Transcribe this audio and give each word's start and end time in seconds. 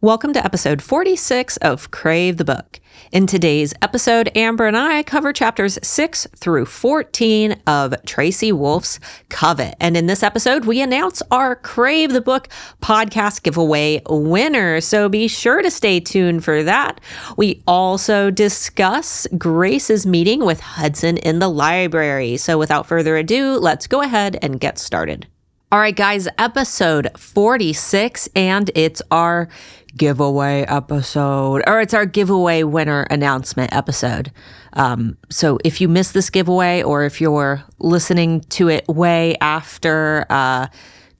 Welcome 0.00 0.32
to 0.34 0.44
episode 0.44 0.80
46 0.80 1.56
of 1.56 1.90
Crave 1.90 2.36
the 2.36 2.44
Book. 2.44 2.78
In 3.10 3.26
today's 3.26 3.74
episode, 3.82 4.30
Amber 4.36 4.68
and 4.68 4.76
I 4.76 5.02
cover 5.02 5.32
chapters 5.32 5.76
6 5.82 6.28
through 6.36 6.66
14 6.66 7.60
of 7.66 7.96
Tracy 8.06 8.52
Wolff's 8.52 9.00
Covet. 9.28 9.74
And 9.80 9.96
in 9.96 10.06
this 10.06 10.22
episode, 10.22 10.66
we 10.66 10.80
announce 10.80 11.20
our 11.32 11.56
Crave 11.56 12.12
the 12.12 12.20
Book 12.20 12.46
podcast 12.80 13.42
giveaway 13.42 14.00
winner. 14.08 14.80
So 14.80 15.08
be 15.08 15.26
sure 15.26 15.62
to 15.62 15.70
stay 15.70 15.98
tuned 15.98 16.44
for 16.44 16.62
that. 16.62 17.00
We 17.36 17.64
also 17.66 18.30
discuss 18.30 19.26
Grace's 19.36 20.06
meeting 20.06 20.44
with 20.44 20.60
Hudson 20.60 21.16
in 21.16 21.40
the 21.40 21.50
library. 21.50 22.36
So 22.36 22.56
without 22.56 22.86
further 22.86 23.16
ado, 23.16 23.58
let's 23.58 23.88
go 23.88 24.02
ahead 24.02 24.38
and 24.42 24.60
get 24.60 24.78
started. 24.78 25.26
All 25.70 25.78
right, 25.78 25.94
guys, 25.94 26.26
episode 26.38 27.10
46, 27.18 28.30
and 28.34 28.70
it's 28.74 29.02
our 29.10 29.50
giveaway 29.98 30.62
episode, 30.62 31.62
or 31.66 31.80
it's 31.80 31.92
our 31.92 32.06
giveaway 32.06 32.62
winner 32.62 33.02
announcement 33.10 33.74
episode. 33.74 34.32
Um, 34.72 35.18
so 35.28 35.58
if 35.64 35.80
you 35.80 35.88
missed 35.88 36.14
this 36.14 36.30
giveaway, 36.30 36.82
or 36.82 37.04
if 37.04 37.20
you're 37.20 37.62
listening 37.78 38.40
to 38.42 38.68
it 38.68 38.86
way 38.88 39.36
after 39.40 40.24
uh, 40.30 40.68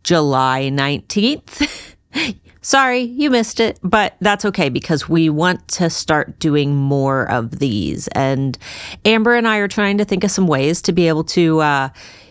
July 0.04 0.70
19th, 0.72 1.96
sorry, 2.62 3.00
you 3.00 3.30
missed 3.30 3.60
it, 3.60 3.78
but 3.82 4.16
that's 4.20 4.44
okay 4.44 4.68
because 4.68 5.08
we 5.08 5.28
want 5.28 5.66
to 5.68 5.90
start 5.90 6.38
doing 6.38 6.74
more 6.76 7.28
of 7.30 7.58
these. 7.58 8.08
And 8.08 8.56
Amber 9.04 9.34
and 9.34 9.46
I 9.46 9.58
are 9.58 9.68
trying 9.68 9.98
to 9.98 10.04
think 10.04 10.24
of 10.24 10.30
some 10.30 10.46
ways 10.46 10.80
to 10.82 10.92
be 10.92 11.08
able 11.08 11.24
to. 11.24 11.60
Uh, 11.60 11.88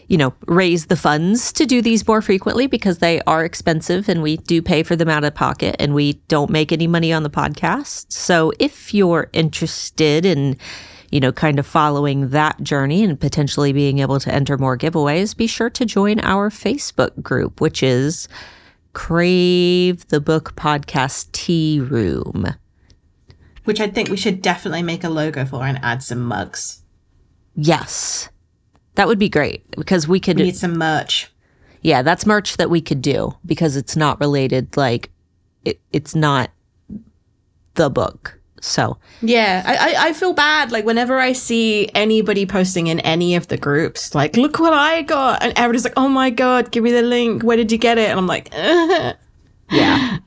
you 0.08 0.18
know, 0.18 0.34
raise 0.48 0.86
the 0.86 0.96
funds 0.96 1.52
to 1.54 1.66
do 1.66 1.82
these 1.82 2.08
more 2.08 2.22
frequently 2.22 2.68
because 2.68 3.00
they 3.00 3.22
are 3.22 3.44
expensive 3.44 4.08
and 4.08 4.22
we 4.22 4.38
do 4.38 4.62
pay 4.62 4.84
for 4.84 4.96
them 4.96 5.10
out 5.10 5.24
of 5.24 5.36
pocket 5.36 5.76
and 5.80 5.94
we 5.94 6.14
don't 6.30 6.50
make 6.50 6.72
any 6.72 6.88
money 6.88 7.12
on 7.12 7.24
the 7.24 7.30
podcast. 7.30 8.12
So 8.12 8.54
if 8.58 8.94
you're 8.94 9.30
interested 9.34 10.26
in, 10.26 10.58
you 11.12 11.20
know, 11.20 11.34
kind 11.34 11.59
of 11.59 11.66
following 11.66 12.30
that 12.30 12.62
journey 12.64 13.04
and 13.04 13.20
potentially 13.20 13.73
being 13.73 14.00
able 14.00 14.20
to 14.22 14.34
enter 14.34 14.58
more 14.58 14.78
giveaways, 14.78 15.36
be 15.36 15.48
sure 15.48 15.70
to 15.72 15.86
join 15.86 16.22
our 16.22 16.50
Facebook 16.50 17.22
group, 17.22 17.59
which 17.59 17.84
is 17.84 18.30
Crave 18.94 20.08
the 20.08 20.22
Book 20.22 20.56
Podcast 20.56 21.31
Tea 21.34 21.81
Room. 21.81 22.56
Which 23.66 23.81
I 23.81 23.90
think 23.90 24.08
we 24.08 24.16
should 24.16 24.42
definitely 24.42 24.84
make 24.84 25.03
a 25.03 25.09
logo 25.09 25.46
for 25.46 25.66
and 25.66 25.78
add 25.84 26.02
some 26.02 26.24
mugs. 26.24 26.81
Yes. 27.56 28.30
That 28.98 29.08
would 29.08 29.20
be 29.20 29.30
great 29.30 29.70
because 29.72 30.08
we 30.08 30.20
could 30.20 30.38
We 30.38 30.45
need 30.45 30.56
some 30.58 30.76
merch. 30.76 31.31
Yeah, 31.84 32.02
that's 32.02 32.26
merch 32.26 32.58
that 32.58 32.72
we 32.72 32.81
could 32.81 33.00
do 33.00 33.38
because 33.45 33.76
it's 33.76 33.95
not 33.95 34.20
related 34.20 34.76
like 34.76 35.12
it, 35.66 35.80
it's 35.94 36.16
not 36.16 36.50
the 37.75 37.92
book. 37.92 38.40
So 38.59 38.98
Yeah, 39.22 39.62
I, 39.68 39.75
I 39.75 40.08
I 40.08 40.14
feel 40.14 40.34
bad 40.34 40.72
like 40.72 40.84
whenever 40.84 41.20
I 41.20 41.34
see 41.34 41.92
anybody 41.94 42.48
posting 42.48 42.88
in 42.88 43.00
any 43.02 43.36
of 43.36 43.50
the 43.50 43.58
groups, 43.58 44.16
like 44.16 44.36
look 44.36 44.58
what 44.58 44.73
I 44.73 45.03
got, 45.03 45.44
and 45.44 45.53
everybody's 45.56 45.84
like, 45.84 45.94
oh 45.95 46.09
my 46.09 46.31
god, 46.31 46.72
give 46.72 46.84
me 46.84 46.92
the 46.92 47.03
link. 47.03 47.44
Where 47.44 47.56
did 47.56 47.72
you 47.72 47.78
get 47.78 48.00
it? 48.00 48.09
And 48.09 48.18
I'm 48.18 48.25
like, 48.25 48.50
yeah. 49.72 50.18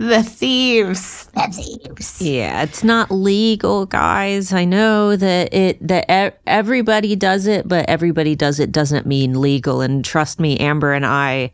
The 0.00 0.22
thieves, 0.22 1.26
the 1.34 1.42
thieves. 1.52 2.22
Yeah, 2.22 2.62
it's 2.62 2.82
not 2.82 3.10
legal, 3.10 3.84
guys. 3.84 4.50
I 4.50 4.64
know 4.64 5.14
that 5.14 5.52
it 5.52 5.86
that 5.86 6.06
e- 6.10 6.36
everybody 6.46 7.14
does 7.14 7.46
it, 7.46 7.68
but 7.68 7.84
everybody 7.86 8.34
does 8.34 8.58
it 8.60 8.72
doesn't 8.72 9.04
mean 9.04 9.42
legal. 9.42 9.82
And 9.82 10.02
trust 10.02 10.40
me, 10.40 10.58
Amber 10.58 10.94
and 10.94 11.04
I 11.04 11.52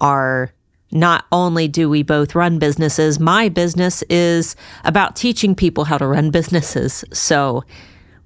are 0.00 0.50
not 0.90 1.26
only 1.32 1.68
do 1.68 1.90
we 1.90 2.02
both 2.02 2.34
run 2.34 2.58
businesses, 2.58 3.20
my 3.20 3.50
business 3.50 4.02
is 4.08 4.56
about 4.84 5.14
teaching 5.14 5.54
people 5.54 5.84
how 5.84 5.98
to 5.98 6.06
run 6.06 6.30
businesses. 6.30 7.04
So 7.12 7.62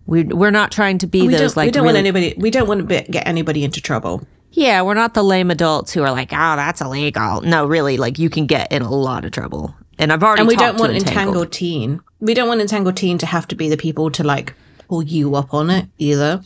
we 0.07 0.23
we're 0.23 0.53
not 0.53 0.71
trying 0.71 0.99
to 0.99 1.09
be 1.09 1.23
We 1.23 1.33
those 1.33 1.41
don't, 1.41 1.57
like 1.57 1.67
we 1.67 1.71
don't 1.73 1.83
really, 1.83 1.95
want 2.05 2.17
anybody. 2.17 2.35
We 2.41 2.53
don't 2.53 2.69
want 2.69 2.83
to 2.83 2.87
be, 2.87 3.01
get 3.11 3.27
anybody 3.27 3.65
into 3.65 3.81
trouble. 3.81 4.23
Yeah, 4.57 4.81
we're 4.83 4.95
not 4.95 5.13
the 5.13 5.23
lame 5.23 5.51
adults 5.51 5.93
who 5.93 6.03
are 6.03 6.11
like, 6.11 6.33
"Oh, 6.33 6.57
that's 6.57 6.81
illegal." 6.81 7.43
No, 7.43 7.67
really, 7.67 7.99
like 7.99 8.19
you 8.19 8.31
can 8.31 8.47
get 8.47 8.73
in 8.73 8.81
a 8.81 8.91
lot 8.91 9.27
of 9.27 9.33
trouble. 9.33 9.75
And 9.99 10.11
I've 10.11 10.23
already 10.23 10.41
And 10.41 10.49
we 10.49 10.57
don't 10.57 10.79
want 10.79 10.93
Entangled. 10.93 11.17
entangled 11.17 11.53
teen. 11.53 12.01
We 12.21 12.33
don't 12.33 12.49
want 12.49 12.63
entangled 12.63 12.97
teen 12.97 13.19
to 13.19 13.27
have 13.27 13.47
to 13.49 13.55
be 13.55 13.69
the 13.69 13.77
people 13.77 14.11
to 14.13 14.25
like 14.25 14.55
pull 14.89 15.03
you 15.03 15.35
up 15.37 15.53
on 15.53 15.69
it 15.69 15.87
either. 15.99 16.41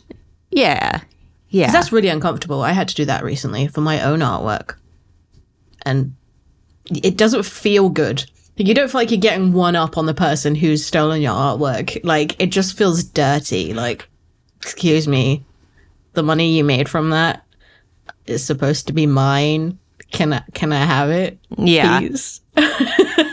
Yeah, 0.51 0.99
yeah, 1.49 1.71
that's 1.71 1.93
really 1.93 2.09
uncomfortable. 2.09 2.61
I 2.61 2.73
had 2.73 2.89
to 2.89 2.95
do 2.95 3.05
that 3.05 3.23
recently 3.23 3.67
for 3.67 3.79
my 3.79 4.01
own 4.03 4.19
artwork. 4.19 4.75
And 5.83 6.13
it 6.85 7.15
doesn't 7.17 7.43
feel 7.45 7.87
good. 7.89 8.25
You 8.57 8.73
don't 8.73 8.91
feel 8.91 8.99
like 9.01 9.11
you're 9.11 9.19
getting 9.21 9.53
one 9.53 9.77
up 9.77 9.97
on 9.97 10.05
the 10.05 10.13
person 10.13 10.53
who's 10.53 10.85
stolen 10.85 11.21
your 11.21 11.33
artwork. 11.33 12.03
Like, 12.03 12.39
it 12.39 12.51
just 12.51 12.77
feels 12.77 13.03
dirty. 13.03 13.73
Like, 13.73 14.07
excuse 14.61 15.07
me, 15.07 15.43
the 16.13 16.21
money 16.23 16.55
you 16.57 16.63
made 16.65 16.89
from 16.89 17.09
that 17.11 17.43
is 18.27 18.43
supposed 18.43 18.87
to 18.87 18.93
be 18.93 19.05
mine. 19.05 19.77
Can 20.11 20.33
I, 20.33 20.43
can 20.53 20.73
I 20.73 20.83
have 20.83 21.09
it? 21.09 21.37
yeah. 21.57 21.99
Please? 21.99 22.41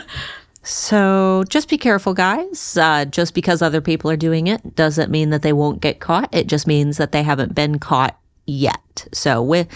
So 0.69 1.43
just 1.49 1.67
be 1.67 1.79
careful, 1.79 2.13
guys. 2.13 2.77
Uh, 2.77 3.05
just 3.05 3.33
because 3.33 3.63
other 3.63 3.81
people 3.81 4.11
are 4.11 4.15
doing 4.15 4.45
it 4.45 4.75
doesn't 4.75 5.09
mean 5.09 5.31
that 5.31 5.41
they 5.41 5.51
won't 5.51 5.81
get 5.81 5.99
caught. 5.99 6.29
It 6.31 6.45
just 6.45 6.67
means 6.67 6.97
that 6.97 7.11
they 7.11 7.23
haven't 7.23 7.55
been 7.55 7.79
caught 7.79 8.19
yet. 8.45 9.07
So 9.11 9.41
with 9.41 9.67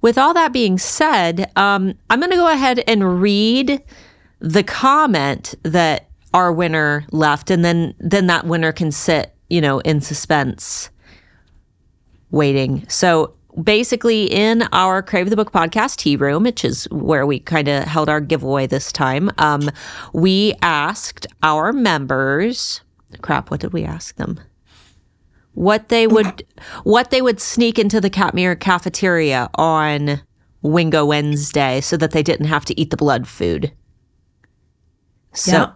with 0.00 0.18
all 0.18 0.32
that 0.34 0.52
being 0.52 0.78
said, 0.78 1.50
um, 1.56 1.94
I'm 2.08 2.20
going 2.20 2.30
to 2.30 2.36
go 2.36 2.48
ahead 2.48 2.84
and 2.86 3.20
read 3.20 3.82
the 4.38 4.62
comment 4.62 5.56
that 5.64 6.08
our 6.32 6.52
winner 6.52 7.04
left, 7.10 7.50
and 7.50 7.64
then 7.64 7.92
then 7.98 8.28
that 8.28 8.46
winner 8.46 8.70
can 8.70 8.92
sit, 8.92 9.34
you 9.50 9.60
know, 9.60 9.80
in 9.80 10.00
suspense, 10.00 10.88
waiting. 12.30 12.88
So 12.88 13.34
basically 13.60 14.24
in 14.24 14.62
our 14.72 15.02
Crave 15.02 15.30
the 15.30 15.36
Book 15.36 15.52
podcast 15.52 15.96
tea 15.96 16.16
room, 16.16 16.44
which 16.44 16.64
is 16.64 16.84
where 16.90 17.26
we 17.26 17.38
kind 17.40 17.68
of 17.68 17.84
held 17.84 18.08
our 18.08 18.20
giveaway 18.20 18.66
this 18.66 18.92
time, 18.92 19.30
um, 19.38 19.70
we 20.12 20.54
asked 20.62 21.26
our 21.42 21.72
members, 21.72 22.80
crap, 23.20 23.50
what 23.50 23.60
did 23.60 23.72
we 23.72 23.84
ask 23.84 24.16
them? 24.16 24.40
What 25.54 25.90
they 25.90 26.06
would, 26.06 26.44
what 26.84 27.10
they 27.10 27.20
would 27.20 27.40
sneak 27.40 27.78
into 27.78 28.00
the 28.00 28.08
Katmere 28.08 28.58
cafeteria 28.58 29.50
on 29.56 30.22
Wingo 30.62 31.04
Wednesday 31.04 31.80
so 31.82 31.96
that 31.98 32.12
they 32.12 32.22
didn't 32.22 32.46
have 32.46 32.64
to 32.66 32.80
eat 32.80 32.90
the 32.90 32.96
blood 32.96 33.28
food. 33.28 33.70
So 35.34 35.52
Yeah. 35.52 35.72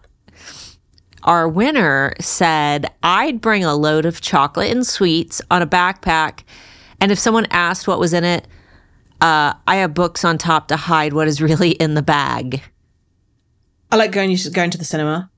our 1.24 1.46
winner 1.48 2.14
said, 2.20 2.90
I'd 3.02 3.40
bring 3.42 3.64
a 3.64 3.74
load 3.74 4.06
of 4.06 4.20
chocolate 4.22 4.70
and 4.70 4.86
sweets 4.86 5.42
on 5.50 5.60
a 5.60 5.66
backpack. 5.66 6.44
And 7.00 7.12
if 7.12 7.18
someone 7.18 7.46
asked 7.50 7.86
what 7.86 7.98
was 7.98 8.12
in 8.12 8.24
it, 8.24 8.46
uh, 9.20 9.54
I 9.66 9.76
have 9.76 9.94
books 9.94 10.24
on 10.24 10.38
top 10.38 10.68
to 10.68 10.76
hide 10.76 11.12
what 11.12 11.28
is 11.28 11.40
really 11.40 11.70
in 11.70 11.94
the 11.94 12.02
bag. 12.02 12.62
I 13.90 13.96
like 13.96 14.12
going, 14.12 14.36
going 14.52 14.70
to 14.70 14.78
the 14.78 14.84
cinema. 14.84 15.30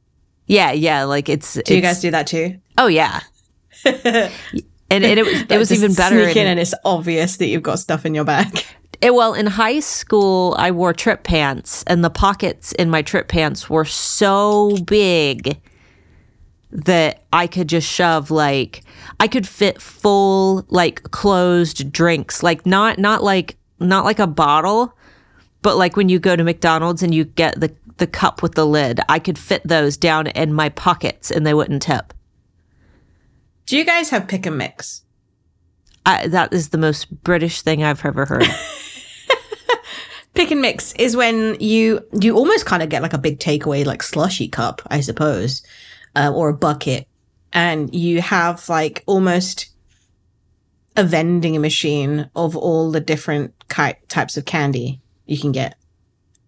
Yeah, 0.46 0.72
yeah, 0.72 1.04
like 1.04 1.28
it's. 1.28 1.54
Do 1.64 1.74
you 1.74 1.82
guys 1.82 2.00
do 2.00 2.10
that 2.10 2.26
too? 2.26 2.58
Oh 2.78 2.86
yeah. 2.86 3.20
and, 3.84 3.94
and 4.90 5.04
it 5.04 5.24
was 5.24 5.42
it 5.42 5.58
was 5.58 5.72
even 5.72 5.94
better. 5.94 6.24
Sneak 6.24 6.36
in 6.36 6.42
in- 6.42 6.48
and 6.52 6.60
it's 6.60 6.74
obvious 6.84 7.36
that 7.36 7.46
you've 7.46 7.62
got 7.62 7.78
stuff 7.78 8.06
in 8.06 8.14
your 8.14 8.24
bag. 8.24 8.64
it- 9.02 9.14
well, 9.14 9.34
in 9.34 9.46
high 9.46 9.80
school, 9.80 10.54
I 10.58 10.70
wore 10.70 10.92
trip 10.94 11.22
pants, 11.22 11.84
and 11.86 12.02
the 12.02 12.10
pockets 12.10 12.72
in 12.72 12.88
my 12.88 13.02
trip 13.02 13.28
pants 13.28 13.68
were 13.68 13.84
so 13.84 14.76
big 14.86 15.60
that 16.70 17.24
I 17.32 17.46
could 17.46 17.68
just 17.68 17.88
shove 17.88 18.30
like 18.30 18.82
I 19.20 19.28
could 19.28 19.46
fit 19.46 19.80
full 19.80 20.64
like 20.68 21.02
closed 21.10 21.92
drinks, 21.92 22.42
like 22.42 22.66
not 22.66 22.98
not 22.98 23.22
like 23.22 23.56
not 23.80 24.04
like 24.04 24.18
a 24.18 24.26
bottle, 24.26 24.94
but 25.62 25.76
like 25.76 25.96
when 25.96 26.08
you 26.08 26.18
go 26.18 26.36
to 26.36 26.44
McDonald's 26.44 27.02
and 27.02 27.14
you 27.14 27.24
get 27.24 27.58
the 27.60 27.74
the 27.96 28.06
cup 28.06 28.42
with 28.42 28.54
the 28.54 28.66
lid, 28.66 29.00
I 29.08 29.18
could 29.18 29.38
fit 29.38 29.62
those 29.64 29.96
down 29.96 30.28
in 30.28 30.52
my 30.52 30.68
pockets 30.68 31.30
and 31.30 31.46
they 31.46 31.54
wouldn't 31.54 31.82
tip. 31.82 32.14
Do 33.66 33.76
you 33.76 33.84
guys 33.84 34.10
have 34.10 34.28
pick 34.28 34.46
and 34.46 34.56
mix? 34.56 35.02
I, 36.06 36.28
that 36.28 36.52
is 36.54 36.70
the 36.70 36.78
most 36.78 37.22
British 37.22 37.60
thing 37.60 37.84
I've 37.84 38.02
ever 38.04 38.24
heard. 38.24 38.46
Pick 40.34 40.50
and 40.50 40.62
mix 40.62 40.92
is 40.94 41.16
when 41.16 41.56
you 41.60 42.00
you 42.18 42.36
almost 42.36 42.64
kind 42.64 42.82
of 42.82 42.88
get 42.88 43.02
like 43.02 43.12
a 43.12 43.18
big 43.18 43.40
takeaway, 43.40 43.84
like 43.84 44.02
slushy 44.02 44.48
cup, 44.48 44.80
I 44.86 45.00
suppose, 45.00 45.62
uh, 46.18 46.32
or 46.34 46.48
a 46.48 46.54
bucket, 46.54 47.06
and 47.52 47.94
you 47.94 48.20
have 48.20 48.68
like 48.68 49.04
almost 49.06 49.70
a 50.96 51.04
vending 51.04 51.60
machine 51.60 52.28
of 52.34 52.56
all 52.56 52.90
the 52.90 53.00
different 53.00 53.54
ki- 53.68 53.94
types 54.08 54.36
of 54.36 54.44
candy 54.44 55.00
you 55.26 55.38
can 55.38 55.52
get. 55.52 55.76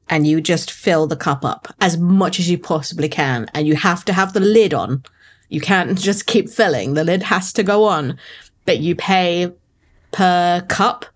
And 0.08 0.26
you 0.26 0.40
just 0.40 0.72
fill 0.72 1.06
the 1.06 1.16
cup 1.16 1.44
up 1.44 1.68
as 1.80 1.96
much 1.96 2.40
as 2.40 2.50
you 2.50 2.58
possibly 2.58 3.08
can. 3.08 3.48
And 3.54 3.68
you 3.68 3.76
have 3.76 4.04
to 4.06 4.12
have 4.12 4.32
the 4.32 4.40
lid 4.40 4.74
on. 4.74 5.04
You 5.50 5.60
can't 5.60 5.96
just 6.08 6.26
keep 6.26 6.50
filling. 6.50 6.94
The 6.94 7.04
lid 7.04 7.22
has 7.22 7.52
to 7.52 7.62
go 7.62 7.84
on. 7.84 8.18
But 8.66 8.80
you 8.80 8.96
pay 8.96 9.52
per 10.10 10.64
cup 10.68 11.06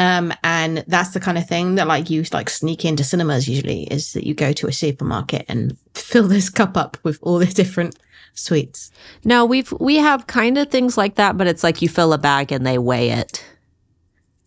Um, 0.00 0.32
and 0.42 0.82
that's 0.88 1.10
the 1.10 1.20
kind 1.20 1.36
of 1.36 1.46
thing 1.46 1.74
that 1.74 1.86
like 1.86 2.08
you 2.08 2.24
like 2.32 2.48
sneak 2.48 2.86
into 2.86 3.04
cinemas 3.04 3.46
usually 3.46 3.82
is 3.82 4.14
that 4.14 4.26
you 4.26 4.32
go 4.32 4.50
to 4.54 4.66
a 4.66 4.72
supermarket 4.72 5.44
and 5.46 5.76
fill 5.94 6.26
this 6.26 6.48
cup 6.48 6.78
up 6.78 6.96
with 7.02 7.18
all 7.20 7.38
the 7.38 7.44
different 7.44 7.98
sweets. 8.32 8.90
No, 9.24 9.44
we've 9.44 9.70
we 9.72 9.96
have 9.96 10.26
kind 10.26 10.56
of 10.56 10.70
things 10.70 10.96
like 10.96 11.16
that, 11.16 11.36
but 11.36 11.46
it's 11.46 11.62
like 11.62 11.82
you 11.82 11.88
fill 11.90 12.14
a 12.14 12.18
bag 12.18 12.50
and 12.50 12.66
they 12.66 12.78
weigh 12.78 13.10
it. 13.10 13.44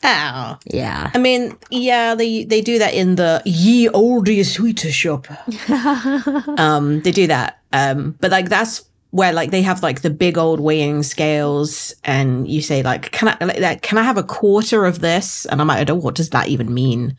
Oh. 0.03 0.57
Yeah. 0.65 1.11
I 1.13 1.19
mean, 1.19 1.55
yeah, 1.69 2.15
they 2.15 2.45
they 2.45 2.61
do 2.61 2.79
that 2.79 2.95
in 2.95 3.15
the 3.15 3.39
ye 3.45 3.87
olde 3.89 4.43
sweeter 4.47 4.91
shop. 4.91 5.27
um, 6.59 7.01
they 7.01 7.11
do 7.11 7.27
that. 7.27 7.61
Um, 7.71 8.17
but 8.19 8.31
like 8.31 8.49
that's 8.49 8.85
where 9.13 9.31
like 9.31 9.51
they 9.51 9.61
have 9.61 9.83
like 9.83 10.01
the 10.01 10.09
big 10.09 10.39
old 10.39 10.59
weighing 10.59 11.03
scales, 11.03 11.93
and 12.03 12.47
you 12.47 12.63
say 12.63 12.81
like, 12.81 13.11
"Can 13.11 13.27
I 13.27 13.37
like, 13.59 13.83
can 13.83 13.99
I 13.99 14.03
have 14.03 14.17
a 14.17 14.23
quarter 14.23 14.85
of 14.85 15.01
this?" 15.01 15.45
And 15.45 15.61
I'm 15.61 15.67
like, 15.67 15.77
i 15.77 15.83
don't 15.83 16.01
what 16.01 16.15
does 16.15 16.31
that 16.31 16.47
even 16.47 16.73
mean? 16.73 17.15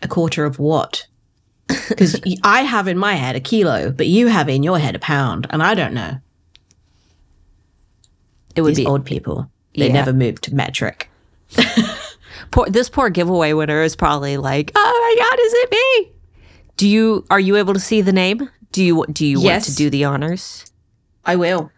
A 0.00 0.08
quarter 0.08 0.46
of 0.46 0.58
what?" 0.58 1.06
Because 1.90 2.18
I 2.42 2.62
have 2.62 2.88
in 2.88 2.96
my 2.96 3.12
head 3.12 3.36
a 3.36 3.40
kilo, 3.40 3.90
but 3.92 4.06
you 4.06 4.28
have 4.28 4.48
in 4.48 4.62
your 4.62 4.78
head 4.78 4.96
a 4.96 4.98
pound, 4.98 5.46
and 5.50 5.62
I 5.62 5.74
don't 5.74 5.92
know. 5.92 6.16
It 8.56 8.62
would 8.62 8.70
These 8.70 8.78
be 8.78 8.86
old 8.86 9.04
people. 9.04 9.50
They 9.76 9.88
Yeah. 9.88 9.92
never 9.92 10.14
moved 10.14 10.44
to 10.44 10.54
metric. 10.54 11.10
poor, 12.50 12.70
this 12.70 12.88
poor 12.88 13.10
giveaway 13.10 13.52
winner 13.52 13.82
is 13.82 13.94
probably 13.96 14.38
like, 14.38 14.72
"Oh 14.74 15.14
my 15.18 15.24
god, 15.28 15.38
is 15.40 15.52
it 15.56 15.70
me?" 15.72 16.12
Do 16.78 16.88
you 16.88 17.26
are 17.28 17.38
you 17.40 17.56
able 17.56 17.74
to 17.74 17.80
see 17.80 18.00
the 18.00 18.12
name? 18.14 18.48
Do 18.72 18.82
you 18.82 19.04
do 19.12 19.26
you 19.26 19.42
want 19.42 19.64
to 19.64 19.74
do 19.74 19.90
the 19.90 20.04
honors? 20.04 20.64
I 21.24 21.36
will. 21.36 21.70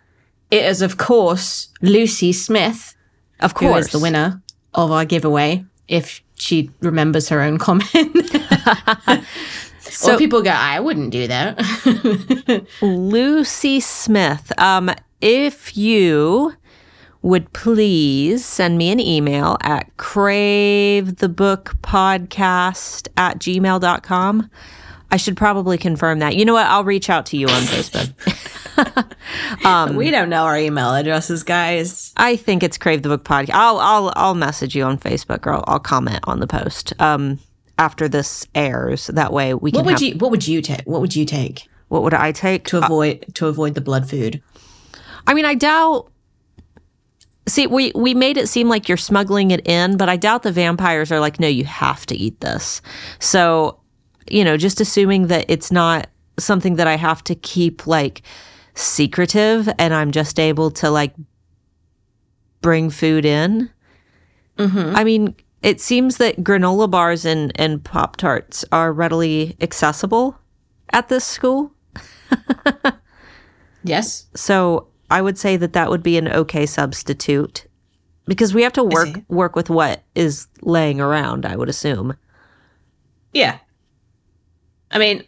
It 0.50 0.64
is, 0.64 0.82
of 0.82 0.98
course, 0.98 1.68
Lucy 1.80 2.32
Smith, 2.32 2.94
Of 3.40 3.54
course, 3.54 3.86
is 3.86 3.92
the 3.92 3.98
winner 3.98 4.42
of 4.74 4.90
our 4.90 5.04
giveaway, 5.04 5.64
if 5.88 6.22
she 6.34 6.70
remembers 6.80 7.28
her 7.28 7.40
own 7.40 7.58
comment. 7.58 8.06
So 9.92 10.14
or 10.14 10.18
people 10.18 10.42
go, 10.42 10.50
I 10.50 10.80
wouldn't 10.80 11.10
do 11.10 11.28
that. 11.28 12.66
Lucy 12.82 13.78
Smith, 13.78 14.50
um, 14.58 14.90
if 15.20 15.76
you 15.76 16.54
would 17.20 17.52
please 17.52 18.44
send 18.44 18.78
me 18.78 18.90
an 18.90 18.98
email 18.98 19.56
at 19.60 19.96
crave 19.98 21.16
the 21.16 21.28
book 21.28 21.76
podcast 21.82 23.06
at 23.16 23.38
gmail.com. 23.38 24.50
I 25.12 25.18
should 25.18 25.36
probably 25.36 25.76
confirm 25.76 26.20
that. 26.20 26.36
You 26.36 26.46
know 26.46 26.54
what? 26.54 26.66
I'll 26.66 26.84
reach 26.84 27.10
out 27.10 27.26
to 27.26 27.36
you 27.36 27.46
on 27.46 27.62
Facebook. 27.64 28.12
we 29.94 30.10
don't 30.10 30.30
know 30.30 30.44
our 30.44 30.56
email 30.56 30.94
addresses, 30.94 31.42
guys. 31.42 32.14
I 32.16 32.36
think 32.36 32.62
it's 32.62 32.78
Crave 32.78 33.02
the 33.02 33.10
Book 33.10 33.22
Podcast. 33.22 33.50
I'll 33.52 33.78
I'll 33.78 34.12
I'll 34.16 34.34
message 34.34 34.74
you 34.74 34.84
on 34.84 34.98
Facebook 34.98 35.46
or 35.46 35.52
I'll, 35.52 35.64
I'll 35.66 35.78
comment 35.80 36.20
on 36.24 36.40
the 36.40 36.46
post 36.46 36.94
um, 36.98 37.38
after 37.78 38.08
this 38.08 38.46
airs. 38.54 39.08
That 39.08 39.32
way 39.34 39.52
we 39.52 39.70
can. 39.70 39.78
What 39.80 39.84
would 39.84 39.92
have- 39.92 40.02
you 40.02 40.14
What 40.16 40.30
would 40.30 40.48
you 40.48 40.62
take? 40.62 40.82
What 40.84 41.02
would 41.02 41.14
you 41.14 41.26
take 41.26 41.68
What 41.88 42.02
would 42.02 42.14
I 42.14 42.32
take? 42.32 42.64
to 42.68 42.78
avoid 42.82 43.26
to 43.34 43.48
avoid 43.48 43.74
the 43.74 43.82
blood 43.82 44.08
food? 44.08 44.42
I 45.26 45.34
mean, 45.34 45.44
I 45.44 45.54
doubt. 45.54 46.10
See, 47.46 47.66
we 47.66 47.92
we 47.94 48.14
made 48.14 48.38
it 48.38 48.48
seem 48.48 48.68
like 48.70 48.88
you're 48.88 48.96
smuggling 48.96 49.50
it 49.50 49.66
in, 49.68 49.98
but 49.98 50.08
I 50.08 50.16
doubt 50.16 50.42
the 50.42 50.52
vampires 50.52 51.12
are 51.12 51.20
like, 51.20 51.38
no, 51.38 51.48
you 51.48 51.64
have 51.64 52.06
to 52.06 52.16
eat 52.16 52.40
this. 52.40 52.80
So, 53.18 53.78
you 54.30 54.44
know, 54.44 54.56
just 54.56 54.80
assuming 54.80 55.28
that 55.28 55.44
it's 55.48 55.72
not 55.72 56.08
something 56.38 56.76
that 56.76 56.86
I 56.86 56.96
have 56.96 57.22
to 57.24 57.34
keep 57.34 57.86
like 57.86 58.22
secretive, 58.74 59.68
and 59.78 59.92
I'm 59.92 60.10
just 60.10 60.38
able 60.40 60.70
to 60.72 60.90
like 60.90 61.14
bring 62.60 62.90
food 62.90 63.24
in. 63.24 63.70
Mm-hmm. 64.58 64.96
I 64.96 65.04
mean, 65.04 65.34
it 65.62 65.80
seems 65.80 66.18
that 66.18 66.38
granola 66.38 66.90
bars 66.90 67.24
and 67.24 67.52
and 67.60 67.82
pop 67.82 68.16
tarts 68.16 68.64
are 68.72 68.92
readily 68.92 69.56
accessible 69.60 70.38
at 70.90 71.08
this 71.08 71.24
school. 71.24 71.72
Yes. 73.84 74.26
So 74.34 74.88
I 75.10 75.22
would 75.22 75.38
say 75.38 75.56
that 75.56 75.72
that 75.72 75.90
would 75.90 76.02
be 76.02 76.16
an 76.16 76.28
okay 76.28 76.66
substitute 76.66 77.66
because 78.26 78.54
we 78.54 78.62
have 78.62 78.72
to 78.74 78.84
work 78.84 79.08
work 79.28 79.56
with 79.56 79.68
what 79.68 80.02
is 80.14 80.48
laying 80.62 81.00
around. 81.00 81.44
I 81.44 81.56
would 81.56 81.68
assume. 81.68 82.16
Yeah. 83.32 83.58
I 84.92 84.98
mean, 84.98 85.24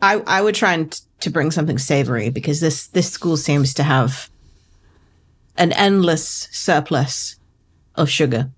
I 0.00 0.14
I 0.26 0.40
would 0.42 0.54
try 0.54 0.72
and 0.74 0.90
t- 0.92 1.00
to 1.20 1.30
bring 1.30 1.50
something 1.50 1.78
savory 1.78 2.30
because 2.30 2.60
this 2.60 2.88
this 2.88 3.10
school 3.10 3.36
seems 3.36 3.74
to 3.74 3.82
have 3.82 4.30
an 5.56 5.72
endless 5.72 6.48
surplus 6.52 7.36
of 7.94 8.08
sugar. 8.10 8.50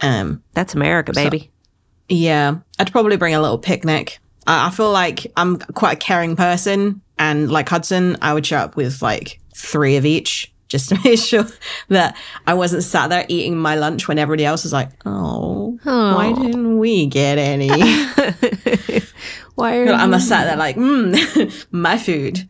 Um, 0.00 0.42
That's 0.54 0.74
America, 0.74 1.12
baby. 1.12 1.50
yeah, 2.08 2.56
I'd 2.78 2.90
probably 2.90 3.16
bring 3.16 3.34
a 3.34 3.40
little 3.40 3.58
picnic. 3.58 4.18
I, 4.46 4.66
I 4.66 4.70
feel 4.70 4.90
like 4.90 5.26
I'm 5.36 5.58
quite 5.58 5.94
a 5.94 6.00
caring 6.00 6.34
person, 6.36 7.00
and 7.18 7.50
like 7.50 7.68
Hudson, 7.68 8.16
I 8.20 8.34
would 8.34 8.44
show 8.44 8.58
up 8.58 8.76
with 8.76 9.00
like 9.00 9.38
three 9.54 9.96
of 9.96 10.04
each 10.04 10.51
just 10.72 10.88
to 10.90 10.98
make 11.04 11.20
sure 11.20 11.46
that 11.88 12.16
I 12.46 12.54
wasn't 12.54 12.82
sat 12.82 13.10
there 13.10 13.24
eating 13.28 13.56
my 13.56 13.76
lunch 13.76 14.08
when 14.08 14.18
everybody 14.18 14.44
else 14.44 14.64
was 14.64 14.72
like, 14.72 14.90
"Oh, 15.06 15.78
why 15.84 16.32
Oh. 16.36 16.42
didn't 16.42 16.78
we 16.78 17.06
get 17.06 17.38
any?" 17.38 17.68
Why 19.54 19.78
are 19.80 19.92
I'm 19.92 20.18
sat 20.18 20.44
there 20.46 20.56
like, 20.56 20.76
mm, 20.76 21.66
my 21.70 21.98
food. 21.98 22.48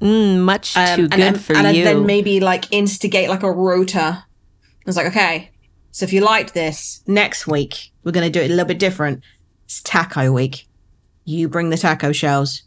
mm, 0.00 0.38
much 0.38 0.74
too 0.74 0.80
Um, 0.80 1.08
good 1.08 1.20
and, 1.20 1.40
for 1.40 1.56
and 1.56 1.76
you? 1.76 1.82
then 1.84 2.06
maybe 2.06 2.38
like 2.40 2.66
instigate 2.72 3.28
like 3.28 3.42
a 3.42 3.50
rota. 3.50 4.24
I 4.24 4.86
was 4.86 4.96
like, 4.96 5.06
okay, 5.08 5.50
so 5.90 6.04
if 6.04 6.12
you 6.12 6.20
liked 6.20 6.54
this, 6.54 7.02
next 7.06 7.46
week 7.48 7.90
we're 8.04 8.12
gonna 8.12 8.30
do 8.30 8.40
it 8.40 8.46
a 8.46 8.54
little 8.54 8.64
bit 8.64 8.78
different. 8.78 9.22
It's 9.64 9.82
taco 9.82 10.30
week. 10.32 10.66
You 11.24 11.48
bring 11.48 11.70
the 11.70 11.76
taco 11.76 12.12
shells. 12.12 12.62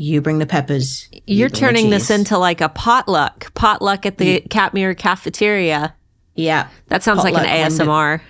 You 0.00 0.20
bring 0.20 0.38
the 0.38 0.46
peppers. 0.46 1.08
you 1.12 1.20
You're 1.26 1.48
the 1.48 1.56
turning 1.56 1.90
this 1.90 2.08
into 2.10 2.38
like 2.38 2.60
a 2.60 2.68
potluck, 2.68 3.52
potluck 3.54 4.06
at 4.06 4.18
the 4.18 4.40
Katmere 4.48 4.96
cafeteria. 4.96 5.94
yeah 6.36 6.68
That 6.86 7.02
sounds 7.02 7.24
like 7.24 7.34
an 7.34 7.44
Potluck. 7.44 7.72
ASMR 7.88 8.20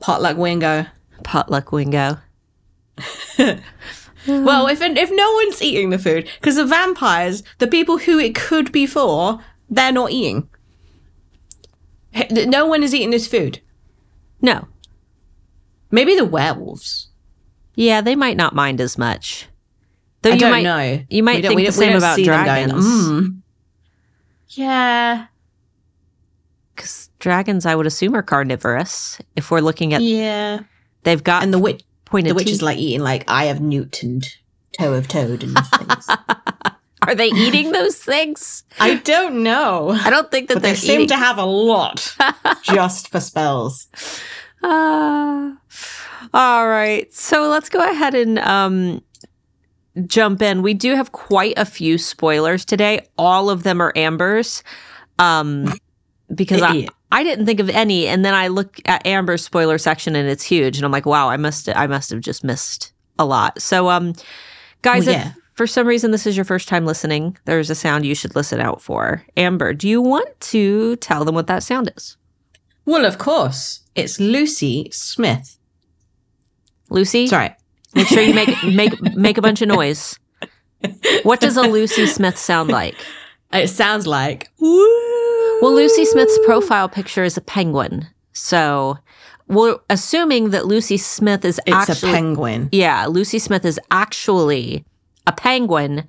potluck 0.00 0.36
wingo. 0.36 0.86
potluck 1.22 1.72
wingo. 1.72 2.18
Well, 4.26 4.68
if 4.68 4.80
if 4.80 5.10
no 5.10 5.32
one's 5.34 5.60
eating 5.60 5.90
the 5.90 5.98
food, 5.98 6.30
because 6.40 6.56
the 6.56 6.64
vampires, 6.64 7.42
the 7.58 7.66
people 7.66 7.98
who 7.98 8.18
it 8.18 8.34
could 8.34 8.72
be 8.72 8.86
for, 8.86 9.38
they're 9.68 9.92
not 9.92 10.12
eating. 10.12 10.48
No 12.30 12.64
one 12.64 12.82
is 12.82 12.94
eating 12.94 13.10
this 13.10 13.26
food. 13.26 13.60
No, 14.40 14.66
Maybe 15.90 16.14
the 16.16 16.24
werewolves. 16.24 17.08
yeah, 17.74 18.00
they 18.00 18.16
might 18.16 18.38
not 18.38 18.54
mind 18.54 18.80
as 18.80 18.96
much. 18.96 19.46
Though 20.24 20.30
I 20.30 20.34
you 20.34 20.40
don't 20.40 20.50
might 20.50 20.62
know. 20.64 21.04
you 21.10 21.22
might 21.22 21.44
think 21.44 21.64
the 21.66 21.70
same 21.72 21.96
about 21.96 22.16
see 22.16 22.24
them 22.24 22.44
going, 22.44 22.68
dragons. 22.68 22.84
"Mm." 22.86 23.36
Yeah, 24.48 25.26
Because 26.74 27.10
dragons, 27.18 27.66
I 27.66 27.74
would 27.74 27.86
assume, 27.86 28.14
are 28.14 28.22
carnivorous. 28.22 29.18
If 29.36 29.50
we're 29.50 29.60
looking 29.60 29.94
at, 29.94 30.00
yeah. 30.02 30.60
they've 31.02 31.22
got 31.22 31.42
And 31.42 31.52
the 31.52 31.58
witch, 31.58 31.82
pointed 32.04 32.30
the 32.30 32.34
witch 32.34 32.46
teeth. 32.46 32.54
is 32.54 32.62
like 32.62 32.78
eating 32.78 33.00
like 33.02 33.24
eye 33.28 33.44
of 33.46 33.60
newt 33.60 34.02
and 34.02 34.24
toe 34.78 34.94
of 34.94 35.08
toad 35.08 35.42
and 35.42 35.56
things. 35.58 36.08
Are 37.02 37.14
they 37.14 37.26
eating 37.28 37.72
those 37.72 37.96
things? 37.96 38.64
I 38.80 38.94
don't 38.96 39.42
know, 39.42 39.90
I 39.90 40.08
don't 40.10 40.30
think 40.30 40.48
that 40.48 40.62
they 40.62 40.74
seem 40.74 41.00
eating. 41.02 41.08
to 41.08 41.16
have 41.16 41.36
a 41.38 41.44
lot 41.44 42.16
just 42.62 43.08
for 43.08 43.20
spells. 43.20 43.88
Ah. 44.62 45.56
all 46.32 46.68
right, 46.68 47.12
so 47.12 47.48
let's 47.48 47.68
go 47.68 47.80
ahead 47.90 48.14
and 48.14 48.38
um, 48.38 49.02
jump 50.06 50.42
in. 50.42 50.62
We 50.62 50.74
do 50.74 50.94
have 50.94 51.12
quite 51.12 51.54
a 51.56 51.64
few 51.64 51.98
spoilers 51.98 52.64
today. 52.64 53.06
All 53.16 53.50
of 53.50 53.62
them 53.62 53.80
are 53.80 53.92
Amber's, 53.96 54.62
um, 55.18 55.72
because 56.34 56.62
I, 56.62 56.70
Idiot. 56.70 56.90
I 57.12 57.22
didn't 57.22 57.46
think 57.46 57.60
of 57.60 57.70
any, 57.70 58.08
and 58.08 58.24
then 58.24 58.34
I 58.34 58.48
look 58.48 58.80
at 58.86 59.06
Amber's 59.06 59.44
spoiler 59.44 59.78
section 59.78 60.16
and 60.16 60.28
it's 60.28 60.42
huge, 60.42 60.76
and 60.76 60.84
I'm 60.84 60.92
like, 60.92 61.06
wow, 61.06 61.28
I 61.28 61.36
must 61.36 61.68
I 61.68 61.86
must 61.86 62.10
have 62.10 62.20
just 62.20 62.42
missed 62.42 62.92
a 63.18 63.24
lot. 63.24 63.60
So, 63.62 63.88
um, 63.88 64.14
guys, 64.82 65.06
Well, 65.06 65.28
if 65.28 65.32
for 65.52 65.66
some 65.66 65.86
reason 65.86 66.10
this 66.10 66.26
is 66.26 66.36
your 66.36 66.44
first 66.44 66.68
time 66.68 66.84
listening, 66.84 67.36
there's 67.44 67.70
a 67.70 67.74
sound 67.76 68.04
you 68.04 68.16
should 68.16 68.34
listen 68.34 68.60
out 68.60 68.82
for. 68.82 69.24
Amber, 69.36 69.72
do 69.72 69.88
you 69.88 70.00
want 70.00 70.28
to 70.40 70.96
tell 70.96 71.24
them 71.24 71.36
what 71.36 71.46
that 71.46 71.62
sound 71.62 71.92
is? 71.96 72.16
Well, 72.84 73.04
of 73.04 73.18
course, 73.18 73.80
it's 73.94 74.18
Lucy 74.18 74.88
Smith. 74.90 75.56
Lucy, 76.90 77.28
Sorry, 77.28 77.54
make 77.94 78.08
sure 78.08 78.22
you 78.22 78.34
make 78.34 78.62
make 78.64 79.00
make 79.14 79.38
a 79.38 79.42
bunch 79.42 79.62
of 79.62 79.68
noise. 79.68 80.18
What 81.22 81.40
does 81.40 81.56
a 81.56 81.62
Lucy 81.62 82.06
Smith 82.06 82.38
sound 82.38 82.70
like? 82.70 82.94
it 83.52 83.68
sounds 83.68 84.06
like 84.06 84.50
woo. 84.58 85.60
Well, 85.62 85.74
Lucy 85.74 86.04
Smith's 86.04 86.38
profile 86.44 86.88
picture 86.88 87.24
is 87.24 87.36
a 87.36 87.40
penguin, 87.40 88.06
so 88.32 88.98
we're 89.46 89.78
assuming 89.88 90.50
that 90.50 90.66
Lucy 90.66 90.96
Smith 90.96 91.44
is 91.44 91.60
It's 91.66 91.90
actually 91.90 92.10
a 92.10 92.14
penguin. 92.14 92.68
Yeah, 92.72 93.06
Lucy 93.06 93.38
Smith 93.38 93.64
is 93.64 93.78
actually 93.90 94.84
a 95.26 95.32
penguin 95.32 96.04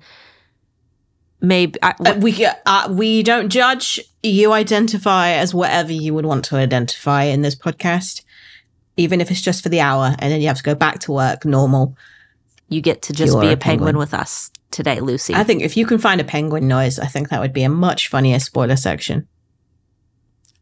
maybe 1.40 1.78
I, 1.82 1.94
Uh, 2.04 2.14
we 2.18 2.46
uh, 2.66 2.88
we 2.90 3.22
don't 3.22 3.48
judge. 3.48 4.00
You 4.22 4.52
identify 4.52 5.30
as 5.30 5.54
whatever 5.54 5.92
you 5.92 6.14
would 6.14 6.26
want 6.26 6.44
to 6.46 6.56
identify 6.56 7.24
in 7.24 7.42
this 7.42 7.54
podcast, 7.54 8.22
even 8.96 9.20
if 9.20 9.30
it's 9.30 9.40
just 9.40 9.62
for 9.62 9.68
the 9.68 9.80
hour, 9.80 10.14
and 10.18 10.32
then 10.32 10.40
you 10.40 10.48
have 10.48 10.56
to 10.58 10.62
go 10.62 10.74
back 10.74 11.00
to 11.00 11.12
work 11.12 11.44
normal. 11.44 11.96
you 12.68 12.80
get 12.80 13.02
to 13.02 13.12
just 13.12 13.38
be 13.40 13.48
a 13.48 13.52
a 13.52 13.56
penguin, 13.56 13.58
penguin. 13.58 13.96
with 13.98 14.12
us 14.14 14.50
today, 14.70 15.00
Lucy. 15.00 15.34
I 15.34 15.44
think 15.44 15.62
if 15.62 15.76
you 15.76 15.86
can 15.86 15.98
find 15.98 16.20
a 16.20 16.24
penguin 16.24 16.66
noise, 16.66 16.98
I 16.98 17.06
think 17.06 17.28
that 17.28 17.40
would 17.40 17.52
be 17.52 17.62
a 17.62 17.68
much 17.68 18.08
funnier 18.08 18.38
spoiler 18.40 18.76
section. 18.76 19.28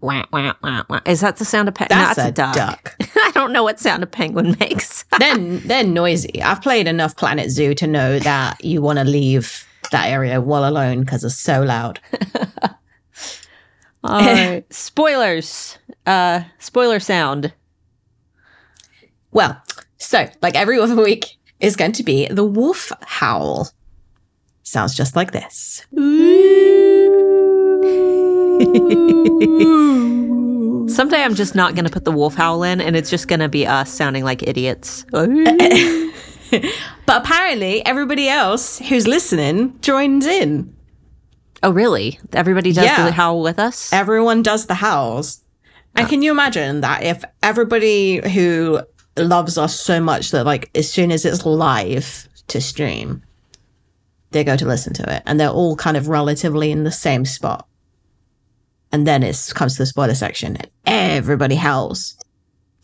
Wah, 0.01 0.25
wah, 0.31 0.53
wah, 0.63 0.85
wah. 0.91 1.01
Is 1.07 1.21
that 1.23 1.39
the 1.39 1.47
sound 1.47 1.67
of 1.69 1.75
penguin? 1.75 1.99
That's, 1.99 2.17
That's 2.17 2.27
a, 2.27 2.43
a 2.43 2.55
duck. 2.55 2.55
duck. 2.55 2.97
I 3.25 3.31
don't 3.33 3.53
know 3.53 3.63
what 3.63 3.81
sound 3.81 4.03
a 4.03 4.07
penguin 4.07 4.55
makes. 4.61 5.05
they're 5.19 5.39
they're 5.39 5.85
noisy. 5.85 6.43
I've 6.43 6.61
played 6.61 6.87
enough 6.87 7.17
Planet 7.17 7.51
Zoo 7.51 7.75
to 7.77 7.87
know 7.87 8.19
that 8.19 8.63
you 8.63 8.83
want 8.83 8.99
to 8.99 9.05
leave 9.07 9.67
that 9.93 10.11
area 10.11 10.41
well 10.43 10.69
alone 10.69 11.01
because 11.01 11.25
it's 11.25 11.39
so 11.39 11.63
loud. 11.63 12.01
All 14.05 14.21
right. 14.21 14.65
Spoilers. 14.71 15.79
Uh, 16.05 16.43
spoiler 16.59 17.01
sound. 17.01 17.55
Well, 19.35 19.61
so 19.99 20.27
like 20.41 20.55
every 20.55 20.79
other 20.79 20.97
week 20.97 21.37
is 21.61 21.77
going 21.77 21.93
to 21.93 22.03
be 22.03 22.27
the 22.29 22.45
wolf 22.45 22.91
howl. 23.03 23.69
Sounds 24.63 24.95
just 24.95 25.15
like 25.15 25.33
this. 25.33 25.85
Someday 30.89 31.23
I'm 31.23 31.35
just 31.35 31.55
not 31.55 31.75
going 31.75 31.85
to 31.85 31.91
put 31.91 32.05
the 32.05 32.13
wolf 32.13 32.35
howl 32.35 32.63
in, 32.63 32.81
and 32.81 32.95
it's 32.97 33.11
just 33.11 33.27
going 33.29 33.41
to 33.41 33.49
be 33.49 33.67
us 33.67 33.93
sounding 33.93 34.25
like 34.25 34.43
idiots. 34.43 35.05
But 37.07 37.23
apparently, 37.23 37.85
everybody 37.85 38.29
else 38.29 38.79
who's 38.79 39.09
listening 39.09 39.77
joins 39.81 40.25
in. 40.25 40.73
oh, 41.65 41.71
really? 41.71 42.21
Everybody 42.33 42.73
does 42.73 42.85
Yeah. 42.85 43.05
the 43.05 43.13
howl 43.13 43.43
with 43.43 43.59
us? 43.59 43.93
Everyone 43.93 44.43
does 44.43 44.67
the 44.67 44.75
howls. 44.75 45.43
And 45.97 46.07
oh. 46.07 46.09
can 46.09 46.23
you 46.23 46.31
imagine 46.31 46.81
that 46.83 47.03
if 47.03 47.25
everybody 47.43 48.27
who 48.29 48.83
loves 49.17 49.57
us 49.59 49.79
so 49.79 50.01
much 50.01 50.31
that, 50.33 50.45
like, 50.45 50.71
as 50.75 50.91
soon 50.91 51.13
as 51.13 51.25
it's 51.25 51.47
live 51.47 52.29
to 52.49 52.61
stream, 52.61 53.23
they 54.31 54.43
go 54.45 54.57
to 54.57 54.67
listen 54.67 54.93
to 54.95 55.15
it 55.17 55.23
and 55.27 55.39
they're 55.39 55.49
all 55.49 55.77
kind 55.77 55.97
of 55.97 56.09
relatively 56.09 56.71
in 56.73 56.85
the 56.85 56.91
same 56.93 57.25
spot. 57.25 57.67
And 58.91 59.07
then 59.07 59.23
it 59.23 59.53
comes 59.55 59.75
to 59.75 59.83
the 59.83 59.87
spoiler 59.87 60.15
section 60.15 60.57
and 60.57 60.71
everybody 60.87 61.55
howls. 61.57 62.17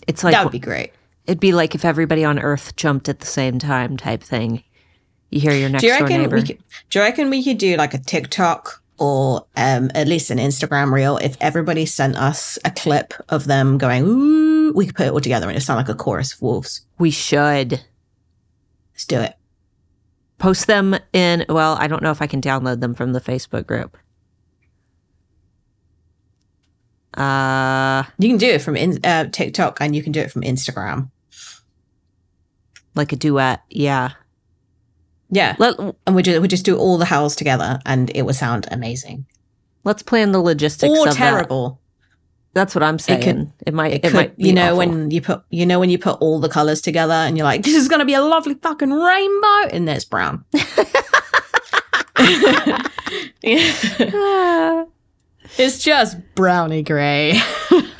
It's 0.07 0.25
like 0.25 0.33
that 0.35 0.45
would 0.45 0.53
be 0.53 0.59
great. 0.59 0.93
it'd 1.27 1.41
be 1.41 1.53
like 1.53 1.75
if 1.75 1.85
everybody 1.85 2.25
on 2.25 2.39
Earth 2.39 2.75
jumped 2.77 3.09
at 3.09 3.21
the 3.21 3.27
same 3.27 3.59
time, 3.59 3.97
type 3.97 4.23
thing. 4.23 4.63
You 5.31 5.41
hear 5.41 5.53
your 5.53 5.69
next 5.69 5.83
Do 5.83 5.87
you 5.89 5.93
door 5.95 6.03
reckon 6.03 6.23
neighbor. 6.23 6.37
we 6.37 6.43
could, 6.43 6.59
do 6.91 6.99
you 6.99 7.05
reckon 7.05 7.31
we 7.31 7.45
could 7.45 7.59
do 7.59 7.77
like 7.77 7.95
a 7.95 7.99
TikTok 7.99 8.80
or 9.01 9.47
um, 9.57 9.91
at 9.97 10.07
least 10.07 10.31
an 10.31 10.39
Instagram 10.39 10.93
reel 10.93 11.17
if 11.17 11.37
everybody 11.41 11.85
sent 11.87 12.17
us 12.17 12.57
a 12.65 12.71
clip 12.71 13.13
of 13.31 13.47
them 13.47 13.77
going 13.79 14.05
ooh 14.05 14.73
we 14.75 14.87
could 14.87 14.95
put 14.95 15.07
it 15.07 15.13
all 15.13 15.21
together 15.21 15.49
and 15.49 15.57
it 15.57 15.61
sound 15.63 15.79
like 15.79 15.89
a 15.89 15.95
chorus 15.95 16.33
of 16.35 16.41
wolves. 16.43 16.83
we 16.99 17.11
should 17.11 17.83
Let's 18.93 19.07
do 19.07 19.19
it. 19.19 19.35
post 20.39 20.67
them 20.67 20.95
in. 21.13 21.45
Well, 21.49 21.77
I 21.81 21.87
don't 21.89 22.03
know 22.03 22.11
if 22.13 22.21
I 22.23 22.27
can 22.27 22.41
download 22.43 22.81
them 22.81 22.95
from 22.95 23.13
the 23.15 23.21
Facebook 23.21 23.67
group. 23.67 23.97
Uh, 27.15 28.05
You 28.19 28.29
can 28.29 28.37
do 28.39 28.47
it 28.49 28.61
from 28.63 28.77
in, 28.77 28.99
uh, 29.05 29.25
TikTok 29.31 29.79
and 29.81 29.97
you 29.97 30.03
can 30.03 30.13
do 30.13 30.21
it 30.21 30.31
from 30.31 30.43
Instagram. 30.43 31.11
like 32.95 33.13
a 33.13 33.17
duet. 33.17 33.63
Yeah. 33.71 34.11
Yeah, 35.31 35.55
Let 35.59 35.79
and 36.07 36.15
we 36.17 36.23
just 36.23 36.41
we 36.43 36.49
just 36.49 36.65
do 36.65 36.77
all 36.77 36.99
the 36.99 37.05
howls 37.05 37.37
together 37.37 37.79
and 37.87 38.11
it 38.15 38.23
would 38.23 38.35
sound 38.37 38.67
amazing 38.71 39.27
Let's 39.85 40.03
plan 40.03 40.33
the 40.33 40.41
logistics 40.41 40.91
or 40.91 41.09
of 41.09 41.15
that. 41.15 41.17
terrible. 41.17 41.81
That's 42.53 42.75
what 42.75 42.83
I'm 42.83 42.99
saying. 42.99 43.21
It, 43.21 43.25
could- 43.25 43.53
It, 43.67 43.75
might. 43.75 43.93
It, 43.93 43.97
It, 43.97 44.03
could, 44.09 44.13
might. 44.15 44.37
Be 44.37 44.49
you 44.49 44.53
know, 44.53 44.67
awful. 44.75 44.79
when 44.79 45.11
you 45.13 45.23
put 45.23 45.43
you 45.51 45.65
know 45.65 45.79
when 45.79 45.89
you 45.89 45.99
put 45.99 46.19
all 46.21 46.41
the 46.41 46.49
colors 46.49 46.83
together 46.83 47.15
and 47.15 47.39
you're 47.39 47.45
like, 47.45 47.63
this 47.63 47.77
is 47.77 47.89
gonna 47.89 48.05
be 48.05 48.15
a 48.15 48.21
lovely 48.21 48.55
fucking 48.55 48.91
rainbow, 48.93 49.69
and 49.73 49.87
there's 49.89 50.05
brown. 50.05 50.45
It's 55.59 55.83
just 55.83 56.17
browny 56.37 56.83
gray. 56.83 57.41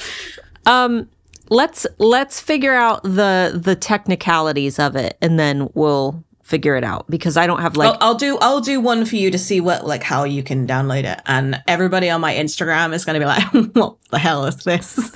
um, 0.67 1.09
let's 1.49 1.85
let's 1.99 2.41
figure 2.41 2.75
out 2.75 3.03
the 3.03 3.61
the 3.63 3.75
technicalities 3.75 4.79
of 4.79 4.95
it, 4.95 5.17
and 5.21 5.39
then 5.39 5.69
we'll 5.75 6.23
figure 6.51 6.77
it 6.77 6.85
out 6.85 7.09
because 7.09 7.37
I 7.37 7.47
don't 7.47 7.61
have 7.61 7.77
like. 7.77 7.95
I'll, 7.95 8.11
I'll 8.11 8.15
do 8.15 8.37
I'll 8.41 8.61
do 8.61 8.81
one 8.81 9.07
for 9.07 9.17
you 9.17 9.31
to 9.31 9.39
see 9.39 9.61
what 9.61 9.87
like 9.87 10.03
how 10.03 10.25
you 10.25 10.43
can 10.43 10.67
download 10.67 11.05
it, 11.05 11.21
and 11.27 11.63
everybody 11.67 12.11
on 12.11 12.21
my 12.21 12.35
Instagram 12.35 12.93
is 12.93 13.05
going 13.05 13.15
to 13.15 13.21
be 13.21 13.27
like, 13.27 13.45
"What 13.75 13.97
the 14.11 14.19
hell 14.19 14.45
is 14.45 14.57
this?" 14.57 14.99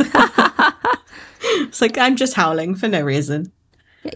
it's 1.43 1.81
like 1.83 1.99
I'm 1.99 2.17
just 2.17 2.35
howling 2.35 2.77
for 2.77 2.89
no 2.89 3.03
reason, 3.03 3.53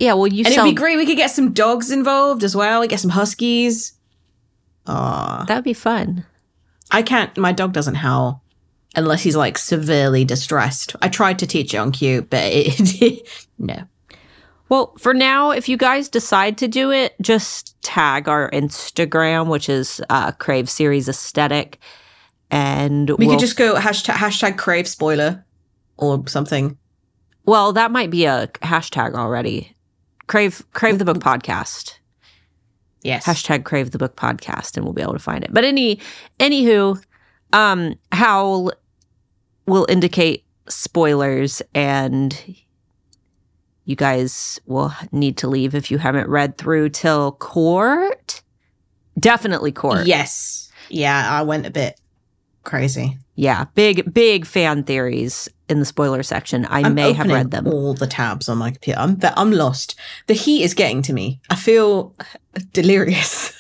yeah. 0.01 0.13
Well, 0.15 0.27
you 0.27 0.45
and 0.45 0.55
it'd 0.55 0.65
be 0.65 0.73
great. 0.73 0.97
We 0.97 1.07
could 1.07 1.17
get 1.17 1.31
some 1.31 1.53
dogs 1.53 1.91
involved 1.91 2.45
as 2.45 2.55
well. 2.55 2.81
We 2.81 2.89
get 2.89 3.01
some 3.01 3.11
huskies. 3.11 3.95
Aw, 4.87 5.45
That'd 5.45 5.65
be 5.65 5.75
fun. 5.75 6.25
I 6.91 7.03
can't. 7.03 7.37
My 7.37 7.53
dog 7.53 7.73
doesn't 7.73 7.97
howl 7.97 8.43
unless 8.97 9.23
he's 9.23 9.37
like 9.37 9.59
severely 9.59 10.25
distressed. 10.25 10.97
I 11.03 11.09
tried 11.09 11.39
to 11.41 11.47
teach 11.47 11.75
it 11.75 11.79
on 11.79 11.93
cue, 11.93 12.23
but 12.23 12.45
it 12.45 13.29
no. 13.59 13.85
Well, 14.69 14.95
for 14.99 15.15
now, 15.15 15.51
if 15.51 15.69
you 15.69 15.77
guys 15.77 16.09
decide 16.09 16.59
to 16.59 16.69
do 16.69 16.91
it, 16.91 17.15
just 17.23 17.81
tag 17.83 18.29
our 18.29 18.51
Instagram, 18.51 19.49
which 19.49 19.69
is 19.69 20.01
uh, 20.11 20.33
Crave 20.33 20.69
Series 20.69 21.09
Aesthetic, 21.09 21.79
and 22.51 23.11
We 23.11 23.27
we'll, 23.27 23.37
could 23.37 23.41
just 23.41 23.57
go 23.57 23.75
hashtag 23.75 24.15
hashtag 24.15 24.59
crave 24.59 24.87
spoiler 24.87 25.45
or 25.97 26.27
something. 26.27 26.77
Well, 27.45 27.73
that 27.73 27.91
might 27.91 28.11
be 28.11 28.27
a 28.27 28.49
hashtag 28.63 29.15
already. 29.15 29.75
Crave 30.27 30.63
Crave 30.73 30.99
the 30.99 31.05
Book 31.05 31.19
Podcast. 31.19 31.95
Yes. 33.03 33.25
Hashtag 33.25 33.65
Crave 33.65 33.93
the 33.93 33.99
Book 33.99 34.17
Podcast, 34.17 34.77
and 34.77 34.85
we'll 34.85 34.93
be 34.93 35.03
able 35.03 35.15
to 35.15 35.19
find 35.19 35.45
it. 35.45 35.53
But 35.53 35.65
any 35.65 35.99
anywho, 36.39 37.03
um, 37.53 37.95
Howl 38.13 38.73
will 39.67 39.87
indicate 39.89 40.45
spoilers, 40.69 41.63
and 41.75 42.39
you 43.89 43.97
guys 43.97 44.61
will 44.67 44.93
need 45.13 45.39
to 45.39 45.49
leave 45.49 45.75
if 45.75 45.91
you 45.91 45.97
haven't 45.97 46.29
read 46.29 46.59
through 46.59 46.91
till 46.91 47.33
court. 47.33 48.43
Definitely 49.19 49.73
court. 49.73 50.07
Yes. 50.07 50.71
Yeah, 50.91 51.27
I 51.27 51.41
went 51.41 51.65
a 51.65 51.71
bit 51.71 51.99
crazy. 52.65 53.17
Yeah, 53.35 53.65
big 53.75 54.13
big 54.13 54.45
fan 54.45 54.83
theories 54.85 55.49
in 55.71 55.79
the 55.79 55.87
spoiler 55.87 56.23
section. 56.23 56.67
I 56.67 56.83
I'm 56.83 56.95
may 56.95 57.15
have 57.15 57.29
read 57.29 57.51
them. 57.51 57.67
All 57.67 57.95
the 57.95 58.07
tabs 58.07 58.47
on 58.51 58.59
my 58.59 58.73
computer. 58.73 59.01
I'm 59.01 59.19
I'm 59.23 59.53
lost. 59.53 59.99
The 60.27 60.35
heat 60.35 60.65
is 60.65 60.75
getting 60.75 61.01
to 61.03 61.15
me. 61.15 61.41
I 61.49 61.55
feel 61.57 62.15
delirious. 62.75 63.55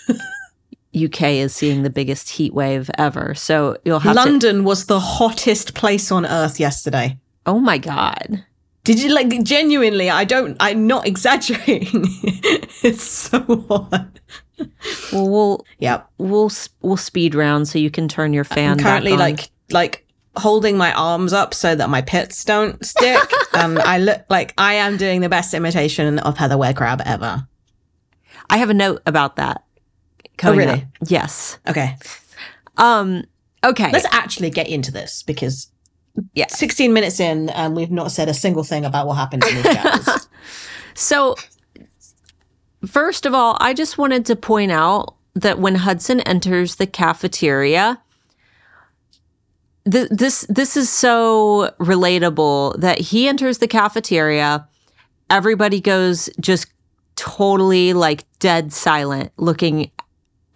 UK 0.94 1.22
is 1.22 1.54
seeing 1.54 1.84
the 1.84 1.90
biggest 1.90 2.28
heat 2.28 2.52
wave 2.52 2.90
ever. 2.98 3.34
So 3.34 3.78
you'll 3.86 4.00
have 4.00 4.14
to 4.14 4.22
London 4.22 4.64
was 4.64 4.86
the 4.86 5.00
hottest 5.00 5.74
place 5.74 6.12
on 6.12 6.26
earth 6.26 6.60
yesterday. 6.60 7.16
Oh 7.46 7.60
my 7.60 7.78
god. 7.78 8.44
Did 8.88 9.02
you 9.02 9.10
like 9.12 9.44
genuinely? 9.44 10.08
I 10.08 10.24
don't. 10.24 10.56
I'm 10.60 10.86
not 10.86 11.06
exaggerating. 11.12 12.06
it's 12.82 13.02
so 13.04 13.38
hot. 13.68 14.18
Well, 15.12 15.28
we'll 15.30 15.66
Yep. 15.78 16.08
we'll 16.16 16.50
we'll 16.80 16.96
speed 16.96 17.34
round 17.34 17.68
so 17.68 17.78
you 17.78 17.90
can 17.90 18.08
turn 18.08 18.32
your 18.32 18.44
fan. 18.44 18.72
I'm 18.72 18.78
currently 18.78 19.12
like 19.14 19.50
like 19.70 20.06
holding 20.38 20.78
my 20.78 20.90
arms 20.94 21.34
up 21.34 21.52
so 21.52 21.74
that 21.74 21.90
my 21.90 22.00
pits 22.00 22.42
don't 22.46 22.82
stick. 22.82 23.20
um, 23.54 23.76
I 23.84 23.98
look 23.98 24.22
like 24.30 24.54
I 24.56 24.72
am 24.72 24.96
doing 24.96 25.20
the 25.20 25.28
best 25.28 25.52
imitation 25.52 26.18
of 26.20 26.38
Heather 26.38 26.56
Ware 26.56 26.72
Crab 26.72 27.02
ever. 27.04 27.46
I 28.48 28.56
have 28.56 28.70
a 28.70 28.74
note 28.74 29.02
about 29.04 29.36
that. 29.36 29.64
coming 30.38 30.60
really? 30.60 30.80
up. 30.80 31.08
Yes. 31.08 31.58
Okay, 31.68 31.94
Um. 32.78 33.24
Okay. 33.62 33.90
let's 33.92 34.06
actually 34.12 34.48
get 34.48 34.66
into 34.66 34.90
this 34.90 35.22
because 35.24 35.70
Yeah. 36.34 36.46
16 36.48 36.92
minutes 36.92 37.20
in 37.20 37.50
and 37.50 37.76
we've 37.76 37.90
not 37.90 38.12
said 38.12 38.28
a 38.28 38.34
single 38.34 38.64
thing 38.64 38.84
about 38.84 39.06
what 39.06 39.14
happened 39.14 39.44
in 39.44 39.54
these 39.56 39.64
chapters. 39.64 40.28
So, 40.98 41.36
first 42.84 43.24
of 43.24 43.34
all, 43.34 43.56
I 43.60 43.72
just 43.72 43.98
wanted 43.98 44.26
to 44.26 44.34
point 44.34 44.72
out 44.72 45.14
that 45.34 45.60
when 45.60 45.76
Hudson 45.76 46.18
enters 46.22 46.74
the 46.74 46.88
cafeteria, 46.88 48.00
th- 49.88 50.08
this 50.10 50.44
this 50.48 50.76
is 50.76 50.90
so 50.90 51.72
relatable 51.78 52.80
that 52.80 52.98
he 52.98 53.28
enters 53.28 53.58
the 53.58 53.68
cafeteria, 53.68 54.66
everybody 55.30 55.80
goes 55.80 56.28
just 56.40 56.66
totally 57.14 57.92
like 57.92 58.24
dead 58.40 58.72
silent, 58.72 59.30
looking 59.36 59.92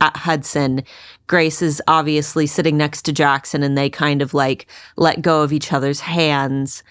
at 0.03 0.17
Hudson. 0.17 0.83
Grace 1.29 1.63
is 1.63 1.81
obviously 1.87 2.47
sitting 2.47 2.77
next 2.77 3.03
to 3.03 3.13
Jackson, 3.13 3.63
and 3.63 3.79
they 3.79 3.89
kind 3.89 4.21
of 4.21 4.35
like 4.35 4.67
let 4.97 5.23
go 5.23 5.43
of 5.43 5.53
each 5.53 5.73
other's 5.73 6.01
hands. 6.01 6.83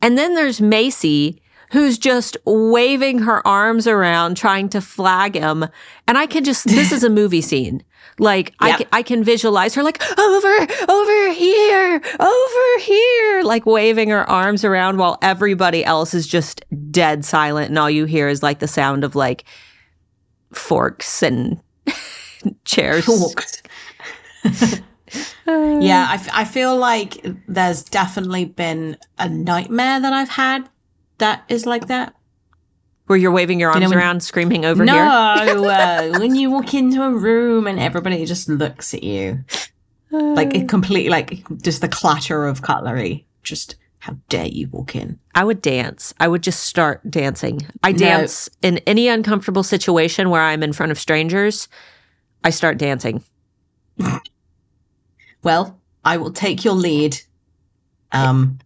And 0.00 0.16
then 0.18 0.34
there's 0.34 0.60
Macy, 0.60 1.40
who's 1.70 1.96
just 1.98 2.36
waving 2.44 3.18
her 3.20 3.46
arms 3.46 3.86
around 3.86 4.36
trying 4.36 4.68
to 4.70 4.80
flag 4.80 5.34
him. 5.36 5.64
And 6.08 6.18
I 6.18 6.26
can 6.26 6.42
just, 6.44 6.64
this 6.66 6.90
is 6.90 7.04
a 7.04 7.10
movie 7.10 7.40
scene. 7.40 7.84
Like 8.18 8.52
I, 8.60 8.68
Yep. 8.68 8.78
ca- 8.78 8.88
I 8.92 9.02
can 9.02 9.24
visualize 9.24 9.74
her 9.74 9.82
like 9.82 10.02
over, 10.18 10.66
over 10.88 11.32
here, 11.32 12.00
over 12.20 12.78
here, 12.80 13.42
like 13.42 13.64
waving 13.64 14.10
her 14.10 14.28
arms 14.28 14.64
around 14.64 14.98
while 14.98 15.18
everybody 15.22 15.84
else 15.84 16.12
is 16.14 16.26
just 16.26 16.64
dead 16.90 17.24
silent. 17.24 17.68
And 17.70 17.78
all 17.78 17.88
you 17.90 18.04
hear 18.06 18.28
is 18.28 18.42
like 18.42 18.58
the 18.58 18.68
sound 18.68 19.02
of 19.04 19.14
like 19.14 19.44
forks 20.52 21.22
and 21.22 21.58
chairs. 22.64 23.06
Talked. 23.06 23.68
yeah, 25.46 26.06
I, 26.10 26.14
f- 26.14 26.28
I 26.32 26.44
feel 26.44 26.76
like 26.76 27.24
there's 27.48 27.82
definitely 27.82 28.44
been 28.46 28.96
a 29.18 29.28
nightmare 29.28 30.00
that 30.00 30.12
I've 30.12 30.28
had 30.28 30.68
that 31.18 31.44
is 31.48 31.66
like 31.66 31.88
that. 31.88 32.14
Where 33.06 33.18
you're 33.18 33.32
waving 33.32 33.60
your 33.60 33.70
You 33.72 33.80
know 33.80 33.84
arms 33.86 33.94
when- 33.94 33.98
around, 33.98 34.22
screaming 34.22 34.64
over 34.64 34.84
no, 34.84 34.92
here. 34.94 35.02
uh, 35.68 36.10
when 36.18 36.34
you 36.36 36.50
walk 36.50 36.72
into 36.72 37.02
a 37.02 37.10
room 37.10 37.66
and 37.66 37.78
everybody 37.78 38.24
just 38.24 38.48
looks 38.48 38.94
at 38.94 39.02
you, 39.02 39.40
like 40.10 40.54
it 40.54 40.68
completely, 40.68 41.10
like 41.10 41.42
just 41.62 41.80
the 41.80 41.88
clatter 41.88 42.46
of 42.46 42.62
cutlery. 42.62 43.26
Just 43.42 43.76
how 43.98 44.16
dare 44.28 44.46
you 44.46 44.68
walk 44.70 44.94
in? 44.96 45.18
I 45.34 45.44
would 45.44 45.60
dance. 45.62 46.14
I 46.20 46.28
would 46.28 46.42
just 46.42 46.60
start 46.64 47.08
dancing. 47.10 47.60
I 47.82 47.92
No. 47.92 47.98
dance 47.98 48.48
in 48.62 48.78
any 48.78 49.08
uncomfortable 49.08 49.62
situation 49.64 50.30
where 50.30 50.42
I'm 50.42 50.62
in 50.62 50.72
front 50.72 50.92
of 50.92 50.98
strangers. 50.98 51.68
I 52.44 52.50
start 52.50 52.78
dancing. 52.78 53.22
Well, 55.44 55.80
I 56.04 56.18
will 56.18 56.32
take 56.32 56.64
your 56.64 56.74
lead, 56.74 57.18
um, 58.12 58.60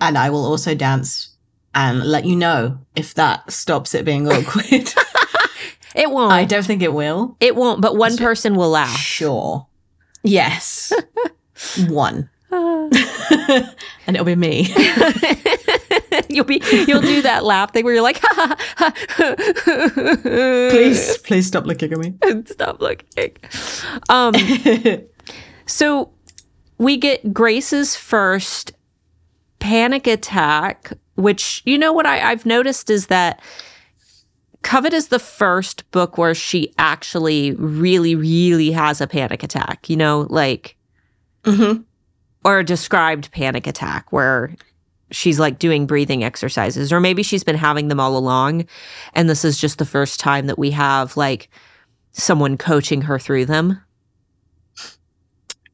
and 0.00 0.16
I 0.16 0.30
will 0.30 0.44
also 0.46 0.72
dance 0.72 1.36
and 1.74 2.00
let 2.04 2.24
you 2.24 2.36
know 2.36 2.78
if 2.94 3.14
that 3.14 3.50
stops 3.50 3.92
it 3.92 4.04
being 4.04 4.28
awkward. 4.28 4.92
It 5.96 6.10
won't. 6.10 6.30
I 6.30 6.44
don't 6.44 6.64
think 6.64 6.82
it 6.82 6.92
will. 6.92 7.36
it 7.40 7.56
won't, 7.56 7.80
but 7.80 7.96
one 7.96 8.18
person 8.18 8.54
will 8.54 8.68
laugh. 8.68 8.98
Sure. 8.98 9.66
Yes. 10.22 10.92
One. 11.88 12.28
and 12.50 13.74
it'll 14.06 14.24
be 14.24 14.36
me. 14.36 14.62
you'll 16.28 16.44
be 16.44 16.62
you'll 16.86 17.00
do 17.00 17.22
that 17.22 17.40
laugh 17.44 17.72
thing 17.72 17.84
where 17.84 17.92
you're 17.92 18.02
like, 18.02 18.20
ha, 18.22 18.56
ha, 18.76 18.92
ha. 19.08 19.34
please, 20.70 21.18
please 21.18 21.46
stop 21.46 21.66
looking 21.66 21.92
at 21.92 21.98
me. 21.98 22.14
stop 22.46 22.80
looking. 22.80 23.36
Um, 24.08 24.34
so 25.66 26.12
we 26.78 26.96
get 26.96 27.32
Grace's 27.32 27.96
first 27.96 28.72
panic 29.58 30.06
attack, 30.06 30.92
which 31.16 31.62
you 31.64 31.76
know 31.76 31.92
what 31.92 32.06
I, 32.06 32.30
I've 32.30 32.46
noticed 32.46 32.90
is 32.90 33.08
that 33.08 33.40
Covet 34.62 34.92
is 34.92 35.08
the 35.08 35.18
first 35.18 35.90
book 35.90 36.16
where 36.16 36.34
she 36.34 36.72
actually 36.78 37.52
really, 37.52 38.14
really 38.14 38.70
has 38.70 39.00
a 39.00 39.08
panic 39.08 39.42
attack, 39.42 39.90
you 39.90 39.96
know, 39.96 40.26
like 40.30 40.76
hmm 41.44 41.78
or 42.46 42.60
a 42.60 42.64
described 42.64 43.30
panic 43.32 43.66
attack 43.66 44.12
where 44.12 44.54
she's 45.10 45.40
like 45.40 45.58
doing 45.58 45.86
breathing 45.86 46.22
exercises 46.22 46.92
or 46.92 47.00
maybe 47.00 47.22
she's 47.22 47.44
been 47.44 47.56
having 47.56 47.88
them 47.88 48.00
all 48.00 48.16
along 48.16 48.64
and 49.14 49.28
this 49.28 49.44
is 49.44 49.60
just 49.60 49.78
the 49.78 49.84
first 49.84 50.20
time 50.20 50.46
that 50.46 50.58
we 50.58 50.70
have 50.70 51.16
like 51.16 51.48
someone 52.12 52.56
coaching 52.56 53.02
her 53.02 53.18
through 53.18 53.44
them 53.44 53.80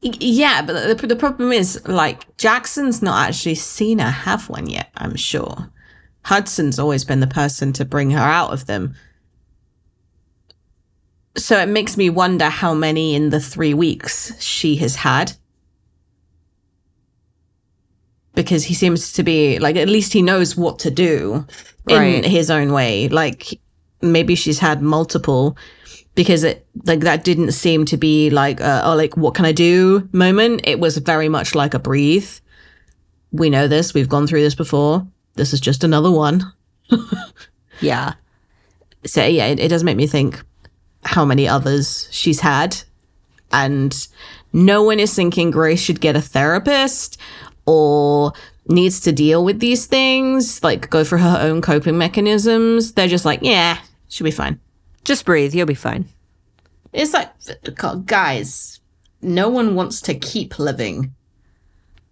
Yeah, 0.01 0.61
but 0.61 0.99
the, 0.99 1.07
the 1.07 1.15
problem 1.15 1.53
is, 1.53 1.81
like, 1.87 2.35
Jackson's 2.35 3.01
not 3.01 3.29
actually 3.29 3.55
seen 3.55 3.99
her 3.99 4.11
have 4.11 4.49
one 4.49 4.67
yet, 4.67 4.89
I'm 4.97 5.15
sure. 5.15 5.71
Hudson's 6.25 6.77
always 6.77 7.05
been 7.05 7.21
the 7.21 7.27
person 7.27 7.71
to 7.73 7.85
bring 7.85 8.11
her 8.11 8.19
out 8.19 8.51
of 8.51 8.65
them. 8.65 8.95
So 11.37 11.57
it 11.57 11.69
makes 11.69 11.95
me 11.95 12.09
wonder 12.09 12.49
how 12.49 12.73
many 12.73 13.15
in 13.15 13.29
the 13.29 13.39
three 13.39 13.73
weeks 13.73 14.33
she 14.43 14.75
has 14.77 14.95
had. 14.95 15.33
Because 18.35 18.63
he 18.63 18.73
seems 18.73 19.13
to 19.13 19.23
be, 19.23 19.59
like, 19.59 19.75
at 19.75 19.87
least 19.87 20.11
he 20.13 20.21
knows 20.21 20.57
what 20.57 20.79
to 20.79 20.91
do 20.91 21.45
in 21.87 21.97
Right. 21.97 22.25
his 22.25 22.49
own 22.49 22.71
way. 22.71 23.07
Like, 23.09 23.59
maybe 24.01 24.35
she's 24.35 24.59
had 24.59 24.81
multiple 24.81 25.55
because 26.15 26.43
it 26.43 26.65
like 26.85 26.99
that 26.99 27.23
didn't 27.23 27.53
seem 27.53 27.85
to 27.85 27.97
be 27.97 28.29
like 28.29 28.59
a, 28.59 28.81
oh 28.85 28.95
like 28.95 29.17
what 29.17 29.33
can 29.33 29.45
i 29.45 29.51
do 29.51 30.07
moment. 30.11 30.61
It 30.65 30.79
was 30.79 30.97
very 30.97 31.27
much 31.29 31.55
like 31.55 31.73
a 31.73 31.79
breathe. 31.79 32.29
We 33.31 33.49
know 33.49 33.67
this. 33.67 33.93
We've 33.93 34.09
gone 34.09 34.27
through 34.27 34.41
this 34.41 34.53
before. 34.55 35.07
This 35.35 35.53
is 35.53 35.59
just 35.59 35.83
another 35.83 36.11
one. 36.11 36.43
Yeah. 37.79 38.13
So 39.05 39.25
yeah 39.25 39.47
it, 39.47 39.59
it 39.59 39.67
does 39.69 39.83
make 39.83 39.97
me 39.97 40.05
think 40.07 40.41
how 41.03 41.25
many 41.25 41.47
others 41.47 42.07
she's 42.11 42.39
had. 42.39 42.77
And 43.51 43.95
no 44.53 44.83
one 44.83 44.99
is 44.99 45.13
thinking 45.13 45.49
grace 45.51 45.81
should 45.81 45.99
get 45.99 46.15
a 46.15 46.21
therapist 46.21 47.17
or 47.65 48.33
needs 48.67 48.99
to 49.01 49.11
deal 49.11 49.43
with 49.43 49.59
these 49.59 49.85
things 49.85 50.63
like 50.63 50.89
go 50.89 51.03
for 51.03 51.17
her 51.17 51.37
own 51.41 51.61
coping 51.61 51.97
mechanisms 51.97 52.93
they're 52.93 53.07
just 53.07 53.25
like 53.25 53.39
yeah 53.41 53.77
she'll 54.07 54.25
be 54.25 54.31
fine 54.31 54.59
just 55.03 55.25
breathe 55.25 55.53
you'll 55.53 55.65
be 55.65 55.73
fine 55.73 56.05
It's 56.93 57.13
like, 57.13 57.29
guys, 58.05 58.79
no 59.21 59.49
one 59.49 59.73
wants 59.75 59.99
to 60.01 60.13
keep 60.13 60.59
living 60.59 61.11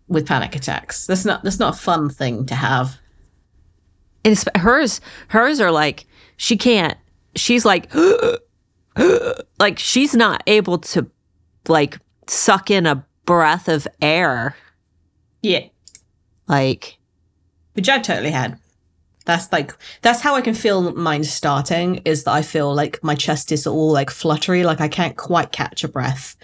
with 0.08 0.26
panic 0.28 0.56
attacks. 0.56 1.06
That's 1.06 1.24
not 1.24 1.44
that's 1.44 1.60
not 1.60 1.76
a 1.76 1.78
fun 1.78 2.10
thing 2.10 2.46
to 2.48 2.56
have. 2.56 2.98
and 4.26 4.32
it's, 4.34 4.44
hers 4.56 5.00
hers 5.30 5.60
are 5.62 5.72
like 5.72 6.06
she 6.38 6.58
can't 6.58 6.98
she's 7.36 7.64
like 7.64 7.92
like 9.60 9.80
she's 9.80 10.14
not 10.16 10.44
able 10.48 10.80
to 10.80 11.08
like 11.68 11.98
suck 12.28 12.70
in 12.72 12.86
a 12.86 13.06
breath 13.26 13.68
of 13.68 13.88
air 14.02 14.56
Yeah, 15.42 15.66
like 16.48 16.98
which 17.74 17.90
I've 17.90 18.04
totally 18.04 18.32
had. 18.32 18.58
That's 19.26 19.52
like 19.52 19.74
that's 20.02 20.22
how 20.22 20.36
I 20.36 20.42
can 20.42 20.54
feel 20.54 20.94
mine 20.94 21.24
starting. 21.24 22.02
Is 22.06 22.24
that 22.24 22.32
I 22.32 22.42
feel 22.42 22.74
like 22.74 23.04
my 23.04 23.16
chest 23.16 23.52
is 23.52 23.68
all 23.68 23.92
like 23.92 24.10
fluttery, 24.10 24.64
like 24.64 24.82
I 24.82 24.88
can't 24.88 25.16
quite 25.16 25.52
catch 25.52 25.84
a 25.84 25.88
breath, 25.88 26.36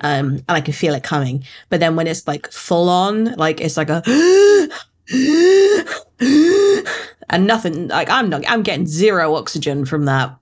um, 0.00 0.36
and 0.36 0.44
I 0.48 0.60
can 0.60 0.72
feel 0.74 0.94
it 0.94 1.02
coming. 1.02 1.44
But 1.68 1.80
then 1.80 1.96
when 1.96 2.06
it's 2.06 2.26
like 2.26 2.50
full 2.50 2.88
on, 2.88 3.34
like 3.34 3.60
it's 3.60 3.76
like 3.76 3.90
a 3.90 4.02
and 7.28 7.46
nothing 7.46 7.88
like 7.88 8.10
I'm 8.10 8.28
not 8.28 8.44
I'm 8.48 8.62
getting 8.62 8.86
zero 8.86 9.34
oxygen 9.34 9.84
from 9.84 10.06
that. 10.06 10.34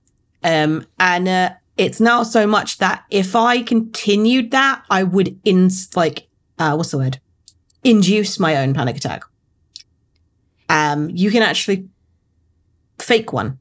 Um 0.43 0.87
and 0.99 1.27
uh, 1.27 1.49
it's 1.77 1.99
now 1.99 2.23
so 2.23 2.47
much 2.47 2.77
that 2.77 3.03
if 3.11 3.35
I 3.35 3.61
continued 3.61 4.51
that, 4.51 4.83
I 4.89 5.03
would 5.03 5.39
in 5.43 5.69
like 5.95 6.27
uh 6.57 6.75
what's 6.75 6.91
the 6.91 6.97
word? 6.99 7.19
Induce 7.85 8.39
my 8.39 8.57
own 8.57 8.73
panic 8.73 8.97
attack. 8.97 9.23
Um 10.67 11.09
you 11.09 11.31
can 11.31 11.43
actually 11.43 11.87
fake 12.99 13.31
one 13.31 13.59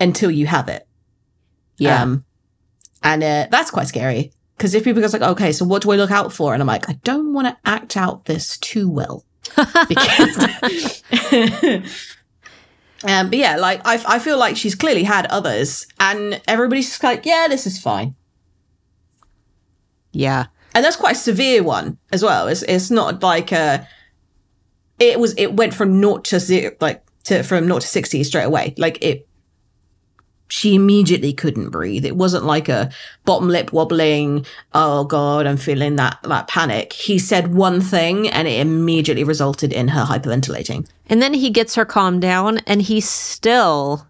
until 0.00 0.30
you 0.30 0.46
have 0.46 0.68
it. 0.68 0.86
yeah 1.78 2.02
Um, 2.02 2.24
and 3.02 3.22
uh, 3.22 3.46
that's 3.50 3.70
quite 3.70 3.86
scary 3.86 4.32
because 4.56 4.74
if 4.74 4.82
people 4.84 5.00
go 5.02 5.08
like, 5.08 5.22
okay, 5.22 5.52
so 5.52 5.64
what 5.64 5.82
do 5.82 5.90
I 5.92 5.96
look 5.96 6.10
out 6.10 6.32
for? 6.32 6.54
And 6.54 6.62
I'm 6.62 6.66
like, 6.66 6.88
I 6.88 6.94
don't 7.04 7.32
want 7.34 7.46
to 7.46 7.56
act 7.64 7.96
out 7.96 8.24
this 8.24 8.58
too 8.58 8.90
well. 8.90 9.24
because 9.88 11.02
um 13.04 13.30
but 13.30 13.38
yeah 13.38 13.56
like 13.56 13.80
I, 13.84 14.02
I 14.08 14.18
feel 14.18 14.38
like 14.38 14.56
she's 14.56 14.74
clearly 14.74 15.04
had 15.04 15.26
others 15.26 15.86
and 16.00 16.40
everybody's 16.48 16.88
just 16.88 17.02
like 17.02 17.24
yeah 17.24 17.46
this 17.48 17.64
is 17.66 17.78
fine 17.78 18.16
yeah 20.12 20.46
and 20.76 20.84
that's 20.84 20.96
quite 20.96 21.16
a 21.16 21.18
severe 21.18 21.62
one 21.62 21.96
as 22.12 22.22
well. 22.22 22.48
It's 22.48 22.60
it's 22.62 22.90
not 22.90 23.22
like 23.22 23.50
a 23.50 23.88
it 24.98 25.18
was 25.18 25.34
it 25.38 25.54
went 25.54 25.72
from 25.72 26.00
naught 26.00 26.26
to 26.26 26.38
zero 26.38 26.76
like 26.82 27.02
to 27.24 27.42
from 27.42 27.66
naught 27.66 27.80
to 27.80 27.88
60 27.88 28.22
straight 28.24 28.44
away. 28.44 28.74
Like 28.76 29.02
it 29.02 29.26
she 30.48 30.74
immediately 30.74 31.32
couldn't 31.32 31.70
breathe. 31.70 32.04
It 32.04 32.14
wasn't 32.14 32.44
like 32.44 32.68
a 32.68 32.90
bottom 33.24 33.48
lip 33.48 33.72
wobbling 33.72 34.44
oh 34.74 35.04
god 35.04 35.46
i'm 35.46 35.56
feeling 35.56 35.96
that 35.96 36.18
that 36.24 36.46
panic. 36.46 36.92
He 36.92 37.18
said 37.18 37.54
one 37.54 37.80
thing 37.80 38.28
and 38.28 38.46
it 38.46 38.60
immediately 38.60 39.24
resulted 39.24 39.72
in 39.72 39.88
her 39.88 40.04
hyperventilating. 40.04 40.86
And 41.06 41.22
then 41.22 41.32
he 41.32 41.48
gets 41.48 41.74
her 41.76 41.86
calmed 41.86 42.20
down 42.20 42.58
and 42.66 42.82
he 42.82 43.00
still 43.00 44.06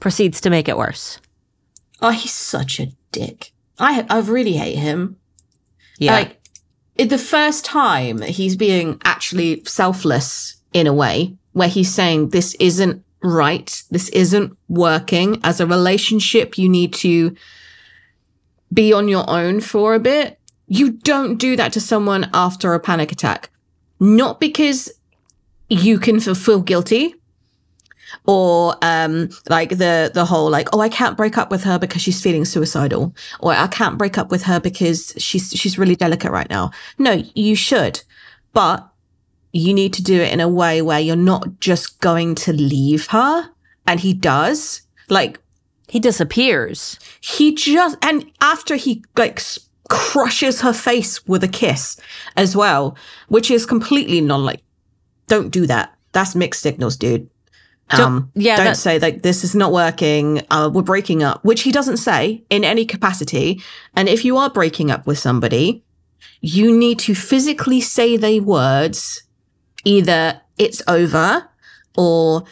proceeds 0.00 0.40
to 0.40 0.50
make 0.50 0.68
it 0.68 0.76
worse. 0.76 1.20
oh 2.02 2.10
he's 2.10 2.34
such 2.34 2.80
a 2.80 2.88
dick. 3.12 3.52
I 3.78 4.04
i 4.10 4.18
really 4.18 4.54
hate 4.54 4.76
him 4.76 5.16
Yeah. 5.98 6.14
Like 6.14 6.40
the 6.96 7.18
first 7.18 7.64
time 7.64 8.22
he's 8.22 8.56
being 8.56 9.00
actually 9.04 9.62
selfless 9.64 10.56
in 10.72 10.86
a 10.86 10.92
way 10.92 11.36
where 11.52 11.68
he's 11.68 11.92
saying 11.92 12.30
this 12.30 12.54
isn't 12.54 13.04
right, 13.22 13.82
this 13.90 14.08
isn't 14.10 14.56
working 14.68 15.40
as 15.44 15.60
a 15.60 15.66
relationship. 15.66 16.58
You 16.58 16.68
need 16.68 16.94
to 16.94 17.36
be 18.72 18.92
on 18.92 19.08
your 19.08 19.28
own 19.28 19.60
for 19.60 19.94
a 19.94 20.00
bit. 20.00 20.38
You 20.66 20.92
don't 20.92 21.36
do 21.36 21.56
that 21.56 21.72
to 21.72 21.80
someone 21.80 22.30
after 22.34 22.74
a 22.74 22.80
panic 22.80 23.12
attack. 23.12 23.50
Not 23.98 24.38
because 24.38 24.92
you 25.68 25.98
can 25.98 26.20
feel 26.20 26.60
guilty 26.60 27.14
or 28.26 28.76
um 28.82 29.28
like 29.48 29.70
the 29.70 30.10
the 30.14 30.24
whole 30.24 30.50
like 30.50 30.68
oh 30.72 30.80
i 30.80 30.88
can't 30.88 31.16
break 31.16 31.36
up 31.38 31.50
with 31.50 31.62
her 31.64 31.78
because 31.78 32.02
she's 32.02 32.20
feeling 32.22 32.44
suicidal. 32.44 33.14
Or 33.40 33.52
i 33.52 33.66
can't 33.66 33.98
break 33.98 34.18
up 34.18 34.30
with 34.30 34.42
her 34.44 34.60
because 34.60 35.12
she's 35.18 35.50
she's 35.50 35.78
really 35.78 35.96
delicate 35.96 36.30
right 36.32 36.48
now. 36.50 36.70
No 36.98 37.22
you 37.34 37.54
should 37.54 38.02
but 38.52 38.88
you 39.52 39.72
need 39.72 39.92
to 39.94 40.02
do 40.02 40.20
it 40.20 40.32
in 40.32 40.40
a 40.40 40.48
way 40.48 40.82
where 40.82 41.00
you're 41.00 41.16
not 41.16 41.60
just 41.60 42.00
going 42.00 42.34
to 42.34 42.52
leave 42.52 43.06
her 43.08 43.48
and 43.86 43.98
he 44.00 44.12
does 44.12 44.82
like 45.08 45.38
He 45.88 46.00
disappears. 46.00 46.98
he 47.20 47.54
just 47.54 47.96
and 48.02 48.24
after 48.40 48.76
he 48.76 49.02
like 49.16 49.40
crushes 49.88 50.60
her 50.60 50.72
face 50.74 51.26
with 51.26 51.42
a 51.42 51.48
kiss 51.48 51.98
as 52.36 52.54
well 52.54 52.94
which 53.28 53.50
is 53.50 53.64
completely 53.64 54.20
non 54.20 54.44
like 54.44 54.62
don't 55.28 55.50
do 55.50 55.66
that. 55.66 55.94
That's 56.12 56.34
mixed 56.34 56.62
signals 56.62 56.96
dude 56.96 57.28
Don't- 57.90 58.00
um 58.00 58.30
yeah, 58.34 58.56
don't 58.56 58.64
that- 58.66 58.76
say 58.76 58.98
like 58.98 59.22
this 59.22 59.44
is 59.44 59.54
not 59.54 59.72
working 59.72 60.42
uh 60.50 60.68
we're 60.72 60.82
breaking 60.82 61.22
up 61.22 61.42
which 61.44 61.62
he 61.62 61.72
doesn't 61.72 61.96
say 61.96 62.42
in 62.50 62.62
any 62.64 62.84
capacity 62.84 63.62
and 63.96 64.08
if 64.08 64.24
you 64.24 64.36
are 64.36 64.50
breaking 64.50 64.90
up 64.90 65.06
with 65.06 65.18
somebody 65.18 65.82
you 66.40 66.76
need 66.76 66.98
to 67.00 67.14
physically 67.14 67.80
say 67.80 68.16
the 68.16 68.40
words 68.40 69.22
either 69.84 70.40
it's 70.58 70.82
over 70.88 71.48
or 71.96 72.44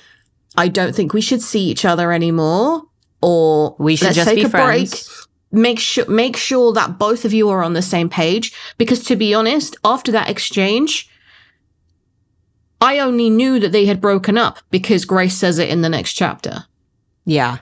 I 0.56 0.68
don't 0.68 0.94
think 0.94 1.12
we 1.12 1.20
should 1.20 1.42
see 1.42 1.60
each 1.68 1.84
other 1.84 2.12
anymore 2.12 2.82
or 3.20 3.76
We 3.78 3.96
should 3.96 4.14
just 4.14 4.28
take 4.28 4.36
be 4.36 4.42
a 4.44 4.48
break. 4.48 4.88
friends. 4.88 5.26
Make 5.52 5.78
sure 5.78 6.06
make 6.08 6.36
sure 6.36 6.72
that 6.72 6.98
both 6.98 7.24
of 7.24 7.32
you 7.32 7.48
are 7.50 7.62
on 7.62 7.74
the 7.74 7.82
same 7.82 8.08
page 8.08 8.52
because 8.78 9.04
to 9.04 9.16
be 9.16 9.34
honest, 9.34 9.76
after 9.84 10.10
that 10.12 10.28
exchange 10.30 11.08
I 12.80 12.98
only 12.98 13.30
knew 13.30 13.58
that 13.60 13.72
they 13.72 13.86
had 13.86 14.00
broken 14.00 14.36
up 14.36 14.58
because 14.70 15.04
Grace 15.04 15.36
says 15.36 15.58
it 15.58 15.68
in 15.68 15.82
the 15.82 15.88
next 15.88 16.12
chapter. 16.12 16.64
Yeah. 17.24 17.58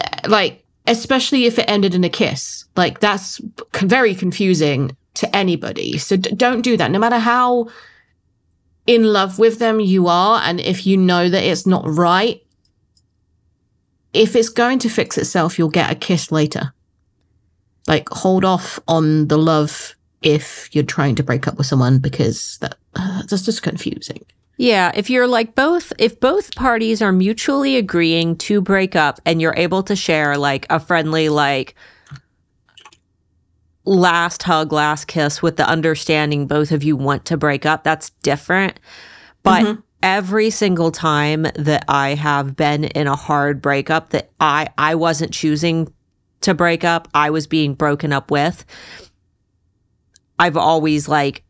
Uh, 0.00 0.28
like 0.28 0.64
especially 0.86 1.44
if 1.44 1.58
it 1.58 1.68
ended 1.68 1.94
in 1.94 2.04
a 2.04 2.08
kiss. 2.08 2.64
Like 2.76 3.00
that's 3.00 3.40
very 3.74 4.14
confusing 4.14 4.96
to 5.14 5.36
anybody. 5.36 5.98
So 5.98 6.16
d- 6.16 6.30
don't 6.30 6.62
do 6.62 6.76
that 6.76 6.90
no 6.90 6.98
matter 6.98 7.18
how 7.18 7.68
in 8.88 9.04
love 9.04 9.38
with 9.38 9.58
them 9.58 9.80
you 9.80 10.08
are 10.08 10.40
and 10.42 10.58
if 10.60 10.86
you 10.86 10.96
know 10.96 11.28
that 11.28 11.44
it's 11.44 11.66
not 11.66 11.84
right 11.86 12.42
if 14.14 14.34
it's 14.34 14.48
going 14.48 14.78
to 14.78 14.88
fix 14.88 15.18
itself 15.18 15.58
you'll 15.58 15.68
get 15.68 15.92
a 15.92 15.94
kiss 15.94 16.32
later 16.32 16.72
like 17.86 18.08
hold 18.08 18.46
off 18.46 18.80
on 18.88 19.28
the 19.28 19.36
love 19.36 19.94
if 20.22 20.68
you're 20.74 20.84
trying 20.84 21.14
to 21.14 21.22
break 21.22 21.46
up 21.46 21.56
with 21.58 21.66
someone 21.66 21.98
because 21.98 22.58
that 22.58 22.76
uh, 22.94 23.22
that's 23.28 23.44
just 23.44 23.62
confusing 23.62 24.24
Yeah, 24.56 24.90
if 24.94 25.08
you're 25.10 25.28
like 25.28 25.54
both 25.54 25.92
if 25.98 26.18
both 26.18 26.54
parties 26.56 27.00
are 27.00 27.12
mutually 27.12 27.76
agreeing 27.76 28.36
to 28.38 28.60
break 28.60 28.96
up 28.96 29.20
and 29.24 29.40
you're 29.40 29.54
able 29.56 29.82
to 29.84 29.94
share 29.94 30.36
like 30.36 30.66
a 30.70 30.80
friendly 30.80 31.28
like 31.28 31.74
last 33.84 34.42
hug, 34.42 34.72
last 34.72 35.06
kiss 35.06 35.40
with 35.42 35.56
the 35.56 35.66
understanding 35.68 36.46
both 36.46 36.72
of 36.72 36.82
you 36.82 36.96
want 36.96 37.24
to 37.26 37.36
break 37.36 37.64
up, 37.64 37.84
that's 37.84 38.10
different. 38.22 38.78
But 39.42 39.64
Mhm. 39.64 39.82
every 40.02 40.50
single 40.50 40.90
time 40.90 41.46
that 41.54 41.84
I 41.88 42.14
have 42.14 42.54
been 42.56 42.84
in 42.84 43.06
a 43.06 43.16
hard 43.16 43.62
breakup 43.62 44.10
that 44.10 44.30
I 44.40 44.68
I 44.76 44.94
wasn't 44.94 45.32
choosing 45.32 45.92
to 46.42 46.54
break 46.54 46.84
up, 46.84 47.08
I 47.14 47.30
was 47.30 47.46
being 47.46 47.74
broken 47.74 48.12
up 48.12 48.30
with. 48.30 48.64
I've 50.38 50.56
always 50.56 51.08
like 51.08 51.42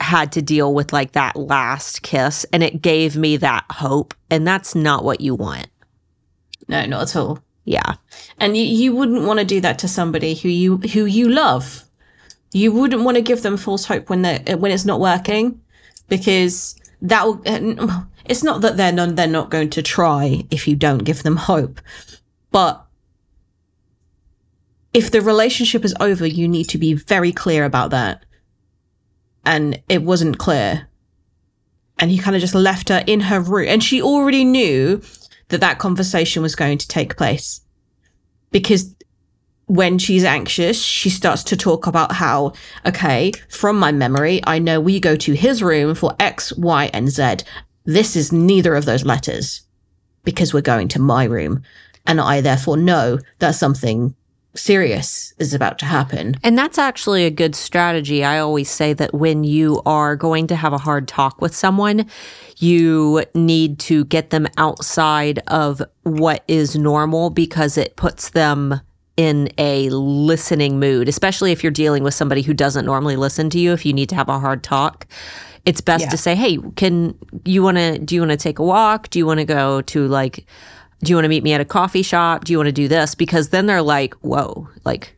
had 0.00 0.32
to 0.32 0.42
deal 0.42 0.74
with 0.74 0.92
like 0.92 1.12
that 1.12 1.36
last 1.36 2.02
kiss 2.02 2.44
and 2.52 2.62
it 2.62 2.82
gave 2.82 3.16
me 3.16 3.36
that 3.38 3.64
hope 3.70 4.12
and 4.30 4.46
that's 4.46 4.74
not 4.74 5.04
what 5.04 5.20
you 5.20 5.34
want. 5.34 5.68
no 6.68 6.84
not 6.86 7.02
at 7.02 7.16
all 7.16 7.38
Yeah. 7.64 7.94
and 8.38 8.56
you, 8.56 8.64
you 8.64 8.94
wouldn't 8.94 9.22
want 9.22 9.38
to 9.38 9.44
do 9.46 9.60
that 9.60 9.78
to 9.80 9.88
somebody 9.88 10.34
who 10.34 10.48
you 10.48 10.76
who 10.78 11.04
you 11.06 11.28
love 11.28 11.84
you 12.52 12.70
wouldn't 12.72 13.02
want 13.02 13.16
to 13.16 13.22
give 13.22 13.42
them 13.42 13.56
false 13.56 13.84
hope 13.84 14.10
when 14.10 14.22
they 14.22 14.54
when 14.56 14.72
it's 14.72 14.84
not 14.84 15.00
working 15.00 15.60
because 16.08 16.76
that 17.00 17.24
will 17.24 17.40
uh, 17.46 18.02
it's 18.26 18.42
not 18.42 18.60
that 18.62 18.76
they're 18.76 18.92
not 18.92 19.16
they're 19.16 19.26
not 19.26 19.50
going 19.50 19.70
to 19.70 19.82
try 19.82 20.44
if 20.50 20.66
you 20.68 20.76
don't 20.76 21.04
give 21.04 21.22
them 21.22 21.36
hope 21.36 21.80
but 22.50 22.84
if 24.92 25.10
the 25.10 25.20
relationship 25.20 25.84
is 25.84 25.94
over 26.00 26.26
you 26.26 26.46
need 26.48 26.64
to 26.68 26.78
be 26.78 26.94
very 26.94 27.32
clear 27.32 27.64
about 27.64 27.90
that 27.90 28.24
and 29.46 29.80
it 29.88 30.02
wasn't 30.02 30.38
clear 30.38 30.88
and 31.98 32.10
he 32.10 32.18
kind 32.18 32.34
of 32.34 32.40
just 32.40 32.54
left 32.54 32.88
her 32.88 33.04
in 33.06 33.20
her 33.20 33.40
room 33.40 33.68
and 33.68 33.82
she 33.82 34.02
already 34.02 34.44
knew 34.44 35.00
that 35.48 35.60
that 35.60 35.78
conversation 35.78 36.42
was 36.42 36.56
going 36.56 36.78
to 36.78 36.88
take 36.88 37.16
place 37.16 37.60
because 38.50 38.94
when 39.66 39.98
she's 39.98 40.24
anxious, 40.24 40.82
she 40.82 41.08
starts 41.08 41.42
to 41.44 41.56
talk 41.56 41.86
about 41.86 42.12
how, 42.12 42.52
okay, 42.86 43.32
from 43.48 43.78
my 43.78 43.92
memory, 43.92 44.40
I 44.44 44.58
know 44.58 44.80
we 44.80 45.00
go 45.00 45.16
to 45.16 45.32
his 45.32 45.62
room 45.62 45.94
for 45.94 46.14
X, 46.20 46.52
Y, 46.56 46.90
and 46.92 47.08
Z. 47.08 47.36
This 47.84 48.16
is 48.16 48.32
neither 48.32 48.74
of 48.74 48.84
those 48.84 49.04
letters 49.04 49.62
because 50.22 50.52
we're 50.52 50.60
going 50.60 50.88
to 50.88 51.00
my 51.00 51.24
room. 51.24 51.62
And 52.06 52.20
I 52.20 52.40
therefore 52.42 52.76
know 52.76 53.18
that 53.38 53.54
something 53.54 54.14
serious 54.56 55.34
is 55.38 55.52
about 55.54 55.78
to 55.80 55.84
happen. 55.84 56.36
And 56.42 56.56
that's 56.56 56.78
actually 56.78 57.24
a 57.24 57.30
good 57.30 57.54
strategy. 57.54 58.24
I 58.24 58.38
always 58.38 58.70
say 58.70 58.92
that 58.94 59.12
when 59.14 59.44
you 59.44 59.82
are 59.84 60.16
going 60.16 60.46
to 60.48 60.56
have 60.56 60.72
a 60.72 60.78
hard 60.78 61.08
talk 61.08 61.40
with 61.40 61.54
someone, 61.54 62.06
you 62.58 63.24
need 63.34 63.78
to 63.80 64.04
get 64.04 64.30
them 64.30 64.46
outside 64.56 65.40
of 65.48 65.82
what 66.02 66.44
is 66.48 66.76
normal 66.76 67.30
because 67.30 67.76
it 67.76 67.96
puts 67.96 68.30
them 68.30 68.80
in 69.16 69.48
a 69.58 69.88
listening 69.90 70.78
mood, 70.80 71.08
especially 71.08 71.52
if 71.52 71.62
you're 71.62 71.70
dealing 71.70 72.02
with 72.02 72.14
somebody 72.14 72.42
who 72.42 72.54
doesn't 72.54 72.84
normally 72.84 73.16
listen 73.16 73.48
to 73.50 73.58
you. 73.58 73.72
If 73.72 73.86
you 73.86 73.92
need 73.92 74.08
to 74.08 74.14
have 74.16 74.28
a 74.28 74.38
hard 74.40 74.62
talk, 74.64 75.06
it's 75.64 75.80
best 75.80 76.04
Yeah. 76.04 76.10
to 76.10 76.16
say, 76.16 76.34
"Hey, 76.34 76.58
can 76.76 77.14
you 77.44 77.62
want 77.62 77.76
to 77.78 77.98
do 77.98 78.14
you 78.16 78.20
want 78.22 78.32
to 78.32 78.36
take 78.36 78.58
a 78.58 78.64
walk? 78.64 79.10
Do 79.10 79.18
you 79.18 79.26
want 79.26 79.38
to 79.38 79.44
go 79.44 79.80
to 79.82 80.08
like 80.08 80.46
do 81.04 81.10
you 81.10 81.16
want 81.16 81.24
to 81.24 81.28
meet 81.28 81.42
me 81.42 81.52
at 81.52 81.60
a 81.60 81.64
coffee 81.64 82.02
shop? 82.02 82.44
Do 82.44 82.52
you 82.52 82.58
want 82.58 82.68
to 82.68 82.72
do 82.72 82.88
this?" 82.88 83.14
Because 83.14 83.50
then 83.50 83.66
they're 83.66 83.82
like, 83.82 84.14
"Whoa, 84.14 84.68
like 84.84 85.16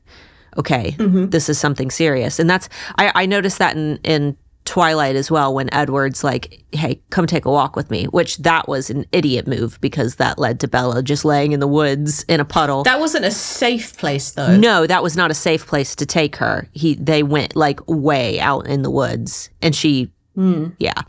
okay, 0.58 0.92
mm-hmm. 0.92 1.26
this 1.26 1.48
is 1.48 1.58
something 1.58 1.90
serious." 1.90 2.38
And 2.38 2.48
that's 2.48 2.68
I 2.98 3.12
I 3.14 3.26
noticed 3.26 3.58
that 3.58 3.76
in 3.76 3.98
in 4.04 4.36
Twilight 4.64 5.14
as 5.16 5.30
well 5.30 5.54
when 5.54 5.72
Edward's 5.72 6.24
like, 6.24 6.62
"Hey, 6.72 7.00
come 7.10 7.26
take 7.26 7.44
a 7.44 7.50
walk 7.50 7.76
with 7.76 7.90
me," 7.90 8.04
which 8.06 8.36
that 8.38 8.68
was 8.68 8.90
an 8.90 9.06
idiot 9.12 9.46
move 9.46 9.80
because 9.80 10.16
that 10.16 10.38
led 10.38 10.60
to 10.60 10.68
Bella 10.68 11.02
just 11.02 11.24
laying 11.24 11.52
in 11.52 11.60
the 11.60 11.68
woods 11.68 12.24
in 12.24 12.40
a 12.40 12.44
puddle. 12.44 12.82
That 12.82 13.00
wasn't 13.00 13.24
a 13.24 13.30
safe 13.30 13.96
place, 13.96 14.32
though. 14.32 14.56
no, 14.56 14.86
that 14.86 15.02
was 15.02 15.16
not 15.16 15.30
a 15.30 15.34
safe 15.34 15.66
place 15.66 15.94
to 15.96 16.04
take 16.04 16.36
her. 16.36 16.68
He 16.72 16.96
they 16.96 17.22
went 17.22 17.56
like 17.56 17.80
way 17.88 18.38
out 18.40 18.66
in 18.66 18.82
the 18.82 18.90
woods 18.90 19.48
and 19.62 19.74
she 19.74 20.10
hmm. 20.34 20.68
yeah. 20.78 21.02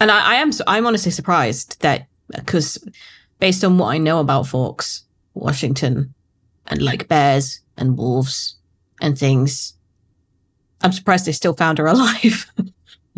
And 0.00 0.10
I, 0.10 0.32
I 0.32 0.34
am, 0.36 0.50
I'm 0.66 0.86
honestly 0.86 1.10
surprised 1.10 1.80
that 1.80 2.06
because 2.34 2.78
based 3.38 3.64
on 3.64 3.78
what 3.78 3.88
I 3.88 3.98
know 3.98 4.20
about 4.20 4.46
Forks, 4.46 5.04
Washington, 5.34 6.14
and 6.66 6.82
like 6.82 7.08
bears 7.08 7.60
and 7.76 7.96
wolves 7.96 8.56
and 9.00 9.18
things, 9.18 9.74
I'm 10.82 10.92
surprised 10.92 11.26
they 11.26 11.32
still 11.32 11.54
found 11.54 11.78
her 11.78 11.86
alive. 11.86 12.50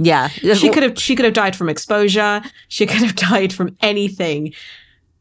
Yeah. 0.03 0.29
she 0.29 0.71
could 0.71 0.83
have, 0.83 0.99
she 0.99 1.15
could 1.15 1.27
have 1.27 1.35
died 1.35 1.55
from 1.55 1.69
exposure. 1.69 2.41
She 2.69 2.87
could 2.87 3.03
have 3.03 3.15
died 3.31 3.53
from 3.53 3.77
anything. 3.83 4.55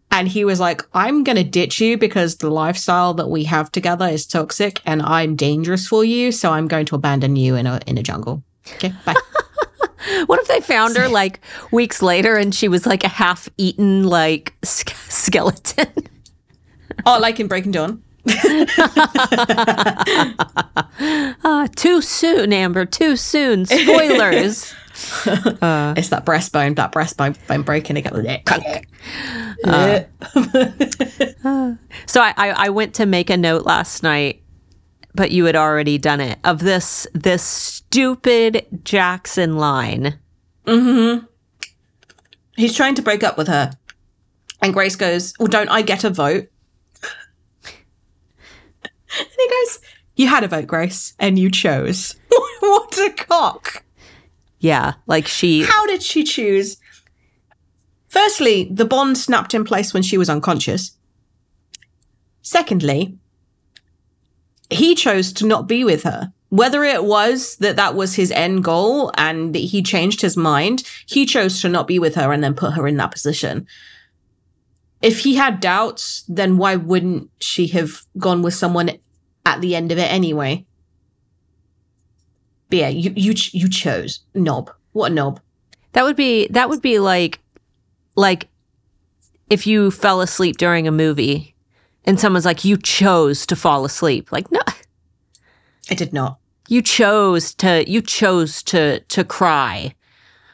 And 0.10 0.28
he 0.28 0.46
was 0.46 0.60
like, 0.60 0.82
I'm 0.94 1.24
going 1.24 1.36
to 1.36 1.44
ditch 1.44 1.82
you 1.82 1.98
because 1.98 2.38
the 2.38 2.50
lifestyle 2.50 3.14
that 3.16 3.28
we 3.28 3.44
have 3.44 3.72
together 3.72 4.08
is 4.08 4.26
toxic 4.26 4.82
and 4.86 5.02
I'm 5.02 5.36
dangerous 5.36 5.86
for 5.86 6.04
you. 6.06 6.32
So 6.32 6.52
I'm 6.52 6.68
going 6.68 6.86
to 6.88 6.96
abandon 6.96 7.36
you 7.36 7.56
in 7.56 7.68
a, 7.68 7.80
in 7.86 7.98
a 7.98 8.04
jungle. 8.04 8.42
Okay. 8.76 8.94
Bye. 9.06 9.16
What 10.28 10.40
if 10.40 10.48
they 10.48 10.62
found 10.62 10.96
her 10.98 11.08
like 11.08 11.42
weeks 11.72 12.02
later 12.02 12.36
and 12.36 12.54
she 12.54 12.68
was 12.68 12.86
like 12.86 13.04
a 13.04 13.10
half 13.10 13.50
eaten 13.58 14.04
like 14.04 14.54
sk- 14.64 14.96
skeleton? 15.10 15.88
oh, 17.06 17.20
like 17.20 17.40
in 17.40 17.48
Breaking 17.48 17.72
Dawn. 17.72 18.04
Ah, 21.42 21.68
too 21.76 22.02
soon, 22.02 22.52
Amber. 22.52 22.86
Too 22.86 23.16
soon. 23.16 23.66
Spoilers. 23.66 24.74
Uh. 25.62 25.94
It's 25.96 26.10
that 26.10 26.26
breastbone, 26.26 26.76
that 26.76 26.92
breastbone 26.92 27.38
bone 27.48 27.62
breaking 27.62 27.96
again. 27.98 28.42
Uh. 29.64 30.02
Uh. 31.46 31.76
so 32.06 32.22
I, 32.22 32.34
I, 32.36 32.50
I 32.50 32.70
went 32.70 32.94
to 32.96 33.06
make 33.06 33.30
a 33.30 33.38
note 33.38 33.66
last 33.66 34.04
night, 34.04 34.42
but 35.16 35.32
you 35.32 35.46
had 35.46 35.56
already 35.56 35.98
done 35.98 36.22
it 36.22 36.40
of 36.44 36.60
this 36.60 37.08
this 37.14 37.44
stupid 37.44 38.66
Jackson 38.84 39.58
line. 39.58 40.20
Mm-hmm. 40.66 41.26
He's 42.56 42.76
trying 42.76 42.96
to 42.96 43.02
break 43.02 43.24
up 43.24 43.38
with 43.38 43.48
her. 43.48 43.72
And 44.62 44.74
Grace 44.74 44.96
goes, 44.96 45.34
Well, 45.40 45.48
don't 45.48 45.70
I 45.70 45.82
get 45.82 46.04
a 46.04 46.10
vote? 46.10 46.48
and 47.64 49.28
he 49.38 49.50
goes, 49.50 49.80
You 50.16 50.28
had 50.28 50.44
a 50.44 50.48
vote, 50.48 50.68
Grace, 50.68 51.14
and 51.20 51.40
you 51.40 51.50
chose. 51.50 52.16
what 52.60 52.98
a 52.98 53.12
cock. 53.12 53.84
Yeah, 54.60 54.94
like 55.08 55.28
she. 55.28 55.64
How 55.64 55.86
did 55.86 56.04
she 56.04 56.24
choose? 56.24 56.78
Firstly, 58.10 58.68
the 58.72 58.86
bond 58.86 59.18
snapped 59.18 59.54
in 59.54 59.64
place 59.64 59.94
when 59.94 60.04
she 60.04 60.18
was 60.18 60.30
unconscious. 60.30 60.98
Secondly, 62.42 63.18
he 64.70 64.96
chose 64.96 65.34
to 65.34 65.46
not 65.46 65.68
be 65.68 65.84
with 65.84 66.04
her. 66.04 66.32
Whether 66.50 66.84
it 66.84 67.04
was 67.04 67.58
that 67.58 67.76
that 67.76 67.96
was 67.96 68.16
his 68.16 68.32
end 68.32 68.64
goal 68.64 69.12
and 69.18 69.54
he 69.54 69.84
changed 69.84 70.22
his 70.22 70.36
mind, 70.36 70.84
he 71.06 71.26
chose 71.26 71.62
to 71.62 71.70
not 71.70 71.88
be 71.88 72.00
with 72.00 72.16
her 72.16 72.32
and 72.32 72.44
then 72.44 72.56
put 72.56 72.74
her 72.74 72.88
in 72.88 72.98
that 72.98 73.12
position. 73.12 73.68
If 75.02 75.20
he 75.20 75.36
had 75.36 75.60
doubts, 75.60 76.24
then 76.28 76.58
why 76.58 76.76
wouldn't 76.76 77.30
she 77.40 77.68
have 77.68 78.02
gone 78.18 78.42
with 78.42 78.54
someone 78.54 78.92
at 79.46 79.62
the 79.62 79.76
end 79.76 79.92
of 79.92 79.98
it 79.98 80.12
anyway? 80.12 80.66
But 82.70 82.80
yeah, 82.80 82.90
you 82.90 83.14
you 83.16 83.34
you 83.52 83.70
chose 83.70 84.20
knob. 84.34 84.72
What 84.92 85.12
a 85.12 85.16
knob. 85.16 85.40
That 85.94 86.04
would 86.04 86.16
be 86.16 86.48
that 86.48 86.70
would 86.70 86.82
be 86.82 87.00
like 87.00 87.40
like 88.16 88.48
if 89.50 89.66
you 89.66 89.92
fell 89.92 90.22
asleep 90.22 90.58
during 90.58 90.88
a 90.88 90.92
movie 90.92 91.49
and 92.06 92.20
someone's 92.20 92.46
like 92.46 92.66
you 92.66 92.78
chose 92.78 93.46
to 93.46 93.56
fall 93.56 93.86
asleep. 93.86 94.32
Like 94.32 94.52
no 94.52 94.62
I 95.90 95.96
did 95.96 96.14
not. 96.14 96.40
You 96.68 96.82
chose 96.82 97.54
to 97.56 97.90
you 97.90 98.02
chose 98.02 98.62
to 98.64 99.00
to 99.00 99.24
cry 99.24 99.96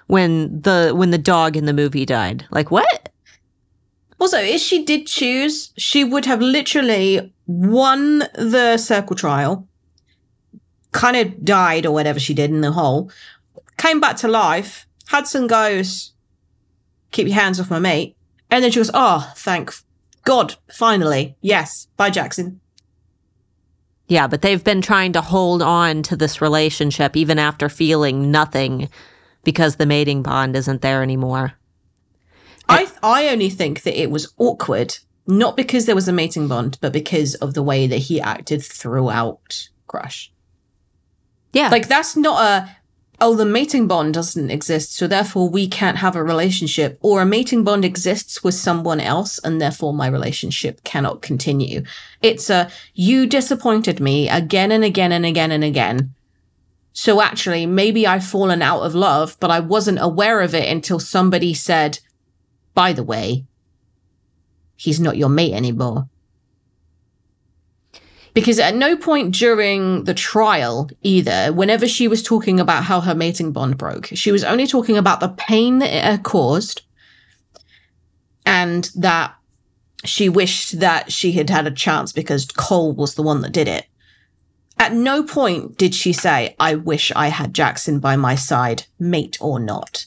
when 0.08 0.62
the 0.62 0.93
when 0.95 1.12
the 1.12 1.17
dog 1.17 1.58
in 1.58 1.65
the 1.65 1.73
movie 1.73 2.05
died. 2.05 2.45
Like 2.51 2.71
what? 2.71 3.10
Also, 4.19 4.38
if 4.38 4.62
she 4.62 4.86
did 4.86 5.08
choose, 5.08 5.73
she 5.77 6.03
would 6.03 6.25
have 6.25 6.41
literally 6.41 7.34
won 7.47 8.19
the 8.36 8.77
circle 8.77 9.15
trial, 9.15 9.67
kind 10.93 11.17
of 11.17 11.43
died 11.43 11.86
or 11.86 11.91
whatever 11.91 12.19
she 12.19 12.34
did 12.34 12.49
in 12.49 12.62
the 12.62 12.71
hole, 12.71 13.12
came 13.77 13.99
back 13.99 14.15
to 14.17 14.27
life. 14.29 14.88
Hudson 15.08 15.47
goes, 15.47 16.13
Keep 17.12 17.27
your 17.27 17.36
hands 17.36 17.60
off 17.60 17.69
my 17.69 17.79
mate. 17.79 18.15
And 18.49 18.63
then 18.63 18.71
she 18.71 18.79
goes, 18.79 18.91
Oh, 18.93 19.31
thank 19.36 19.73
God, 20.25 20.55
finally. 20.71 21.38
Yes, 21.41 21.88
bye, 21.97 22.09
Jackson. 22.09 22.59
Yeah, 24.07 24.27
but 24.27 24.41
they've 24.41 24.63
been 24.63 24.81
trying 24.81 25.13
to 25.13 25.21
hold 25.21 25.61
on 25.61 26.03
to 26.03 26.15
this 26.15 26.41
relationship 26.41 27.15
even 27.15 27.39
after 27.39 27.69
feeling 27.69 28.31
nothing 28.31 28.89
because 29.43 29.77
the 29.77 29.85
mating 29.85 30.21
bond 30.21 30.55
isn't 30.55 30.81
there 30.81 31.01
anymore. 31.01 31.53
I 32.67 32.88
I 33.01 33.29
only 33.29 33.49
think 33.49 33.83
that 33.83 33.99
it 33.99 34.11
was 34.11 34.33
awkward, 34.38 34.97
not 35.27 35.55
because 35.55 35.85
there 35.85 35.95
was 35.95 36.07
a 36.07 36.13
mating 36.13 36.47
bond, 36.47 36.77
but 36.81 36.93
because 36.93 37.35
of 37.35 37.53
the 37.53 37.63
way 37.63 37.88
that 37.88 37.97
he 37.97 38.19
acted 38.19 38.63
throughout 38.63 39.69
Crush. 39.88 40.31
Yeah. 41.53 41.69
Like 41.69 41.88
that's 41.88 42.15
not 42.15 42.43
a 42.43 42.75
oh 43.21 43.36
the 43.36 43.45
mating 43.45 43.88
bond 43.88 44.13
doesn't 44.13 44.51
exist, 44.51 44.95
so 44.95 45.08
therefore 45.08 45.49
we 45.49 45.67
can't 45.67 45.97
have 45.97 46.15
a 46.15 46.23
relationship, 46.23 46.97
or 47.01 47.21
a 47.21 47.25
mating 47.25 47.63
bond 47.63 47.86
exists 47.86 48.43
with 48.43 48.54
someone 48.54 48.99
else, 48.99 49.39
and 49.39 49.62
therefore 49.62 49.93
my 49.93 50.08
relationship 50.08 50.84
cannot 50.84 51.21
continue. 51.21 51.84
It's 52.21 52.49
a 52.49 52.69
you 52.93 53.28
disappointed 53.28 53.99
me 53.99 54.30
again 54.30 54.71
and 54.71 54.84
again 54.84 55.12
and 55.12 55.25
again 55.25 55.51
and 55.51 55.63
again. 55.63 56.13
So 56.93 57.21
actually, 57.21 57.65
maybe 57.65 58.08
I've 58.08 58.25
fallen 58.25 58.62
out 58.62 58.84
of 58.84 58.95
love, 58.95 59.36
but 59.41 59.51
I 59.51 59.60
wasn't 59.60 59.99
aware 60.01 60.39
of 60.41 60.56
it 60.56 60.69
until 60.69 60.97
somebody 60.97 61.54
said, 61.54 61.99
by 62.73 62.93
the 62.93 63.04
way, 63.04 63.43
he's 64.78 64.99
not 64.99 65.17
your 65.17 65.30
mate 65.30 65.54
anymore. 65.54 66.08
Because 68.36 68.60
at 68.60 68.76
no 68.76 68.98
point 68.98 69.34
during 69.34 70.04
the 70.04 70.13
trial, 70.13 70.89
either, 71.02 71.54
whenever 71.54 71.88
she 71.88 72.10
was 72.10 72.21
talking 72.21 72.60
about 72.60 72.84
how 72.84 73.00
her 73.00 73.15
mating 73.15 73.54
bond 73.54 73.78
broke, 73.78 74.08
she 74.08 74.30
was 74.32 74.43
only 74.43 74.67
talking 74.67 74.98
about 74.98 75.21
the 75.21 75.30
pain 75.30 75.80
that 75.80 76.13
it 76.13 76.24
caused 76.24 76.82
and 78.45 78.91
that 78.93 79.34
she 80.04 80.28
wished 80.28 80.82
that 80.82 81.13
she 81.13 81.32
had 81.32 81.50
had 81.50 81.65
a 81.65 81.71
chance 81.71 82.12
because 82.12 82.45
Cole 82.45 82.91
was 82.91 83.15
the 83.15 83.24
one 83.24 83.39
that 83.39 83.54
did 83.54 83.69
it. 83.69 83.86
At 84.78 84.91
no 84.91 85.24
point 85.24 85.78
did 85.78 85.95
she 85.95 86.12
say, 86.12 86.58
I 86.60 86.76
wish 86.76 87.13
I 87.15 87.30
had 87.30 87.54
Jackson 87.54 88.00
by 88.00 88.17
my 88.17 88.36
side, 88.36 88.84
mate 89.00 89.38
or 89.39 89.62
not. 89.62 90.06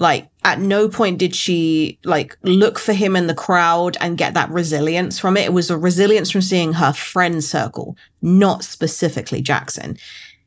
Like, 0.00 0.30
at 0.44 0.58
no 0.58 0.88
point 0.88 1.18
did 1.18 1.36
she, 1.36 1.98
like, 2.04 2.38
look 2.42 2.78
for 2.78 2.94
him 2.94 3.16
in 3.16 3.26
the 3.26 3.34
crowd 3.34 3.98
and 4.00 4.16
get 4.16 4.32
that 4.32 4.48
resilience 4.48 5.18
from 5.18 5.36
it. 5.36 5.44
It 5.44 5.52
was 5.52 5.68
a 5.68 5.76
resilience 5.76 6.30
from 6.30 6.40
seeing 6.40 6.72
her 6.72 6.94
friend 6.94 7.44
circle, 7.44 7.98
not 8.22 8.64
specifically 8.64 9.42
Jackson. 9.42 9.98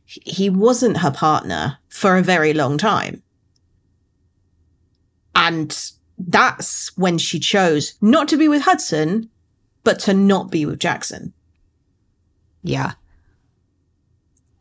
He 0.05 0.49
wasn't 0.49 0.97
her 0.97 1.11
partner 1.11 1.77
for 1.87 2.17
a 2.17 2.23
very 2.23 2.53
long 2.53 2.79
time. 2.79 3.21
And 5.35 5.91
that's 6.17 6.97
when 6.97 7.19
she 7.19 7.39
chose 7.39 7.93
not 8.01 8.27
to 8.29 8.37
be 8.37 8.47
with 8.47 8.63
Hudson, 8.63 9.29
but 9.83 9.99
to 9.99 10.15
not 10.15 10.49
be 10.49 10.65
with 10.65 10.79
Jackson. 10.79 11.31
Yeah. 12.63 12.93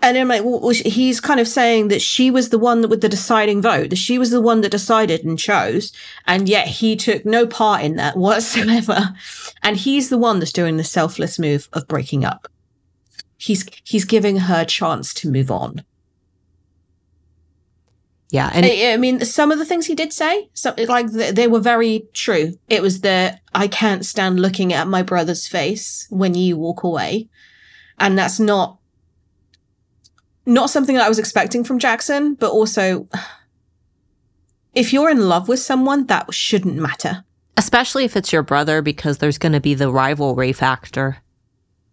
And 0.02 0.18
I'm 0.18 0.26
like, 0.26 0.42
well, 0.44 0.68
he's 0.70 1.20
kind 1.20 1.38
of 1.38 1.46
saying 1.46 1.86
that 1.88 2.02
she 2.02 2.32
was 2.32 2.48
the 2.48 2.58
one 2.58 2.88
with 2.88 3.02
the 3.02 3.08
deciding 3.08 3.62
vote, 3.62 3.90
that 3.90 3.96
she 3.96 4.18
was 4.18 4.30
the 4.30 4.40
one 4.40 4.60
that 4.62 4.70
decided 4.70 5.24
and 5.24 5.38
chose, 5.38 5.92
and 6.26 6.48
yet 6.48 6.66
he 6.66 6.96
took 6.96 7.24
no 7.24 7.46
part 7.46 7.82
in 7.82 7.96
that 7.96 8.16
whatsoever. 8.16 9.14
And 9.64 9.76
he's 9.76 10.08
the 10.08 10.18
one 10.18 10.40
that's 10.40 10.50
doing 10.50 10.76
the 10.76 10.82
selfless 10.82 11.38
move 11.38 11.68
of 11.72 11.86
breaking 11.86 12.24
up. 12.24 12.48
He's 13.38 13.64
he's 13.84 14.04
giving 14.04 14.36
her 14.36 14.62
a 14.62 14.66
chance 14.66 15.14
to 15.14 15.30
move 15.30 15.52
on. 15.52 15.84
Yeah, 18.30 18.50
and 18.52 18.66
I, 18.66 18.92
I 18.92 18.96
mean, 18.96 19.24
some 19.24 19.52
of 19.52 19.60
the 19.60 19.64
things 19.64 19.86
he 19.86 19.94
did 19.94 20.12
say, 20.12 20.48
something 20.54 20.88
like 20.88 21.12
they 21.12 21.46
were 21.46 21.60
very 21.60 22.08
true. 22.12 22.58
It 22.68 22.82
was 22.82 23.02
the 23.02 23.38
I 23.54 23.68
can't 23.68 24.04
stand 24.04 24.40
looking 24.40 24.72
at 24.72 24.88
my 24.88 25.02
brother's 25.02 25.46
face 25.46 26.08
when 26.10 26.34
you 26.34 26.56
walk 26.56 26.82
away, 26.82 27.28
and 28.00 28.18
that's 28.18 28.40
not 28.40 28.78
not 30.46 30.70
something 30.70 30.96
that 30.96 31.04
I 31.04 31.08
was 31.08 31.18
expecting 31.18 31.64
from 31.64 31.78
Jackson, 31.78 32.34
but 32.34 32.50
also 32.50 33.08
if 34.74 34.92
you're 34.92 35.10
in 35.10 35.28
love 35.28 35.48
with 35.48 35.58
someone, 35.58 36.06
that 36.06 36.32
shouldn't 36.32 36.76
matter. 36.76 37.24
Especially 37.56 38.04
if 38.04 38.16
it's 38.16 38.32
your 38.32 38.42
brother, 38.42 38.80
because 38.80 39.18
there's 39.18 39.38
going 39.38 39.52
to 39.52 39.60
be 39.60 39.74
the 39.74 39.90
rivalry 39.90 40.52
factor. 40.52 41.18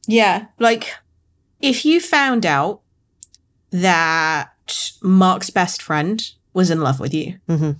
Yeah. 0.08 0.46
Like, 0.58 0.94
if 1.60 1.86
you 1.86 2.00
found 2.00 2.46
out 2.46 2.82
that 3.72 4.50
Mark's 5.02 5.50
best 5.50 5.82
friend 5.82 6.24
was 6.54 6.72
in 6.72 6.82
love 6.82 7.00
with 7.00 7.14
you, 7.14 7.38
mm-hmm. 7.48 7.72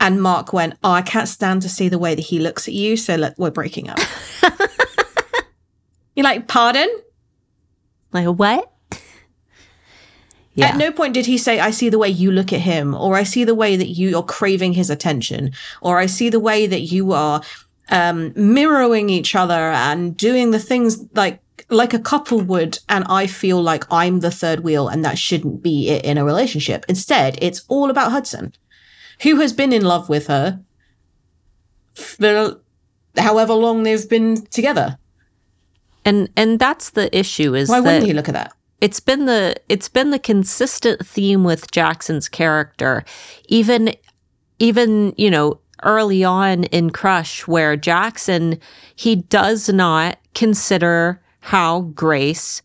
and 0.00 0.22
Mark 0.22 0.52
went, 0.52 0.74
Oh, 0.82 0.92
I 0.92 1.02
can't 1.02 1.28
stand 1.28 1.62
to 1.62 1.68
see 1.68 1.88
the 1.88 1.98
way 1.98 2.14
that 2.14 2.22
he 2.22 2.38
looks 2.38 2.66
at 2.66 2.74
you, 2.74 2.96
so 2.96 3.16
let, 3.16 3.38
we're 3.38 3.50
breaking 3.50 3.90
up. 3.90 3.98
You're 6.16 6.24
like, 6.24 6.48
Pardon? 6.48 6.88
Like, 8.12 8.26
what? 8.26 8.73
Yeah. 10.54 10.68
At 10.68 10.76
no 10.76 10.92
point 10.92 11.14
did 11.14 11.26
he 11.26 11.36
say, 11.36 11.58
I 11.58 11.70
see 11.70 11.88
the 11.88 11.98
way 11.98 12.08
you 12.08 12.30
look 12.30 12.52
at 12.52 12.60
him, 12.60 12.94
or 12.94 13.16
I 13.16 13.24
see 13.24 13.44
the 13.44 13.54
way 13.54 13.76
that 13.76 13.88
you 13.88 14.16
are 14.16 14.22
craving 14.22 14.72
his 14.74 14.88
attention, 14.88 15.52
or 15.80 15.98
I 15.98 16.06
see 16.06 16.28
the 16.30 16.38
way 16.38 16.66
that 16.66 16.82
you 16.82 17.12
are 17.12 17.42
um, 17.88 18.32
mirroring 18.36 19.10
each 19.10 19.34
other 19.34 19.54
and 19.54 20.16
doing 20.16 20.50
the 20.50 20.58
things 20.58 21.04
like 21.14 21.40
like 21.70 21.94
a 21.94 21.98
couple 21.98 22.40
would 22.40 22.78
and 22.88 23.04
i 23.08 23.26
feel 23.26 23.62
like 23.62 23.84
i'm 23.90 24.20
the 24.20 24.30
third 24.30 24.60
wheel 24.60 24.88
and 24.88 25.04
that 25.04 25.16
shouldn't 25.16 25.62
be 25.62 25.88
it 25.88 26.04
in 26.04 26.18
a 26.18 26.24
relationship. 26.24 26.84
Instead 26.88 27.38
it's 27.40 27.64
all 27.68 27.90
about 27.90 28.10
hudson 28.10 28.52
who 29.22 29.36
has 29.36 29.52
been 29.52 29.72
in 29.72 29.82
love 29.82 30.08
with 30.08 30.26
her 30.26 30.60
for 31.94 32.60
however 33.16 33.54
long 33.54 33.82
they've 33.82 34.08
been 34.08 34.44
together. 34.46 34.98
And 36.04 36.28
and 36.36 36.58
that's 36.58 36.90
the 36.90 37.16
issue 37.16 37.54
is 37.54 37.68
why 37.68 37.80
wouldn't 37.80 38.04
he 38.04 38.12
look 38.12 38.28
at 38.28 38.34
that 38.34 38.52
it's 38.80 39.00
been 39.00 39.26
the 39.26 39.56
it's 39.68 39.88
been 39.88 40.10
the 40.10 40.18
consistent 40.18 41.06
theme 41.06 41.44
with 41.44 41.70
Jackson's 41.70 42.28
character. 42.28 43.04
Even 43.48 43.94
even 44.58 45.14
you 45.16 45.30
know 45.30 45.58
early 45.82 46.24
on 46.24 46.64
in 46.64 46.90
Crush 46.90 47.46
where 47.46 47.76
Jackson 47.76 48.58
he 48.96 49.16
does 49.16 49.68
not 49.68 50.18
consider 50.34 51.20
how 51.40 51.82
Grace 51.82 52.62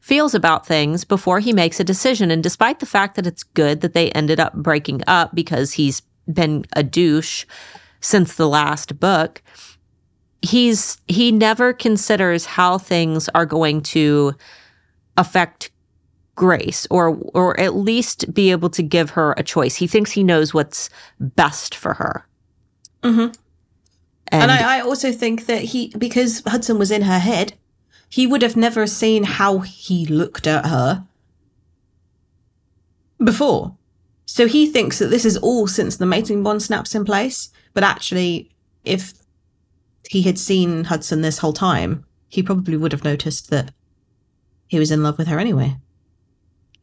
feels 0.00 0.34
about 0.34 0.66
things 0.66 1.04
before 1.04 1.40
he 1.40 1.52
makes 1.52 1.78
a 1.78 1.84
decision. 1.84 2.30
And 2.30 2.42
despite 2.42 2.80
the 2.80 2.86
fact 2.86 3.16
that 3.16 3.26
it's 3.26 3.42
good 3.42 3.80
that 3.80 3.92
they 3.92 4.10
ended 4.12 4.40
up 4.40 4.54
breaking 4.54 5.02
up 5.06 5.34
because 5.34 5.72
he's 5.72 6.02
been 6.32 6.64
a 6.74 6.82
douche 6.82 7.44
since 8.00 8.34
the 8.34 8.48
last 8.48 8.98
book 8.98 9.42
he's 10.42 10.98
he 11.08 11.32
never 11.32 11.72
considers 11.72 12.46
how 12.46 12.78
things 12.78 13.28
are 13.30 13.46
going 13.46 13.82
to 13.82 14.34
affect 15.16 15.70
Grace 16.34 16.86
or 16.90 17.18
or 17.34 17.58
at 17.60 17.74
least 17.74 18.32
be 18.32 18.50
able 18.50 18.70
to 18.70 18.82
give 18.82 19.10
her 19.10 19.34
a 19.36 19.42
choice. 19.42 19.76
He 19.76 19.86
thinks 19.86 20.10
he 20.10 20.24
knows 20.24 20.54
what's 20.54 20.88
best 21.18 21.74
for 21.74 21.94
her. 21.94 22.26
Mm-hmm. 23.02 23.32
And, 24.32 24.42
and 24.42 24.50
I, 24.50 24.78
I 24.78 24.80
also 24.80 25.12
think 25.12 25.46
that 25.46 25.62
he 25.62 25.92
because 25.98 26.42
Hudson 26.46 26.78
was 26.78 26.90
in 26.90 27.02
her 27.02 27.18
head, 27.18 27.54
he 28.08 28.26
would 28.26 28.42
have 28.42 28.56
never 28.56 28.86
seen 28.86 29.24
how 29.24 29.58
he 29.58 30.06
looked 30.06 30.46
at 30.46 30.66
her 30.66 31.04
before. 33.22 33.76
So 34.24 34.46
he 34.46 34.66
thinks 34.66 34.98
that 34.98 35.08
this 35.08 35.24
is 35.24 35.36
all 35.36 35.66
since 35.66 35.96
the 35.96 36.06
mating 36.06 36.42
bond 36.42 36.62
snaps 36.62 36.94
in 36.94 37.04
place. 37.04 37.50
But 37.74 37.84
actually, 37.84 38.50
if 38.84 39.12
he 40.08 40.22
had 40.22 40.38
seen 40.38 40.84
Hudson 40.84 41.20
this 41.20 41.38
whole 41.38 41.52
time, 41.52 42.04
he 42.28 42.42
probably 42.42 42.76
would 42.76 42.92
have 42.92 43.04
noticed 43.04 43.50
that 43.50 43.72
he 44.70 44.78
was 44.78 44.92
in 44.92 45.02
love 45.02 45.18
with 45.18 45.26
her 45.26 45.40
anyway. 45.40 45.76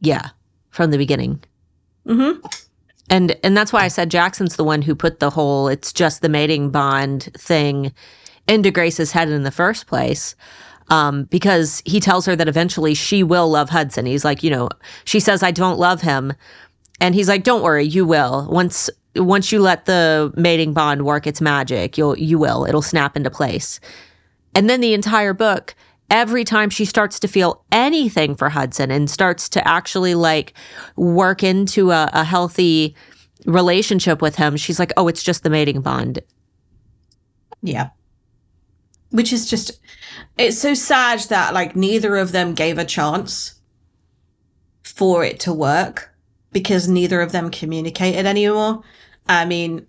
Yeah, 0.00 0.28
from 0.68 0.90
the 0.90 0.98
beginning. 0.98 1.42
Mm-hmm. 2.06 2.46
And 3.08 3.36
and 3.42 3.56
that's 3.56 3.72
why 3.72 3.80
I 3.80 3.88
said 3.88 4.10
Jackson's 4.10 4.56
the 4.56 4.64
one 4.64 4.82
who 4.82 4.94
put 4.94 5.20
the 5.20 5.30
whole 5.30 5.68
it's 5.68 5.92
just 5.92 6.20
the 6.20 6.28
mating 6.28 6.68
bond 6.68 7.30
thing 7.36 7.92
into 8.46 8.70
Grace's 8.70 9.10
head 9.10 9.30
in 9.30 9.42
the 9.42 9.50
first 9.50 9.86
place. 9.86 10.36
Um, 10.90 11.24
because 11.24 11.82
he 11.84 11.98
tells 11.98 12.24
her 12.26 12.36
that 12.36 12.48
eventually 12.48 12.94
she 12.94 13.22
will 13.22 13.50
love 13.50 13.68
Hudson. 13.70 14.06
He's 14.06 14.24
like, 14.24 14.42
you 14.42 14.50
know, 14.50 14.68
she 15.04 15.20
says, 15.20 15.42
I 15.42 15.50
don't 15.50 15.78
love 15.78 16.00
him. 16.00 16.32
And 16.98 17.14
he's 17.14 17.28
like, 17.28 17.42
don't 17.42 17.62
worry, 17.62 17.84
you 17.84 18.06
will. 18.06 18.48
Once 18.50 18.90
once 19.16 19.50
you 19.50 19.60
let 19.60 19.86
the 19.86 20.32
mating 20.36 20.74
bond 20.74 21.06
work 21.06 21.26
its 21.26 21.40
magic, 21.40 21.96
you'll 21.96 22.18
you 22.18 22.38
will. 22.38 22.66
It'll 22.66 22.82
snap 22.82 23.16
into 23.16 23.30
place. 23.30 23.80
And 24.54 24.68
then 24.68 24.82
the 24.82 24.92
entire 24.92 25.32
book, 25.32 25.74
every 26.10 26.44
time 26.44 26.70
she 26.70 26.84
starts 26.84 27.18
to 27.20 27.28
feel 27.28 27.64
anything 27.72 28.34
for 28.34 28.48
Hudson 28.48 28.90
and 28.90 29.10
starts 29.10 29.48
to 29.50 29.68
actually 29.68 30.14
like 30.14 30.54
work 30.96 31.42
into 31.42 31.90
a, 31.90 32.10
a 32.12 32.24
healthy 32.24 32.94
relationship 33.46 34.22
with 34.22 34.36
him, 34.36 34.56
she's 34.56 34.78
like, 34.78 34.92
oh, 34.96 35.08
it's 35.08 35.22
just 35.22 35.42
the 35.42 35.50
mating 35.50 35.80
bond. 35.80 36.20
Yeah. 37.62 37.90
Which 39.10 39.32
is 39.32 39.48
just, 39.48 39.80
it's 40.36 40.58
so 40.58 40.74
sad 40.74 41.20
that 41.28 41.54
like 41.54 41.76
neither 41.76 42.16
of 42.16 42.32
them 42.32 42.54
gave 42.54 42.78
a 42.78 42.84
chance 42.84 43.54
for 44.82 45.24
it 45.24 45.40
to 45.40 45.52
work 45.52 46.14
because 46.52 46.88
neither 46.88 47.20
of 47.20 47.32
them 47.32 47.50
communicated 47.50 48.26
anymore. 48.26 48.82
I 49.28 49.44
mean, 49.44 49.86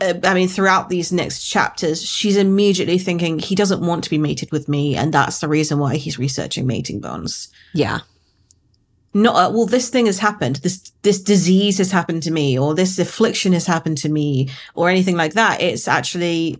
uh, 0.00 0.14
I 0.24 0.34
mean, 0.34 0.48
throughout 0.48 0.88
these 0.88 1.12
next 1.12 1.44
chapters, 1.44 2.04
she's 2.04 2.36
immediately 2.36 2.98
thinking 2.98 3.38
he 3.38 3.54
doesn't 3.54 3.80
want 3.80 4.04
to 4.04 4.10
be 4.10 4.18
mated 4.18 4.52
with 4.52 4.68
me, 4.68 4.94
and 4.96 5.12
that's 5.12 5.40
the 5.40 5.48
reason 5.48 5.78
why 5.78 5.96
he's 5.96 6.18
researching 6.18 6.66
mating 6.66 7.00
bonds. 7.00 7.48
Yeah. 7.72 8.00
Not 9.14 9.34
uh, 9.36 9.50
well. 9.50 9.64
This 9.64 9.88
thing 9.88 10.06
has 10.06 10.18
happened. 10.18 10.56
This 10.56 10.92
this 11.00 11.22
disease 11.22 11.78
has 11.78 11.90
happened 11.90 12.22
to 12.24 12.30
me, 12.30 12.58
or 12.58 12.74
this 12.74 12.98
affliction 12.98 13.54
has 13.54 13.66
happened 13.66 13.96
to 13.98 14.10
me, 14.10 14.50
or 14.74 14.90
anything 14.90 15.16
like 15.16 15.32
that. 15.32 15.62
It's 15.62 15.88
actually 15.88 16.58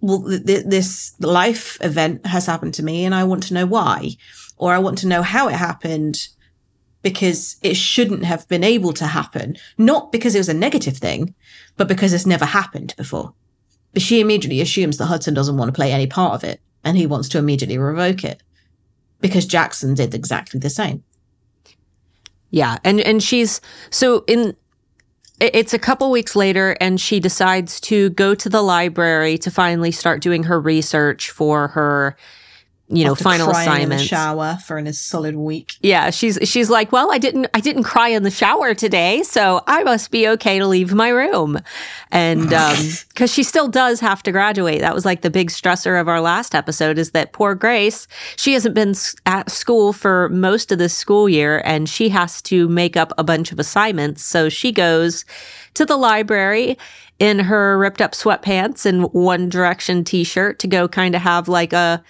well, 0.00 0.22
th- 0.28 0.66
this 0.66 1.14
life 1.18 1.78
event 1.80 2.24
has 2.26 2.46
happened 2.46 2.74
to 2.74 2.84
me, 2.84 3.04
and 3.04 3.14
I 3.14 3.24
want 3.24 3.42
to 3.44 3.54
know 3.54 3.66
why, 3.66 4.10
or 4.56 4.72
I 4.72 4.78
want 4.78 4.98
to 4.98 5.08
know 5.08 5.22
how 5.22 5.48
it 5.48 5.54
happened, 5.54 6.28
because 7.04 7.56
it 7.62 7.76
shouldn't 7.76 8.24
have 8.24 8.48
been 8.48 8.64
able 8.64 8.94
to 8.94 9.06
happen. 9.06 9.56
Not 9.76 10.10
because 10.10 10.34
it 10.34 10.38
was 10.38 10.48
a 10.48 10.54
negative 10.54 10.96
thing, 10.96 11.34
but 11.76 11.86
because 11.86 12.14
it's 12.14 12.24
never 12.24 12.46
happened 12.46 12.94
before. 12.96 13.34
But 13.92 14.02
she 14.02 14.20
immediately 14.20 14.62
assumes 14.62 14.96
that 14.96 15.04
Hudson 15.04 15.34
doesn't 15.34 15.58
want 15.58 15.68
to 15.68 15.74
play 15.74 15.92
any 15.92 16.06
part 16.06 16.32
of 16.32 16.42
it 16.42 16.60
and 16.82 16.96
he 16.96 17.06
wants 17.06 17.28
to 17.28 17.38
immediately 17.38 17.76
revoke 17.76 18.24
it 18.24 18.42
because 19.20 19.44
Jackson 19.44 19.92
did 19.92 20.14
exactly 20.14 20.58
the 20.58 20.70
same. 20.70 21.04
Yeah, 22.50 22.78
and 22.84 23.00
and 23.00 23.22
she's 23.22 23.60
so 23.90 24.24
in 24.26 24.56
it's 25.40 25.74
a 25.74 25.78
couple 25.78 26.10
weeks 26.10 26.34
later 26.34 26.74
and 26.80 26.98
she 26.98 27.20
decides 27.20 27.80
to 27.80 28.10
go 28.10 28.34
to 28.34 28.48
the 28.48 28.62
library 28.62 29.36
to 29.38 29.50
finally 29.50 29.90
start 29.90 30.22
doing 30.22 30.44
her 30.44 30.58
research 30.58 31.30
for 31.30 31.68
her 31.68 32.16
you 32.88 33.04
know, 33.04 33.14
final 33.14 33.48
in 33.48 33.56
assignment. 33.56 34.00
shower 34.02 34.58
for 34.66 34.76
an 34.76 34.92
solid 34.92 35.36
week. 35.36 35.74
Yeah, 35.80 36.10
she's 36.10 36.38
she's 36.42 36.68
like, 36.68 36.92
"Well, 36.92 37.10
I 37.10 37.18
didn't 37.18 37.48
I 37.54 37.60
didn't 37.60 37.84
cry 37.84 38.08
in 38.08 38.24
the 38.24 38.30
shower 38.30 38.74
today, 38.74 39.22
so 39.22 39.62
I 39.66 39.82
must 39.84 40.10
be 40.10 40.28
okay 40.28 40.58
to 40.58 40.66
leave 40.66 40.92
my 40.92 41.08
room." 41.08 41.58
And 42.10 42.52
um 42.52 42.76
cuz 43.14 43.32
she 43.32 43.42
still 43.42 43.68
does 43.68 44.00
have 44.00 44.22
to 44.24 44.32
graduate. 44.32 44.80
That 44.80 44.94
was 44.94 45.06
like 45.06 45.22
the 45.22 45.30
big 45.30 45.50
stressor 45.50 45.98
of 45.98 46.08
our 46.08 46.20
last 46.20 46.54
episode 46.54 46.98
is 46.98 47.12
that 47.12 47.32
poor 47.32 47.54
Grace, 47.54 48.06
she 48.36 48.52
hasn't 48.52 48.74
been 48.74 48.94
at 49.24 49.50
school 49.50 49.94
for 49.94 50.28
most 50.28 50.70
of 50.70 50.78
this 50.78 50.94
school 50.94 51.26
year 51.26 51.62
and 51.64 51.88
she 51.88 52.10
has 52.10 52.42
to 52.42 52.68
make 52.68 52.98
up 52.98 53.12
a 53.16 53.24
bunch 53.24 53.50
of 53.50 53.58
assignments. 53.58 54.22
So 54.22 54.50
she 54.50 54.72
goes 54.72 55.24
to 55.72 55.86
the 55.86 55.96
library 55.96 56.76
in 57.18 57.38
her 57.38 57.78
ripped 57.78 58.02
up 58.02 58.12
sweatpants 58.12 58.84
and 58.84 59.04
One 59.12 59.48
Direction 59.48 60.04
t-shirt 60.04 60.58
to 60.58 60.66
go 60.66 60.86
kind 60.86 61.14
of 61.14 61.22
have 61.22 61.48
like 61.48 61.72
a 61.72 62.02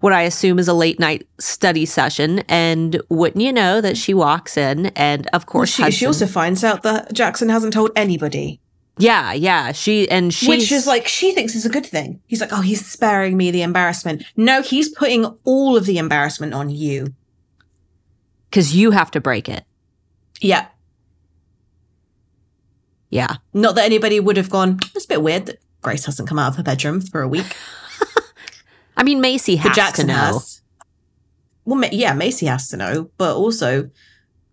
what 0.00 0.12
I 0.12 0.22
assume 0.22 0.58
is 0.58 0.68
a 0.68 0.74
late 0.74 1.00
night 1.00 1.26
study 1.38 1.86
session. 1.86 2.40
And 2.48 3.00
wouldn't 3.08 3.42
you 3.42 3.52
know 3.52 3.80
that 3.80 3.96
she 3.96 4.12
walks 4.14 4.56
in, 4.56 4.86
and 4.96 5.26
of 5.32 5.46
course, 5.46 5.70
She, 5.70 5.76
she 5.76 5.82
Hudson- 5.82 6.06
also 6.08 6.26
finds 6.26 6.62
out 6.64 6.82
that 6.82 7.12
Jackson 7.12 7.48
hasn't 7.48 7.72
told 7.72 7.90
anybody, 7.96 8.60
yeah, 8.98 9.32
yeah, 9.34 9.72
she 9.72 10.08
and 10.10 10.32
she, 10.32 10.48
which 10.48 10.72
is 10.72 10.86
like 10.86 11.06
she 11.06 11.32
thinks 11.32 11.54
is 11.54 11.66
a 11.66 11.70
good 11.70 11.84
thing. 11.84 12.20
He's 12.26 12.40
like, 12.40 12.50
"Oh, 12.52 12.62
he's 12.62 12.84
sparing 12.86 13.36
me 13.36 13.50
the 13.50 13.60
embarrassment." 13.62 14.22
No, 14.36 14.62
he's 14.62 14.88
putting 14.88 15.26
all 15.44 15.76
of 15.76 15.84
the 15.84 15.98
embarrassment 15.98 16.54
on 16.54 16.70
you. 16.70 17.14
because 18.48 18.74
you 18.74 18.92
have 18.92 19.10
to 19.10 19.20
break 19.20 19.48
it. 19.50 19.64
Yeah, 20.40 20.66
Yeah, 23.10 23.36
not 23.54 23.74
that 23.76 23.84
anybody 23.84 24.18
would 24.18 24.36
have 24.36 24.50
gone. 24.50 24.78
It's 24.94 25.04
a 25.04 25.08
bit 25.08 25.22
weird 25.22 25.46
that 25.46 25.58
Grace 25.82 26.06
hasn't 26.06 26.28
come 26.28 26.38
out 26.38 26.48
of 26.48 26.56
her 26.56 26.62
bedroom 26.62 27.00
for 27.00 27.20
a 27.22 27.28
week. 27.28 27.54
I 28.96 29.02
mean 29.02 29.20
Macy 29.20 29.56
has 29.56 29.76
Jackson 29.76 30.08
to 30.08 30.12
know. 30.12 30.18
has. 30.18 30.62
Well, 31.64 31.84
yeah, 31.92 32.14
Macy 32.14 32.46
has 32.46 32.68
to 32.68 32.76
know, 32.76 33.10
but 33.18 33.36
also, 33.36 33.90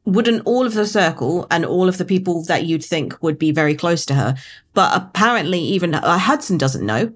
wouldn't 0.05 0.41
all 0.45 0.65
of 0.65 0.73
the 0.73 0.85
circle 0.85 1.47
and 1.49 1.65
all 1.65 1.87
of 1.87 1.97
the 1.97 2.05
people 2.05 2.43
that 2.45 2.65
you'd 2.65 2.83
think 2.83 3.21
would 3.21 3.39
be 3.39 3.51
very 3.51 3.75
close 3.75 4.05
to 4.07 4.15
her, 4.15 4.35
but 4.73 4.95
apparently 4.95 5.59
even 5.59 5.95
uh, 5.95 6.17
Hudson 6.17 6.57
doesn't 6.57 6.85
know. 6.85 7.13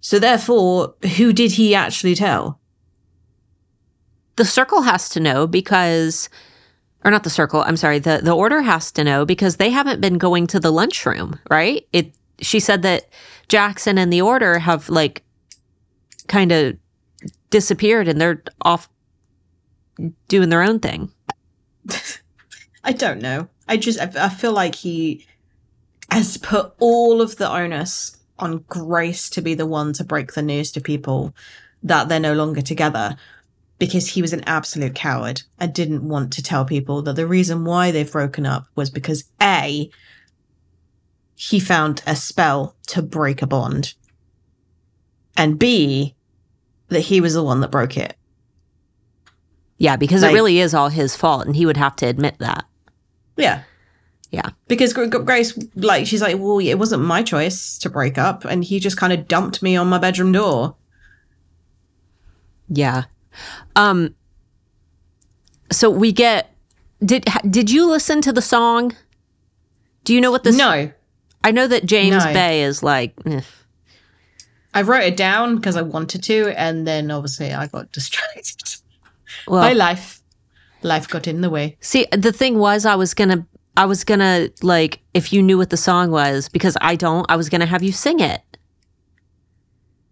So 0.00 0.18
therefore, 0.18 0.94
who 1.16 1.32
did 1.32 1.52
he 1.52 1.74
actually 1.74 2.14
tell? 2.14 2.60
The 4.36 4.44
circle 4.44 4.82
has 4.82 5.08
to 5.10 5.20
know 5.20 5.46
because, 5.46 6.28
or 7.04 7.10
not 7.10 7.24
the 7.24 7.30
circle. 7.30 7.62
I'm 7.62 7.76
sorry. 7.76 7.98
the 7.98 8.20
The 8.22 8.34
order 8.34 8.62
has 8.62 8.92
to 8.92 9.04
know 9.04 9.24
because 9.24 9.56
they 9.56 9.70
haven't 9.70 10.00
been 10.00 10.18
going 10.18 10.46
to 10.48 10.60
the 10.60 10.70
lunchroom, 10.70 11.38
right? 11.50 11.86
It. 11.92 12.14
She 12.40 12.60
said 12.60 12.82
that 12.82 13.08
Jackson 13.48 13.98
and 13.98 14.12
the 14.12 14.22
order 14.22 14.58
have 14.58 14.88
like 14.88 15.22
kind 16.28 16.52
of 16.52 16.76
disappeared 17.50 18.08
and 18.08 18.20
they're 18.20 18.42
off 18.62 18.88
doing 20.28 20.48
their 20.48 20.62
own 20.62 20.80
thing. 20.80 21.10
I 22.84 22.92
don't 22.92 23.20
know. 23.20 23.48
I 23.68 23.76
just 23.76 23.98
I, 23.98 24.28
feel 24.28 24.52
like 24.52 24.74
he 24.74 25.26
has 26.10 26.36
put 26.36 26.72
all 26.78 27.20
of 27.20 27.36
the 27.36 27.50
onus 27.50 28.16
on 28.38 28.64
Grace 28.68 29.28
to 29.30 29.42
be 29.42 29.54
the 29.54 29.66
one 29.66 29.92
to 29.94 30.04
break 30.04 30.32
the 30.32 30.42
news 30.42 30.70
to 30.72 30.80
people 30.80 31.34
that 31.82 32.08
they're 32.08 32.20
no 32.20 32.34
longer 32.34 32.62
together 32.62 33.16
because 33.78 34.08
he 34.08 34.22
was 34.22 34.32
an 34.32 34.44
absolute 34.46 34.94
coward 34.94 35.42
and 35.58 35.72
didn't 35.72 36.08
want 36.08 36.32
to 36.32 36.42
tell 36.42 36.64
people 36.64 37.02
that 37.02 37.16
the 37.16 37.26
reason 37.26 37.64
why 37.64 37.90
they've 37.90 38.10
broken 38.10 38.46
up 38.46 38.66
was 38.74 38.88
because 38.90 39.24
A 39.42 39.90
he 41.36 41.60
found 41.60 42.02
a 42.06 42.16
spell 42.16 42.74
to 42.88 43.00
break 43.02 43.42
a 43.42 43.46
bond 43.46 43.94
and 45.36 45.58
B 45.58 46.14
that 46.88 47.00
he 47.00 47.20
was 47.20 47.34
the 47.34 47.44
one 47.44 47.60
that 47.60 47.70
broke 47.70 47.96
it. 47.96 48.16
Yeah, 49.78 49.96
because 49.96 50.22
Like- 50.22 50.32
it 50.32 50.34
really 50.34 50.58
is 50.58 50.72
all 50.72 50.88
his 50.88 51.14
fault, 51.14 51.46
and 51.46 51.54
he 51.54 51.66
would 51.66 51.76
have 51.76 51.94
to 51.96 52.06
admit 52.06 52.36
that. 52.38 52.64
Yeah. 53.36 53.62
Yeah. 54.30 54.50
Because 54.66 54.92
Gr- 54.94 55.04
Gr- 55.04 55.18
Grace, 55.18 55.56
like, 55.74 56.06
she's 56.06 56.22
like, 56.22 56.38
well, 56.38 56.58
it 56.58 56.74
wasn't 56.76 57.02
my 57.04 57.22
choice 57.22 57.76
to 57.78 57.90
break 57.90 58.16
up, 58.16 58.44
and 58.46 58.64
he 58.64 58.80
just 58.80 58.96
kind 58.96 59.12
of 59.12 59.28
dumped 59.28 59.62
me 59.62 59.76
on 59.76 59.88
my 59.88 59.98
bedroom 59.98 60.32
door. 60.32 60.74
Yeah. 62.68 63.04
Um. 63.76 64.14
So 65.70 65.90
we 65.90 66.12
get. 66.12 66.52
Did 67.04 67.26
did 67.48 67.70
you 67.70 67.86
listen 67.86 68.20
to 68.22 68.32
the 68.32 68.42
song? 68.42 68.96
Do 70.04 70.14
you 70.14 70.20
know 70.20 70.30
what 70.30 70.42
this? 70.44 70.56
no, 70.56 70.90
I 71.46 71.52
know 71.52 71.66
that 71.68 71.86
James 71.86 72.24
No. 72.24 72.32
Bay 72.32 72.62
is 72.62 72.82
like. 72.82 73.14
eh. 73.24 73.40
I 74.74 74.82
wrote 74.82 75.04
it 75.04 75.16
down 75.16 75.56
because 75.56 75.76
I 75.76 75.82
wanted 75.82 76.22
to, 76.24 76.48
and 76.60 76.86
then 76.86 77.10
obviously 77.10 77.52
I 77.54 77.66
got 77.68 77.92
distracted 77.98 78.76
Well, 79.46 79.62
by 79.62 79.72
life. 79.72 80.20
Life 80.82 81.08
got 81.08 81.26
in 81.26 81.40
the 81.40 81.48
way. 81.50 81.76
see, 81.80 82.06
the 82.12 82.32
thing 82.32 82.58
was, 82.58 82.84
I 82.84 82.96
was 82.96 83.14
gonna, 83.14 83.46
I 83.76 83.86
was 83.86 84.04
gonna 84.04 84.50
like, 84.62 85.00
if 85.14 85.32
you 85.32 85.42
knew 85.42 85.56
what 85.56 85.70
the 85.70 85.76
song 85.76 86.10
was, 86.10 86.48
because 86.48 86.76
I 86.80 86.96
don't, 86.96 87.24
I 87.30 87.36
was 87.36 87.48
gonna 87.48 87.66
have 87.66 87.82
you 87.82 87.92
sing 87.92 88.20
it. 88.20 88.42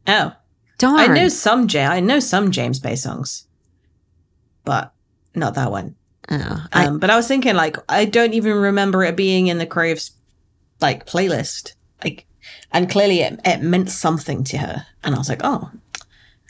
Oh, 0.07 0.33
Darn. 0.79 0.99
I 1.01 1.07
know 1.09 1.29
some 1.29 1.67
J. 1.69 1.85
I 1.85 2.01
know 2.01 2.21
some 2.21 2.51
James 2.51 2.79
Bay 2.81 2.97
songs, 2.97 3.47
but 4.65 4.93
not 5.35 5.55
that 5.55 5.71
one. 5.71 5.95
Oh, 6.31 6.65
I, 6.73 6.87
Um, 6.87 6.99
but 6.99 7.11
I 7.11 7.17
was 7.17 7.27
thinking, 7.29 7.55
like, 7.55 7.77
I 7.89 8.05
don't 8.05 8.35
even 8.35 8.53
remember 8.55 9.03
it 9.05 9.17
being 9.17 9.49
in 9.49 9.59
the 9.59 9.67
Craves 9.67 10.13
like 10.81 11.07
playlist. 11.07 11.75
Like, 12.03 12.27
and 12.73 12.91
clearly 12.91 13.21
it, 13.21 13.41
it 13.45 13.63
meant 13.63 13.91
something 13.91 14.45
to 14.45 14.59
her. 14.59 14.87
And 15.03 15.15
I 15.15 15.19
was 15.19 15.29
like, 15.29 15.41
oh, 15.45 15.71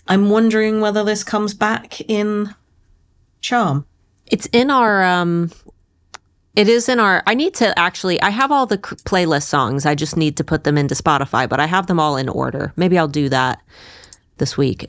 I'm 0.07 0.31
wondering 0.31 0.81
whether 0.81 1.05
this 1.05 1.25
comes 1.25 1.55
back 1.55 2.01
in 2.03 2.55
Charm. 3.41 3.87
It's 4.27 4.47
in 4.53 4.71
our 4.71 5.05
um 5.05 5.51
it 6.57 6.69
is 6.69 6.89
in 6.89 6.99
our 6.99 7.23
I 7.27 7.35
need 7.35 7.55
to 7.55 7.79
actually 7.79 8.21
I 8.23 8.31
have 8.31 8.51
all 8.51 8.67
the 8.67 8.79
playlist 8.79 9.45
songs. 9.45 9.85
I 9.85 9.95
just 9.95 10.17
need 10.17 10.37
to 10.39 10.45
put 10.45 10.65
them 10.65 10.79
into 10.79 10.95
Spotify, 10.95 11.49
but 11.49 11.61
I 11.61 11.67
have 11.67 11.87
them 11.87 12.01
all 12.01 12.17
in 12.17 12.29
order. 12.29 12.73
Maybe 12.77 12.99
I'll 12.99 13.09
do 13.09 13.29
that 13.29 13.63
this 14.39 14.57
week 14.57 14.87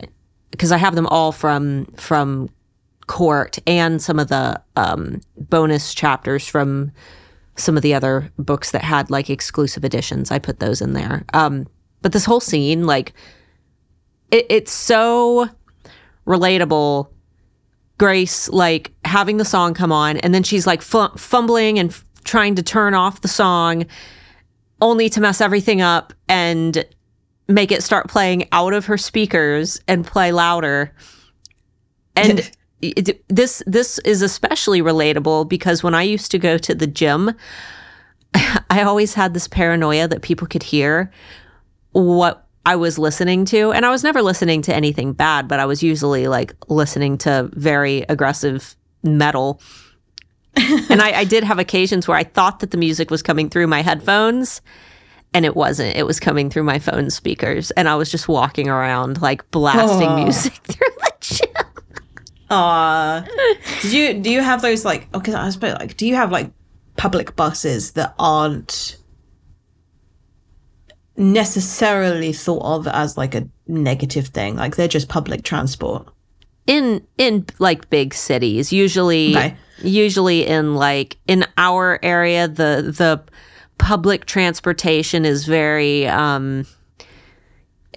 because 0.51 0.71
I 0.71 0.77
have 0.77 0.95
them 0.95 1.07
all 1.07 1.31
from 1.31 1.85
from 1.97 2.49
court 3.07 3.59
and 3.67 4.01
some 4.01 4.19
of 4.19 4.29
the 4.29 4.61
um 4.75 5.21
bonus 5.37 5.93
chapters 5.93 6.47
from 6.47 6.91
some 7.57 7.77
of 7.77 7.83
the 7.83 7.93
other 7.93 8.31
books 8.37 8.71
that 8.71 8.83
had 8.83 9.09
like 9.09 9.29
exclusive 9.29 9.83
editions. 9.85 10.31
I 10.31 10.39
put 10.39 10.59
those 10.59 10.81
in 10.81 10.93
there. 10.93 11.23
Um 11.33 11.67
but 12.01 12.11
this 12.11 12.25
whole 12.25 12.39
scene 12.39 12.85
like 12.85 13.13
it, 14.31 14.45
it's 14.49 14.71
so 14.71 15.49
relatable 16.27 17.07
Grace 17.97 18.49
like 18.49 18.91
having 19.05 19.37
the 19.37 19.45
song 19.45 19.73
come 19.73 19.91
on, 19.91 20.17
and 20.17 20.33
then 20.33 20.43
she's 20.43 20.67
like 20.67 20.81
fu- 20.81 21.15
fumbling 21.15 21.79
and 21.79 21.91
f- 21.91 22.05
trying 22.25 22.55
to 22.55 22.63
turn 22.63 22.93
off 22.93 23.21
the 23.21 23.29
song, 23.29 23.85
only 24.81 25.07
to 25.09 25.21
mess 25.21 25.39
everything 25.39 25.79
up 25.79 26.11
and 26.27 26.85
make 27.47 27.71
it 27.71 27.83
start 27.83 28.09
playing 28.09 28.49
out 28.51 28.73
of 28.73 28.85
her 28.85 28.97
speakers 28.97 29.79
and 29.87 30.05
play 30.05 30.33
louder. 30.33 30.93
And 32.17 32.51
it, 32.89 33.23
this 33.27 33.61
this 33.65 33.99
is 33.99 34.21
especially 34.21 34.81
relatable 34.81 35.47
because 35.49 35.83
when 35.83 35.95
I 35.95 36.03
used 36.03 36.31
to 36.31 36.37
go 36.39 36.57
to 36.57 36.73
the 36.75 36.87
gym, 36.87 37.31
I 38.69 38.83
always 38.83 39.13
had 39.13 39.33
this 39.33 39.47
paranoia 39.47 40.07
that 40.07 40.21
people 40.21 40.47
could 40.47 40.63
hear 40.63 41.11
what 41.91 42.45
I 42.65 42.75
was 42.75 42.97
listening 42.97 43.45
to. 43.45 43.71
And 43.71 43.85
I 43.85 43.89
was 43.91 44.03
never 44.03 44.21
listening 44.21 44.61
to 44.63 44.75
anything 44.75 45.13
bad, 45.13 45.47
but 45.47 45.59
I 45.59 45.65
was 45.65 45.83
usually 45.83 46.27
like 46.27 46.53
listening 46.67 47.17
to 47.19 47.49
very 47.53 48.03
aggressive 48.09 48.75
metal. 49.03 49.61
and 50.89 51.01
I, 51.01 51.19
I 51.19 51.23
did 51.25 51.43
have 51.43 51.59
occasions 51.59 52.07
where 52.07 52.17
I 52.17 52.23
thought 52.23 52.59
that 52.61 52.71
the 52.71 52.77
music 52.77 53.11
was 53.11 53.21
coming 53.21 53.49
through 53.49 53.67
my 53.67 53.81
headphones 53.81 54.61
and 55.33 55.45
it 55.45 55.55
wasn't. 55.55 55.95
It 55.95 56.05
was 56.05 56.19
coming 56.19 56.49
through 56.49 56.63
my 56.63 56.79
phone 56.79 57.09
speakers. 57.09 57.69
And 57.71 57.87
I 57.87 57.95
was 57.95 58.09
just 58.09 58.27
walking 58.27 58.67
around 58.69 59.21
like 59.21 59.49
blasting 59.51 60.09
Oh. 60.09 60.23
music 60.23 60.53
through 60.63 60.87
the 60.97 61.11
gym. 61.19 61.64
Uh 62.49 63.21
did 63.81 63.91
you 63.93 64.13
do 64.21 64.29
you 64.29 64.41
have 64.41 64.61
those 64.61 64.85
like 64.85 65.07
okay 65.15 65.33
I 65.33 65.49
suppose 65.49 65.73
like 65.79 65.97
do 65.97 66.07
you 66.07 66.15
have 66.15 66.31
like 66.31 66.51
public 66.95 67.35
buses 67.35 67.91
that 67.93 68.13
aren't 68.19 68.97
necessarily 71.17 72.33
thought 72.33 72.63
of 72.63 72.87
as 72.87 73.17
like 73.17 73.35
a 73.35 73.47
negative 73.67 74.27
thing? 74.27 74.55
Like 74.55 74.75
they're 74.75 74.87
just 74.87 75.09
public 75.09 75.43
transport. 75.43 76.07
In 76.67 77.05
in 77.17 77.45
like 77.59 77.89
big 77.89 78.13
cities. 78.13 78.73
Usually 78.73 79.35
Okay. 79.35 79.55
usually 79.79 80.45
in 80.45 80.75
like 80.75 81.17
in 81.27 81.45
our 81.57 81.99
area 82.03 82.47
the 82.47 82.93
the 82.97 83.23
public 83.77 84.25
transportation 84.25 85.25
is 85.25 85.45
very 85.45 86.07
um 86.07 86.65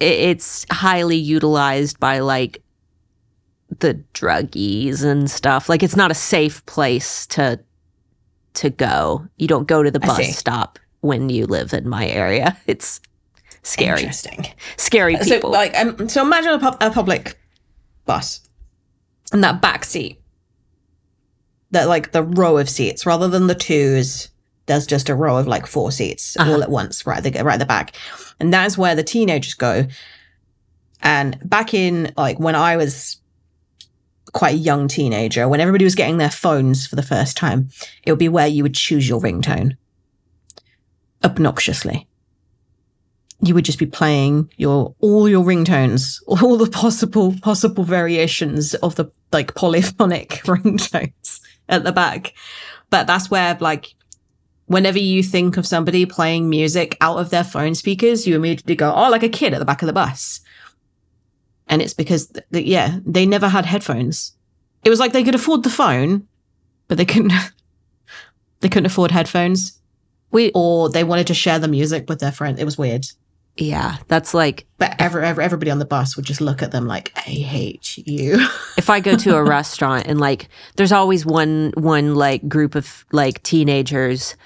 it's 0.00 0.64
highly 0.70 1.16
utilized 1.16 1.98
by 1.98 2.18
like 2.20 2.62
the 3.80 3.94
druggies 4.14 5.04
and 5.04 5.30
stuff. 5.30 5.68
Like 5.68 5.82
it's 5.82 5.96
not 5.96 6.10
a 6.10 6.14
safe 6.14 6.64
place 6.66 7.26
to 7.28 7.60
to 8.54 8.70
go. 8.70 9.26
You 9.36 9.46
don't 9.48 9.68
go 9.68 9.82
to 9.82 9.90
the 9.90 10.00
bus 10.00 10.36
stop 10.36 10.78
when 11.00 11.28
you 11.30 11.46
live 11.46 11.72
in 11.72 11.88
my 11.88 12.06
area. 12.08 12.56
It's 12.66 13.00
scary. 13.62 14.00
Interesting. 14.00 14.46
Scary 14.76 15.16
so 15.18 15.24
people. 15.36 15.50
like 15.50 15.76
um, 15.78 16.08
so 16.08 16.22
imagine 16.22 16.52
a, 16.52 16.58
pub- 16.58 16.78
a 16.80 16.90
public 16.90 17.38
bus 18.06 18.40
and 19.32 19.44
that 19.44 19.60
back 19.60 19.84
seat 19.84 20.20
that 21.70 21.86
like 21.88 22.12
the 22.12 22.22
row 22.22 22.56
of 22.56 22.68
seats 22.70 23.04
rather 23.04 23.28
than 23.28 23.46
the 23.46 23.54
twos 23.54 24.30
there's 24.66 24.86
just 24.86 25.08
a 25.10 25.14
row 25.14 25.36
of 25.36 25.46
like 25.46 25.66
four 25.66 25.92
seats 25.92 26.36
Uh-huh. 26.38 26.52
all 26.52 26.62
at 26.62 26.70
once 26.70 27.06
right 27.06 27.24
at 27.24 27.32
the 27.32 27.42
right 27.44 27.54
at 27.54 27.58
the 27.58 27.66
back. 27.66 27.94
And 28.40 28.52
that's 28.52 28.78
where 28.78 28.94
the 28.94 29.02
teenagers 29.02 29.54
go. 29.54 29.86
And 31.02 31.38
back 31.44 31.74
in 31.74 32.12
like 32.16 32.38
when 32.40 32.54
i 32.54 32.76
was 32.76 33.16
quite 34.32 34.54
a 34.54 34.58
young 34.58 34.88
teenager 34.88 35.48
when 35.48 35.60
everybody 35.60 35.84
was 35.84 35.94
getting 35.94 36.18
their 36.18 36.30
phones 36.30 36.86
for 36.86 36.96
the 36.96 37.02
first 37.02 37.36
time 37.36 37.68
it 38.04 38.12
would 38.12 38.18
be 38.18 38.28
where 38.28 38.46
you 38.46 38.62
would 38.62 38.74
choose 38.74 39.08
your 39.08 39.20
ringtone 39.20 39.76
obnoxiously 41.24 42.08
you 43.40 43.54
would 43.54 43.64
just 43.64 43.78
be 43.78 43.86
playing 43.86 44.50
your 44.56 44.94
all 45.00 45.28
your 45.28 45.44
ringtones, 45.44 46.20
all 46.26 46.56
the 46.56 46.70
possible 46.70 47.34
possible 47.40 47.84
variations 47.84 48.74
of 48.76 48.96
the 48.96 49.06
like 49.32 49.54
polyphonic 49.54 50.28
ringtones 50.44 51.40
at 51.68 51.84
the 51.84 51.92
back. 51.92 52.34
But 52.90 53.06
that's 53.06 53.30
where 53.30 53.56
like 53.60 53.94
whenever 54.66 54.98
you 54.98 55.22
think 55.22 55.56
of 55.56 55.66
somebody 55.66 56.04
playing 56.04 56.50
music 56.50 56.96
out 57.00 57.18
of 57.18 57.30
their 57.30 57.44
phone 57.44 57.74
speakers, 57.74 58.26
you 58.26 58.34
immediately 58.34 58.74
go, 58.74 58.92
"Oh, 58.92 59.10
like 59.10 59.22
a 59.22 59.28
kid 59.28 59.52
at 59.52 59.58
the 59.58 59.64
back 59.64 59.82
of 59.82 59.86
the 59.86 59.92
bus." 59.92 60.40
And 61.68 61.82
it's 61.82 61.94
because 61.94 62.28
th- 62.52 62.66
yeah, 62.66 62.98
they 63.04 63.26
never 63.26 63.48
had 63.48 63.66
headphones. 63.66 64.32
It 64.84 64.90
was 64.90 65.00
like 65.00 65.12
they 65.12 65.24
could 65.24 65.34
afford 65.34 65.62
the 65.62 65.70
phone, 65.70 66.26
but 66.86 66.98
they 66.98 67.04
couldn't 67.04 67.32
they 68.60 68.68
couldn't 68.68 68.86
afford 68.86 69.10
headphones 69.10 69.78
we 70.30 70.50
or 70.54 70.90
they 70.90 71.04
wanted 71.04 71.26
to 71.28 71.34
share 71.34 71.58
the 71.58 71.68
music 71.68 72.08
with 72.08 72.20
their 72.20 72.32
friend. 72.32 72.58
It 72.58 72.64
was 72.64 72.78
weird. 72.78 73.06
yeah 73.56 73.96
that's 74.08 74.34
like 74.34 74.66
But 74.78 74.94
every, 74.98 75.24
every, 75.24 75.44
everybody 75.44 75.70
on 75.70 75.78
the 75.78 75.84
bus 75.84 76.16
would 76.16 76.24
just 76.24 76.40
look 76.40 76.62
at 76.62 76.70
them 76.70 76.86
like, 76.86 77.12
I 77.16 77.20
hate 77.20 77.98
you. 77.98 78.34
if 78.76 78.90
I 78.90 79.00
go 79.00 79.16
to 79.16 79.36
a 79.36 79.42
restaurant 79.42 80.06
and 80.06 80.20
like 80.20 80.48
there's 80.76 80.92
always 80.92 81.24
one 81.24 81.72
one 81.76 82.14
like 82.14 82.48
group 82.48 82.74
of 82.74 83.04
like 83.12 83.42
teenagers 83.42 84.36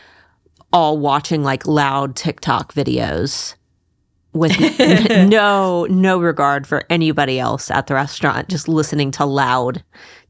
all 0.73 0.99
watching 0.99 1.43
like 1.43 1.67
loud 1.67 2.17
TikTok 2.17 2.73
videos 2.73 3.55
with 4.33 4.59
no 5.29 5.87
no 5.91 6.19
regard 6.19 6.67
for 6.67 6.85
anybody 6.89 7.39
else 7.39 7.71
at 7.71 7.87
the 7.87 7.95
restaurant 7.95 8.49
just 8.49 8.69
listening 8.69 9.11
to 9.11 9.25
loud 9.25 9.83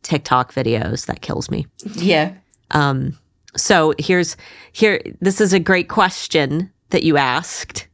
TikTok 0.03 0.53
videos 0.53 1.07
that 1.07 1.23
kills 1.23 1.51
me. 1.51 1.67
yeah. 1.95 2.35
Um 2.73 3.17
so 3.57 3.95
here's 3.99 4.37
here 4.73 5.01
this 5.21 5.41
is 5.41 5.53
a 5.53 5.61
great 5.61 5.89
question 5.89 6.71
that 6.91 7.03
you 7.03 7.17
asked. 7.17 7.89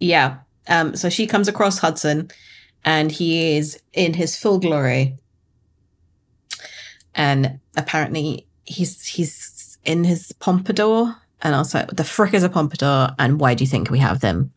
Yeah. 0.00 0.38
Um, 0.68 0.96
so 0.96 1.08
she 1.08 1.26
comes 1.26 1.48
across 1.48 1.78
Hudson 1.78 2.30
and 2.84 3.10
he 3.10 3.56
is 3.56 3.80
in 3.92 4.14
his 4.14 4.36
full 4.36 4.58
glory. 4.58 5.16
And 7.14 7.58
apparently 7.76 8.46
he's 8.64 9.04
he's 9.06 9.78
in 9.84 10.04
his 10.04 10.32
pompadour. 10.32 11.16
And 11.42 11.54
I 11.54 11.58
was 11.58 11.74
like, 11.74 11.88
the 11.88 12.04
frick 12.04 12.34
is 12.34 12.42
a 12.42 12.48
pompadour? 12.48 13.14
And 13.18 13.38
why 13.40 13.54
do 13.54 13.62
you 13.64 13.68
think 13.68 13.90
we 13.90 13.98
have 14.00 14.20
them? 14.20 14.52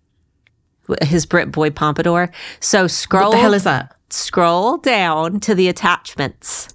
His 1.01 1.25
Brit 1.25 1.51
boy 1.51 1.69
pompadour. 1.69 2.31
So 2.59 2.87
scroll 2.87 3.29
What 3.29 3.35
the 3.35 3.41
hell 3.41 3.53
is 3.53 3.63
that? 3.63 3.95
scroll 4.09 4.77
down 4.77 5.39
to 5.41 5.55
the 5.55 5.69
attachments. 5.69 6.67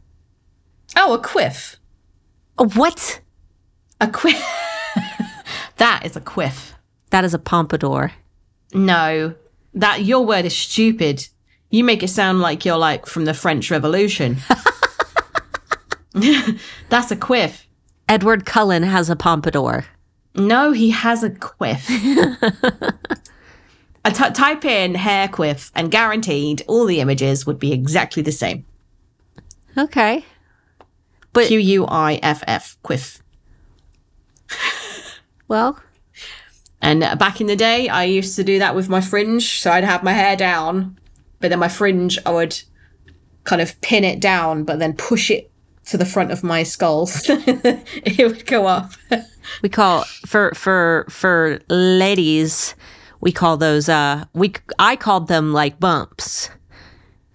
Oh, 0.96 1.12
a 1.14 1.18
quiff. 1.18 1.76
Oh, 2.58 2.68
what? 2.70 3.20
A 4.00 4.08
quiff. 4.08 4.42
that 5.76 6.02
is 6.04 6.16
a 6.16 6.20
quiff. 6.20 6.74
That 7.10 7.24
is 7.24 7.34
a 7.34 7.38
pompadour. 7.38 8.12
No, 8.72 9.34
that 9.74 10.04
your 10.04 10.24
word 10.24 10.44
is 10.46 10.56
stupid. 10.56 11.26
You 11.70 11.84
make 11.84 12.02
it 12.02 12.08
sound 12.08 12.40
like 12.40 12.64
you're 12.64 12.78
like 12.78 13.06
from 13.06 13.26
the 13.26 13.34
French 13.34 13.70
Revolution. 13.70 14.38
That's 16.88 17.10
a 17.10 17.16
quiff. 17.16 17.66
Edward 18.08 18.46
Cullen 18.46 18.82
has 18.82 19.10
a 19.10 19.16
pompadour. 19.16 19.84
No, 20.36 20.72
he 20.72 20.90
has 20.90 21.22
a 21.22 21.30
quiff. 21.30 21.86
I 24.04 24.10
t- 24.10 24.30
type 24.30 24.64
in 24.64 24.94
hair 24.94 25.28
quiff, 25.28 25.72
and 25.74 25.90
guaranteed 25.90 26.62
all 26.68 26.86
the 26.86 27.00
images 27.00 27.46
would 27.46 27.58
be 27.58 27.72
exactly 27.72 28.22
the 28.22 28.32
same. 28.32 28.64
Okay. 29.76 30.24
But 31.32 31.48
Q 31.48 31.58
U 31.58 31.86
I 31.86 32.14
F 32.22 32.42
F 32.46 32.76
quiff. 32.82 33.22
well, 35.48 35.80
And 36.80 37.00
back 37.18 37.40
in 37.40 37.46
the 37.46 37.56
day, 37.56 37.88
I 37.88 38.04
used 38.04 38.36
to 38.36 38.44
do 38.44 38.58
that 38.58 38.74
with 38.74 38.88
my 38.88 39.00
fringe. 39.00 39.60
So 39.60 39.70
I'd 39.70 39.84
have 39.84 40.02
my 40.04 40.12
hair 40.12 40.36
down, 40.36 40.98
but 41.40 41.50
then 41.50 41.58
my 41.58 41.68
fringe, 41.68 42.18
I 42.24 42.30
would 42.30 42.60
kind 43.44 43.60
of 43.60 43.80
pin 43.80 44.04
it 44.04 44.20
down, 44.20 44.64
but 44.64 44.78
then 44.78 44.94
push 44.94 45.30
it 45.30 45.50
to 45.86 45.96
the 45.96 46.04
front 46.06 46.30
of 46.30 46.42
my 46.44 46.62
skull. 46.62 47.08
it 47.28 48.26
would 48.26 48.46
go 48.46 48.66
up. 48.66 48.92
We 49.62 49.68
call 49.68 50.04
for 50.26 50.52
for 50.54 51.06
for 51.08 51.58
ladies, 51.68 52.74
we 53.20 53.32
call 53.32 53.56
those 53.56 53.88
uh 53.88 54.24
we 54.34 54.52
I 54.78 54.96
called 54.96 55.28
them 55.28 55.52
like 55.52 55.78
bumps. 55.80 56.50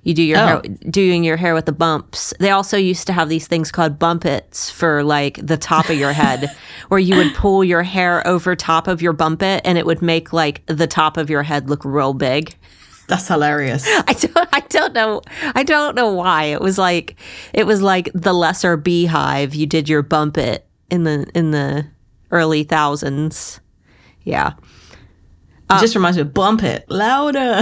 You 0.03 0.16
do 0.16 0.24
your 0.24 0.39
Oh. 0.39 0.45
hair 0.47 0.62
doing 0.89 1.24
your 1.24 1.38
hair 1.38 1.53
with 1.53 1.68
the 1.68 1.72
bumps. 1.72 2.34
They 2.39 2.49
also 2.49 2.76
used 2.76 3.05
to 3.05 3.14
have 3.14 3.30
these 3.30 3.45
things 3.45 3.72
called 3.72 3.99
Bumpits 3.99 4.68
for 4.72 5.03
like 5.03 5.39
the 5.45 5.57
top 5.57 5.89
of 5.89 5.95
your 5.97 6.12
head 6.12 6.49
where 6.88 6.99
you 6.99 7.16
would 7.18 7.36
pull 7.36 7.64
your 7.64 7.84
hair 7.84 8.26
over 8.28 8.55
top 8.55 8.88
of 8.88 9.01
your 9.03 9.14
Bumpit 9.14 9.62
and 9.64 9.78
it 9.78 9.86
would 9.86 10.01
make 10.01 10.34
like 10.34 10.66
the 10.66 10.88
top 10.88 11.18
of 11.18 11.30
your 11.30 11.43
head 11.43 11.70
look 11.70 11.86
real 11.86 12.16
big. 12.16 12.55
That's 13.09 13.28
hilarious. 13.28 13.86
I 14.07 14.14
don't 14.14 14.49
I 14.53 14.59
don't 14.70 14.93
know 14.93 15.22
I 15.53 15.62
don't 15.64 15.95
know 15.95 16.12
why. 16.14 16.45
It 16.45 16.62
was 16.62 16.80
like 16.80 17.16
it 17.53 17.68
was 17.68 17.84
like 17.84 18.09
the 18.16 18.34
lesser 18.34 18.78
beehive. 18.78 19.53
You 19.53 19.68
did 19.68 19.88
your 19.88 20.01
bump 20.01 20.36
it 20.36 20.66
in 20.89 21.03
the 21.03 21.30
in 21.36 21.51
the 21.51 21.86
early 22.32 22.63
thousands. 22.63 23.59
Yeah. 24.23 24.53
It 25.69 25.79
just 25.79 25.95
reminds 25.95 26.17
me 26.17 26.21
of 26.21 26.34
bump 26.34 26.63
it 26.63 26.89
louder. 26.89 27.61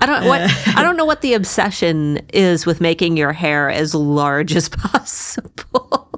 I 0.00 0.06
don't 0.06 0.26
what 0.26 0.40
I 0.76 0.82
don't 0.82 0.96
know 0.96 1.04
what 1.04 1.20
the 1.20 1.34
obsession 1.34 2.18
is 2.32 2.64
with 2.64 2.80
making 2.80 3.16
your 3.16 3.32
hair 3.32 3.68
as 3.68 3.94
large 3.94 4.56
as 4.56 4.68
possible. 4.70 6.10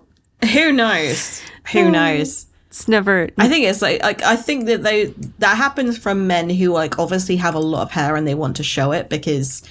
Who 0.52 0.72
knows? 0.72 1.42
Who 1.72 1.90
knows? 1.90 2.46
It's 2.68 2.86
never 2.86 3.28
I 3.38 3.48
think 3.48 3.66
it's 3.66 3.82
like 3.82 4.02
like 4.02 4.22
I 4.22 4.36
think 4.36 4.66
that 4.66 4.84
they 4.84 5.06
that 5.40 5.56
happens 5.56 5.98
from 5.98 6.28
men 6.28 6.48
who 6.48 6.70
like 6.70 7.00
obviously 7.00 7.36
have 7.36 7.56
a 7.56 7.60
lot 7.60 7.82
of 7.82 7.90
hair 7.90 8.14
and 8.14 8.26
they 8.26 8.34
want 8.34 8.56
to 8.56 8.62
show 8.62 8.92
it 8.92 9.08
because 9.08 9.62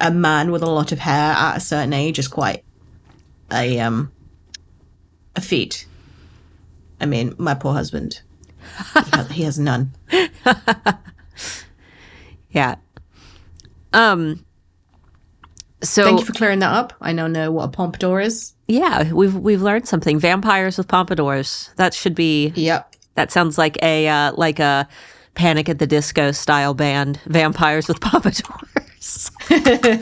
a 0.00 0.10
man 0.10 0.50
with 0.50 0.62
a 0.62 0.70
lot 0.70 0.92
of 0.92 0.98
hair 0.98 1.32
at 1.32 1.56
a 1.56 1.60
certain 1.60 1.94
age 1.94 2.18
is 2.18 2.28
quite 2.28 2.62
a 3.50 3.80
um 3.80 4.12
a 5.38 5.40
feat. 5.40 5.86
I 7.00 7.06
mean, 7.06 7.34
my 7.38 7.54
poor 7.54 7.72
husband. 7.72 8.20
He 8.94 9.10
has, 9.16 9.30
he 9.30 9.42
has 9.44 9.58
none. 9.58 9.92
yeah. 12.50 12.76
Um 13.92 14.44
so 15.80 16.04
Thank 16.04 16.20
you 16.20 16.26
for 16.26 16.32
clearing 16.32 16.58
that 16.58 16.74
up. 16.74 16.92
I 17.00 17.12
now 17.12 17.28
know 17.28 17.52
what 17.52 17.64
a 17.64 17.68
pompadour 17.68 18.20
is. 18.20 18.52
yeah, 18.66 19.12
we've 19.12 19.34
we've 19.36 19.62
learned 19.62 19.86
something. 19.88 20.18
Vampires 20.18 20.76
with 20.76 20.88
pompadours. 20.88 21.70
That 21.76 21.94
should 21.94 22.14
be 22.14 22.52
Yep. 22.56 22.94
That 23.14 23.32
sounds 23.32 23.58
like 23.58 23.80
a 23.82 24.08
uh, 24.08 24.32
like 24.36 24.58
a 24.58 24.88
Panic 25.34 25.68
at 25.68 25.78
the 25.78 25.86
Disco 25.86 26.32
style 26.32 26.74
band. 26.74 27.20
Vampires 27.26 27.88
with 27.88 28.00
pompadours. 28.00 29.30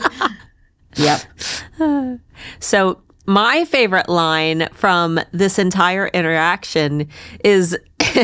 Yep. 0.95 1.21
so 2.59 2.99
my 3.27 3.65
favorite 3.65 4.09
line 4.09 4.69
from 4.73 5.19
this 5.31 5.59
entire 5.59 6.07
interaction 6.07 7.07
is 7.43 7.77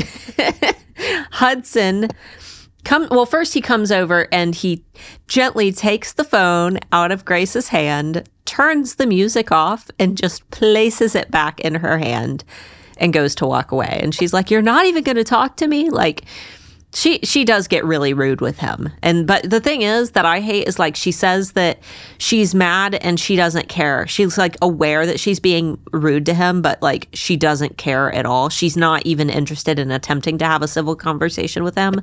Hudson 1.32 2.08
come 2.84 3.08
well 3.12 3.26
first 3.26 3.54
he 3.54 3.62
comes 3.62 3.92
over 3.92 4.28
and 4.32 4.56
he 4.56 4.84
gently 5.28 5.72
takes 5.72 6.14
the 6.14 6.24
phone 6.24 6.80
out 6.92 7.12
of 7.12 7.26
Grace's 7.26 7.70
hand, 7.70 8.28
turns 8.46 8.96
the 8.96 9.06
music 9.06 9.52
off 9.52 9.90
and 10.00 10.18
just 10.18 10.50
places 10.52 11.16
it 11.16 11.32
back 11.32 11.60
in 11.62 11.76
her 11.76 11.98
hand 11.98 12.44
and 12.98 13.14
goes 13.14 13.36
to 13.36 13.46
walk 13.46 13.72
away. 13.72 14.00
And 14.02 14.14
she's 14.14 14.34
like, 14.34 14.52
"You're 14.52 14.62
not 14.62 14.86
even 14.86 15.04
going 15.04 15.16
to 15.18 15.24
talk 15.24 15.58
to 15.58 15.68
me?" 15.68 15.90
Like 15.90 16.26
she 16.94 17.20
she 17.24 17.44
does 17.44 17.68
get 17.68 17.84
really 17.84 18.14
rude 18.14 18.40
with 18.42 18.60
him. 18.60 18.90
And 19.02 19.26
but 19.26 19.50
the 19.50 19.60
thing 19.60 19.82
is 19.82 20.12
that 20.12 20.26
I 20.26 20.40
hate 20.40 20.68
is 20.68 20.78
like 20.78 20.96
she 20.96 21.12
says 21.12 21.54
that 21.54 21.80
she's 22.20 22.54
mad 22.54 22.96
and 22.96 23.20
she 23.20 23.36
doesn't 23.36 23.68
care. 23.68 24.06
She's 24.08 24.38
like 24.38 24.56
aware 24.62 25.06
that 25.06 25.20
she's 25.20 25.40
being 25.40 25.80
rude 25.92 26.26
to 26.28 26.34
him, 26.34 26.62
but 26.62 26.82
like 26.82 27.08
she 27.14 27.36
doesn't 27.36 27.78
care 27.78 28.12
at 28.14 28.26
all. 28.26 28.50
She's 28.50 28.78
not 28.78 29.06
even 29.06 29.30
interested 29.30 29.80
in 29.80 29.90
attempting 29.92 30.38
to 30.38 30.46
have 30.46 30.62
a 30.62 30.68
civil 30.68 30.96
conversation 30.96 31.64
with 31.64 31.76
him. 31.76 32.00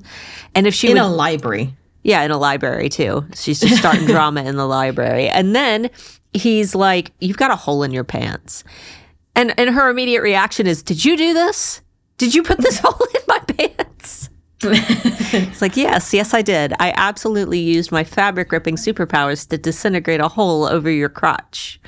And 0.55 0.67
if 0.67 0.75
she 0.75 0.89
In 0.89 0.95
would, 0.95 1.03
a 1.03 1.07
library. 1.07 1.75
yeah, 2.03 2.23
in 2.23 2.31
a 2.33 2.39
library 2.39 2.89
too. 2.89 3.25
She's 3.35 3.61
just 3.61 3.77
starting 3.77 4.07
drama 4.07 4.43
in 4.43 4.57
the 4.57 4.67
library. 4.67 5.29
And 5.29 5.55
then 5.55 5.89
he's 6.33 6.75
like, 6.75 7.13
You've 7.21 7.37
got 7.39 7.51
a 7.53 7.57
hole 7.57 7.83
in 7.85 7.93
your 7.93 8.05
pants. 8.05 8.65
And 9.37 9.55
and 9.59 9.71
her 9.71 9.89
immediate 9.89 10.23
reaction 10.23 10.67
is, 10.67 10.83
Did 10.83 11.05
you 11.05 11.17
do 11.17 11.33
this? 11.33 11.81
Did 12.19 12.35
you 12.35 12.43
put 12.43 12.59
this 12.59 12.79
hole 12.83 13.07
in 13.15 13.21
my 13.29 13.39
pants? 13.39 13.90
It's 14.63 15.63
like, 15.63 15.77
yes, 15.77 16.13
yes, 16.13 16.35
I 16.35 16.43
did. 16.43 16.73
I 16.81 16.93
absolutely 16.97 17.59
used 17.61 17.93
my 17.93 18.05
fabric 18.05 18.53
ripping 18.53 18.77
superpowers 18.77 19.49
to 19.49 19.59
disintegrate 19.59 20.21
a 20.21 20.29
hole 20.29 20.65
over 20.67 20.91
your 20.91 21.09
crotch, 21.09 21.81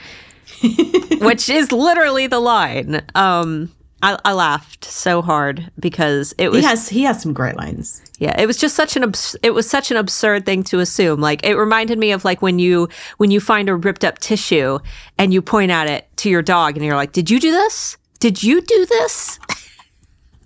which 1.20 1.48
is 1.48 1.72
literally 1.72 2.26
the 2.26 2.40
line. 2.40 3.02
Um, 3.14 3.72
I, 4.02 4.18
I 4.24 4.32
laughed 4.32 4.84
so 4.84 5.22
hard 5.22 5.70
because 5.78 6.34
it 6.38 6.50
was 6.50 6.60
He 6.60 6.66
has 6.66 6.88
he 6.88 7.02
has 7.04 7.22
some 7.22 7.32
great 7.32 7.56
lines. 7.56 8.02
yeah, 8.18 8.34
it 8.40 8.46
was 8.46 8.56
just 8.56 8.74
such 8.74 8.96
an 8.96 9.04
abs- 9.04 9.36
it 9.44 9.50
was 9.50 9.68
such 9.70 9.90
an 9.92 9.96
absurd 9.96 10.44
thing 10.44 10.64
to 10.64 10.80
assume. 10.80 11.20
Like 11.20 11.44
it 11.46 11.54
reminded 11.54 11.98
me 11.98 12.10
of 12.10 12.24
like 12.24 12.42
when 12.42 12.58
you 12.58 12.88
when 13.18 13.30
you 13.30 13.38
find 13.38 13.68
a 13.68 13.76
ripped 13.76 14.04
up 14.04 14.18
tissue 14.18 14.78
and 15.18 15.32
you 15.32 15.40
point 15.42 15.70
at 15.70 15.86
it 15.88 16.08
to 16.16 16.30
your 16.30 16.42
dog 16.42 16.76
and 16.76 16.84
you're 16.84 16.96
like, 16.96 17.12
"Did 17.12 17.30
you 17.30 17.38
do 17.38 17.52
this? 17.52 17.96
Did 18.18 18.42
you 18.42 18.60
do 18.60 18.86
this?" 18.86 19.38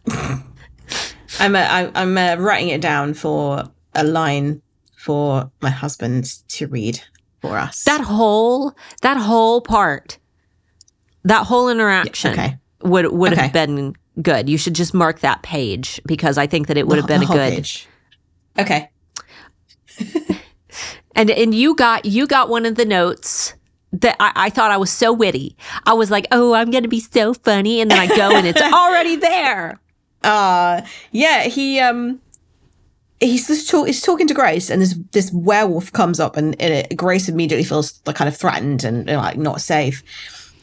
I'm 1.40 1.56
uh, 1.56 1.60
I, 1.60 1.90
I'm 1.94 2.16
uh, 2.16 2.36
writing 2.36 2.68
it 2.68 2.80
down 2.80 3.14
for 3.14 3.64
a 3.94 4.04
line 4.04 4.62
for 4.96 5.50
my 5.60 5.70
husband 5.70 6.42
to 6.48 6.66
read 6.66 7.00
for 7.40 7.58
us. 7.58 7.84
That 7.84 8.00
whole 8.00 8.74
that 9.02 9.16
whole 9.16 9.60
part, 9.60 10.18
that 11.24 11.46
whole 11.46 11.68
interaction 11.68 12.32
okay. 12.32 12.58
would 12.82 13.12
would 13.12 13.32
have 13.34 13.52
been 13.52 13.94
good. 14.22 14.48
You 14.48 14.58
should 14.58 14.74
just 14.74 14.94
mark 14.94 15.20
that 15.20 15.42
page 15.42 16.00
because 16.06 16.38
I 16.38 16.46
think 16.46 16.68
that 16.68 16.76
it 16.76 16.86
would 16.86 16.98
have 16.98 17.06
been 17.06 17.22
a 17.22 17.26
good. 17.26 17.54
page. 17.54 17.88
Okay. 18.58 18.90
And 21.16 21.30
and 21.30 21.54
you 21.54 21.74
got 21.74 22.04
you 22.04 22.26
got 22.26 22.50
one 22.50 22.66
of 22.66 22.76
the 22.76 22.84
notes 22.84 23.54
that 23.92 24.16
I, 24.20 24.32
I 24.36 24.50
thought 24.50 24.70
I 24.70 24.76
was 24.76 24.90
so 24.90 25.12
witty. 25.12 25.56
I 25.86 25.94
was 25.94 26.10
like, 26.10 26.26
oh, 26.30 26.52
I'm 26.52 26.70
gonna 26.70 26.88
be 26.88 27.00
so 27.00 27.32
funny, 27.32 27.80
and 27.80 27.90
then 27.90 27.98
I 27.98 28.06
go 28.06 28.36
and 28.36 28.46
it's 28.46 28.60
already 28.72 29.16
there. 29.16 29.80
Uh 30.26 30.82
yeah, 31.12 31.44
he 31.44 31.80
um 31.80 32.20
he's 33.20 33.46
just 33.46 33.70
talk, 33.70 33.86
he's 33.86 34.02
talking 34.02 34.26
to 34.26 34.34
Grace 34.34 34.70
and 34.70 34.82
this 34.82 34.98
this 35.12 35.32
werewolf 35.32 35.92
comes 35.92 36.20
up 36.20 36.36
and, 36.36 36.60
and 36.60 36.74
it, 36.74 36.96
Grace 36.96 37.28
immediately 37.28 37.64
feels 37.64 38.00
like 38.06 38.16
kind 38.16 38.28
of 38.28 38.36
threatened 38.36 38.84
and, 38.84 39.08
and, 39.08 39.18
like 39.18 39.38
not 39.38 39.60
safe. 39.60 40.02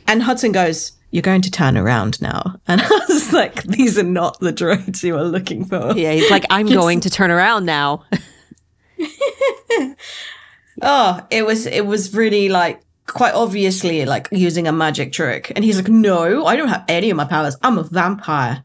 And 0.08 0.22
Hudson 0.22 0.52
goes, 0.52 0.92
You're 1.12 1.22
going 1.22 1.42
to 1.42 1.52
turn 1.52 1.78
around 1.78 2.22
now. 2.22 2.56
And 2.68 2.82
I 2.82 3.00
was 3.08 3.34
like, 3.34 3.64
These 3.64 3.98
are 3.98 4.04
not 4.04 4.40
the 4.40 4.54
droids 4.54 5.04
you 5.04 5.16
are 5.16 5.24
looking 5.24 5.66
for. 5.66 5.94
Yeah, 5.96 6.12
he's 6.12 6.30
like, 6.30 6.46
I'm 6.50 6.68
going 6.82 7.00
to 7.02 7.10
turn 7.10 7.32
around 7.32 7.66
now. 7.66 8.04
Oh, 10.82 11.26
it 11.30 11.46
was 11.46 11.68
it 11.68 11.86
was 11.86 12.14
really 12.16 12.50
like 12.50 12.82
quite 13.06 13.36
obviously 13.36 14.06
like 14.06 14.28
using 14.32 14.68
a 14.68 14.72
magic 14.72 15.12
trick. 15.12 15.52
And 15.56 15.64
he's 15.64 15.78
like, 15.78 15.88
No, 15.88 16.46
I 16.46 16.56
don't 16.56 16.68
have 16.68 16.84
any 16.88 17.10
of 17.10 17.18
my 17.18 17.26
powers. 17.26 17.56
I'm 17.62 17.78
a 17.78 17.84
vampire. 17.84 18.64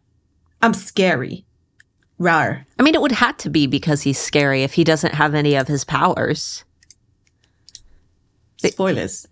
I'm 0.62 0.74
scary. 0.74 1.44
Rar. 2.18 2.66
I 2.78 2.82
mean, 2.82 2.94
it 2.94 3.00
would 3.00 3.12
have 3.12 3.36
to 3.38 3.50
be 3.50 3.66
because 3.66 4.02
he's 4.02 4.18
scary 4.18 4.64
if 4.64 4.74
he 4.74 4.82
doesn't 4.82 5.14
have 5.14 5.34
any 5.34 5.54
of 5.54 5.68
his 5.68 5.84
powers. 5.84 6.64
Spoilers. 8.56 9.26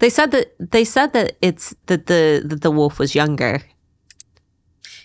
They 0.00 0.10
said 0.10 0.32
that 0.32 0.54
they 0.58 0.84
said 0.84 1.12
that 1.12 1.36
it's 1.42 1.74
that 1.86 2.06
the 2.06 2.42
that 2.44 2.62
the 2.62 2.70
wolf 2.70 2.98
was 2.98 3.14
younger. 3.14 3.62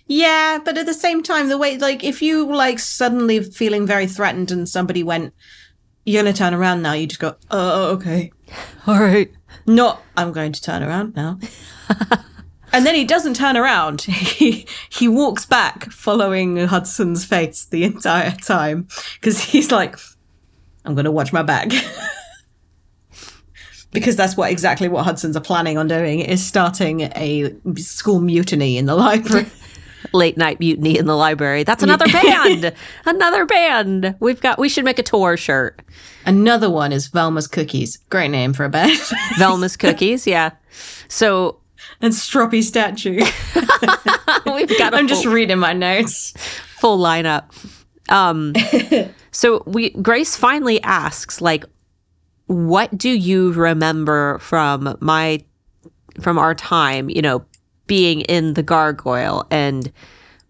Yeah, 0.05 0.59
but 0.63 0.77
at 0.77 0.85
the 0.85 0.93
same 0.93 1.23
time, 1.23 1.49
the 1.49 1.57
way 1.57 1.77
like 1.77 2.03
if 2.03 2.21
you 2.21 2.51
like 2.53 2.79
suddenly 2.79 3.41
feeling 3.43 3.87
very 3.87 4.07
threatened 4.07 4.51
and 4.51 4.67
somebody 4.67 5.03
went, 5.03 5.33
You're 6.05 6.23
gonna 6.23 6.33
turn 6.33 6.53
around 6.53 6.81
now, 6.81 6.93
you 6.93 7.07
just 7.07 7.19
go, 7.19 7.35
Oh, 7.51 7.91
okay. 7.93 8.31
All 8.87 8.99
right. 8.99 9.31
Not 9.65 10.01
I'm 10.17 10.31
going 10.31 10.51
to 10.51 10.61
turn 10.61 10.83
around 10.83 11.15
now. 11.15 11.39
and 12.73 12.85
then 12.85 12.95
he 12.95 13.05
doesn't 13.05 13.35
turn 13.35 13.55
around. 13.55 14.01
He 14.33 14.65
he 14.89 15.07
walks 15.07 15.45
back 15.45 15.91
following 15.91 16.57
Hudson's 16.57 17.23
face 17.23 17.65
the 17.65 17.83
entire 17.83 18.31
time. 18.31 18.87
Because 19.15 19.39
he's 19.39 19.71
like, 19.71 19.95
I'm 20.85 20.95
gonna 20.95 21.11
watch 21.11 21.31
my 21.31 21.43
back. 21.43 21.69
because 23.91 24.15
that's 24.15 24.35
what 24.35 24.51
exactly 24.51 24.87
what 24.87 25.05
Hudson's 25.05 25.37
are 25.37 25.41
planning 25.41 25.77
on 25.77 25.87
doing 25.87 26.19
is 26.19 26.43
starting 26.43 27.01
a 27.15 27.53
school 27.75 28.19
mutiny 28.19 28.77
in 28.77 28.87
the 28.87 28.95
library. 28.95 29.45
Late 30.13 30.35
night 30.35 30.59
mutiny 30.59 30.97
in 30.97 31.05
the 31.05 31.15
library. 31.15 31.63
That's 31.63 31.83
another 31.83 32.07
band. 32.07 32.73
another 33.05 33.45
band. 33.45 34.15
We've 34.19 34.41
got. 34.41 34.59
We 34.59 34.67
should 34.67 34.83
make 34.83 34.99
a 34.99 35.03
tour 35.03 35.37
shirt. 35.37 35.81
Another 36.25 36.69
one 36.69 36.91
is 36.91 37.07
Velma's 37.07 37.47
Cookies. 37.47 37.97
Great 38.09 38.29
name 38.29 38.53
for 38.53 38.65
a 38.65 38.69
band. 38.69 38.99
Velma's 39.37 39.77
cookies. 39.77 40.27
Yeah. 40.27 40.51
So 41.07 41.59
and 42.03 42.13
Stroppy 42.13 42.61
Statue. 42.61 43.15
we've 44.53 44.77
got 44.77 44.93
I'm 44.93 45.07
just 45.07 45.25
reading 45.25 45.57
my 45.57 45.71
notes. 45.71 46.33
full 46.77 46.99
lineup. 46.99 47.45
Um. 48.09 48.53
so 49.31 49.63
we 49.65 49.91
Grace 49.91 50.35
finally 50.35 50.83
asks 50.83 51.39
like, 51.39 51.63
"What 52.47 52.95
do 52.95 53.09
you 53.09 53.53
remember 53.53 54.37
from 54.39 54.97
my 54.99 55.43
from 56.19 56.37
our 56.37 56.53
time? 56.53 57.09
You 57.09 57.21
know, 57.21 57.45
being 57.87 58.21
in 58.21 58.53
the 58.53 58.63
gargoyle?" 58.63 59.47
And 59.49 59.91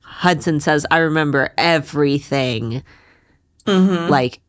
Hudson 0.01 0.60
says, 0.60 0.86
"I 0.91 0.97
remember 0.97 1.54
everything." 1.58 2.84
Mm-hmm. 3.66 4.12
like 4.12 4.41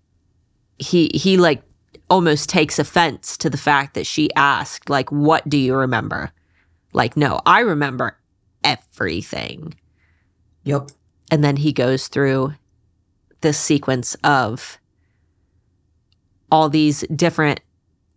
he 0.80 1.08
he 1.14 1.36
like 1.36 1.62
almost 2.10 2.48
takes 2.48 2.80
offense 2.80 3.36
to 3.36 3.48
the 3.48 3.56
fact 3.56 3.94
that 3.94 4.08
she 4.08 4.28
asked 4.34 4.90
like 4.90 5.12
what 5.12 5.48
do 5.48 5.56
you 5.56 5.76
remember 5.76 6.32
like 6.94 7.16
no 7.16 7.40
i 7.44 7.60
remember 7.60 8.16
everything 8.64 9.74
Yep. 10.64 10.90
and 11.30 11.44
then 11.44 11.56
he 11.56 11.72
goes 11.72 12.08
through 12.08 12.54
this 13.42 13.60
sequence 13.60 14.16
of 14.24 14.78
all 16.50 16.68
these 16.70 17.00
different 17.14 17.60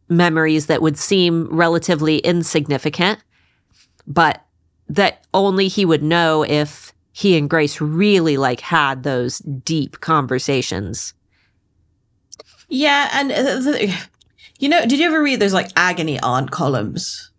memories 0.09 0.67
that 0.67 0.82
would 0.82 0.97
seem 0.97 1.47
relatively 1.47 2.19
insignificant, 2.19 3.19
but 4.05 4.45
that 4.88 5.25
only 5.34 5.67
he 5.67 5.86
would 5.86 6.03
know 6.03 6.43
if 6.43 6.93
he 7.11 7.38
and 7.38 7.49
Grace 7.49 7.82
really 7.82 8.38
like 8.38 8.61
had 8.61 9.03
those 9.03 9.39
deep 9.39 9.99
conversations. 9.99 11.13
Yeah, 12.69 13.09
and 13.11 13.32
uh, 13.32 13.97
you 14.59 14.69
know, 14.69 14.82
did 14.86 14.99
you 14.99 15.05
ever 15.07 15.21
read 15.21 15.39
those 15.39 15.53
like 15.53 15.71
agony 15.75 16.19
aunt 16.19 16.51
columns 16.51 17.32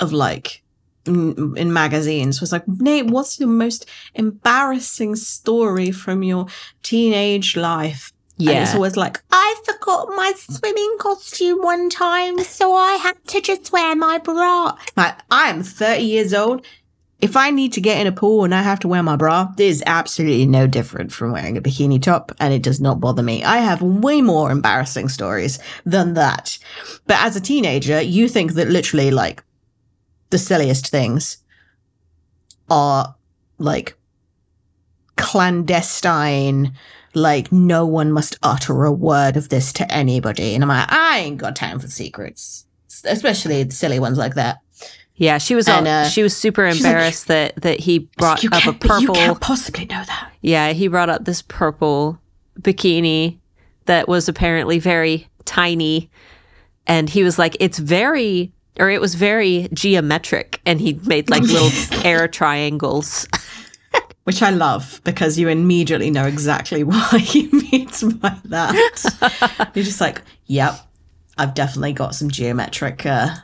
of 0.00 0.12
like 0.12 0.62
in, 1.06 1.56
in 1.56 1.72
magazines? 1.72 2.40
Was 2.40 2.52
like, 2.52 2.66
Nate, 2.68 3.06
what's 3.06 3.38
your 3.40 3.48
most 3.48 3.86
embarrassing 4.14 5.16
story 5.16 5.90
from 5.90 6.22
your 6.22 6.46
teenage 6.82 7.56
life? 7.56 8.12
And 8.40 8.50
it's 8.50 8.70
Yeah. 8.70 8.76
always 8.76 8.96
like, 8.96 9.20
I 9.32 9.54
forgot 9.64 10.08
my 10.10 10.32
swimming 10.36 10.96
costume 11.00 11.58
one 11.60 11.90
time, 11.90 12.38
so 12.44 12.72
I 12.74 12.92
had 12.94 13.16
to 13.28 13.40
just 13.40 13.72
wear 13.72 13.96
my 13.96 14.18
bra. 14.18 14.76
Like, 14.96 15.16
I 15.30 15.50
am 15.50 15.62
30 15.64 16.02
years 16.04 16.32
old. 16.32 16.64
If 17.20 17.36
I 17.36 17.50
need 17.50 17.72
to 17.72 17.80
get 17.80 18.00
in 18.00 18.06
a 18.06 18.12
pool 18.12 18.44
and 18.44 18.54
I 18.54 18.62
have 18.62 18.78
to 18.80 18.86
wear 18.88 19.02
my 19.02 19.16
bra, 19.16 19.48
this 19.56 19.78
is 19.78 19.82
absolutely 19.86 20.46
no 20.46 20.68
different 20.68 21.10
from 21.10 21.32
wearing 21.32 21.56
a 21.56 21.60
bikini 21.60 22.00
top, 22.00 22.30
and 22.38 22.54
it 22.54 22.62
does 22.62 22.80
not 22.80 23.00
bother 23.00 23.24
me. 23.24 23.42
I 23.42 23.56
have 23.56 23.82
way 23.82 24.20
more 24.22 24.52
embarrassing 24.52 25.08
stories 25.08 25.58
than 25.84 26.14
that. 26.14 26.56
But 27.08 27.16
as 27.18 27.34
a 27.34 27.40
teenager, 27.40 28.00
you 28.00 28.28
think 28.28 28.52
that 28.52 28.68
literally, 28.68 29.10
like, 29.10 29.42
the 30.30 30.38
silliest 30.38 30.88
things 30.88 31.38
are 32.70 33.14
like 33.58 33.96
clandestine 35.16 36.72
like 37.14 37.50
no 37.50 37.84
one 37.86 38.12
must 38.12 38.38
utter 38.42 38.84
a 38.84 38.92
word 38.92 39.36
of 39.36 39.48
this 39.48 39.72
to 39.72 39.92
anybody. 39.92 40.54
And 40.54 40.62
i'm 40.62 40.68
like 40.68 40.90
i 40.92 41.18
ain't 41.18 41.38
got 41.38 41.56
time 41.56 41.78
for 41.78 41.88
secrets. 41.88 42.64
Especially 43.04 43.62
the 43.62 43.74
silly 43.74 43.98
ones 44.00 44.18
like 44.18 44.34
that. 44.34 44.58
Yeah, 45.14 45.38
she 45.38 45.54
was 45.54 45.66
And, 45.68 45.86
all, 45.88 45.92
uh, 46.04 46.08
she 46.08 46.22
was 46.22 46.36
super 46.36 46.70
she's 46.70 46.82
like- 46.82 46.90
embarrassed 46.92 47.26
that 47.28 47.56
that 47.62 47.80
he 47.80 48.00
brought 48.18 48.44
up 48.44 48.52
a 48.54 48.72
can't, 48.72 48.82
you 48.84 48.88
purple 48.88 49.14
can't 49.14 49.40
possibly 49.40 49.84
know 49.86 50.02
that. 50.06 50.32
Yeah, 50.42 50.72
he 50.72 50.88
brought 50.88 51.08
up 51.10 51.24
this 51.24 51.42
purple 51.42 52.20
bikini 52.60 53.38
that 53.86 54.06
was 54.08 54.28
apparently 54.28 54.78
very 54.78 55.26
tiny. 55.44 56.10
And 56.86 57.10
he 57.10 57.22
was 57.24 57.38
like, 57.38 57.56
it's 57.60 57.78
very, 57.78 58.52
or 58.78 58.90
it 58.90 59.00
was 59.00 59.14
very 59.14 59.68
geometric. 59.72 60.60
And 60.66 60.80
he 60.80 60.94
made 61.04 61.30
like 61.30 61.42
little 61.44 61.70
air 62.04 62.28
triangles. 62.28 63.26
which 64.24 64.42
i 64.42 64.50
love 64.50 65.00
because 65.04 65.38
you 65.38 65.48
immediately 65.48 66.10
know 66.10 66.26
exactly 66.26 66.84
what 66.84 67.18
he 67.18 67.48
means 67.48 68.02
by 68.14 68.36
that 68.44 69.72
you're 69.74 69.84
just 69.86 70.02
like 70.02 70.20
yep 70.44 70.74
i've 71.38 71.54
definitely 71.54 71.94
got 71.94 72.14
some 72.14 72.28
geometric 72.28 73.06
uh 73.06 73.34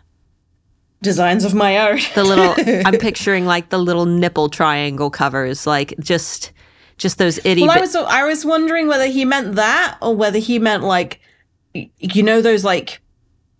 designs 1.05 1.45
of 1.45 1.55
my 1.55 1.79
own 1.79 2.01
The 2.15 2.25
little, 2.25 2.55
I'm 2.87 2.99
picturing 2.99 3.47
like 3.47 3.69
the 3.69 3.79
little 3.79 4.07
nipple 4.07 4.49
triangle 4.49 5.11
covers, 5.11 5.67
like 5.67 5.95
just, 6.01 6.51
just 6.97 7.19
those 7.19 7.39
itty 7.45 7.63
Well, 7.63 7.77
I 7.77 7.81
was 7.81 7.95
I 7.95 8.25
was 8.25 8.45
wondering 8.45 8.89
whether 8.89 9.07
he 9.07 9.25
meant 9.25 9.55
that 9.55 9.97
or 10.03 10.17
whether 10.17 10.39
he 10.39 10.59
meant 10.59 10.83
like 10.83 11.21
you 11.75 12.23
know 12.23 12.41
those 12.41 12.65
like 12.65 13.01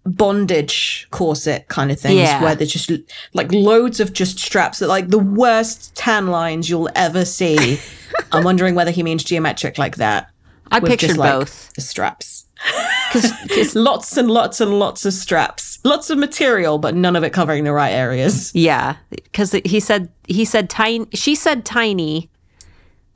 bondage 0.07 1.07
corset 1.11 1.67
kind 1.69 1.91
of 1.91 1.99
things 1.99 2.17
Yeah. 2.17 2.43
where 2.43 2.55
there's 2.55 2.73
just 2.73 2.91
like 3.33 3.51
loads 3.53 4.01
of 4.01 4.13
just 4.13 4.39
straps 4.39 4.79
that 4.81 4.89
like 4.89 5.09
the 5.09 5.19
worst 5.19 5.95
tan 5.95 6.27
lines 6.29 6.69
you'll 6.69 6.91
ever 6.95 7.25
see. 7.25 7.79
I'm 8.33 8.45
wondering 8.45 8.75
whether 8.75 8.91
he 8.91 9.03
means 9.03 9.25
geometric 9.25 9.79
like 9.79 9.97
that. 9.97 10.31
I 10.71 10.81
pictured 10.81 11.09
just, 11.09 11.19
like, 11.19 11.33
both. 11.33 11.73
The 11.75 11.81
straps. 11.81 12.47
'Cause- 13.13 13.23
'cause- 13.23 13.33
it's 13.51 13.75
Lots 13.89 14.17
and 14.17 14.31
lots 14.31 14.61
and 14.61 14.79
lots 14.79 15.05
of 15.05 15.13
straps. 15.13 15.79
Lots 15.85 16.09
of 16.11 16.19
material, 16.19 16.79
but 16.79 16.95
none 16.95 17.15
of 17.17 17.23
it 17.25 17.31
covering 17.33 17.65
the 17.65 17.73
right 17.73 17.91
areas. 17.93 18.51
yeah, 18.55 18.97
because 19.11 19.53
he 19.65 19.81
said 19.81 20.09
he 20.27 20.45
said 20.47 20.71
tiny. 20.71 21.07
She 21.13 21.35
said 21.35 21.65
tiny, 21.67 22.31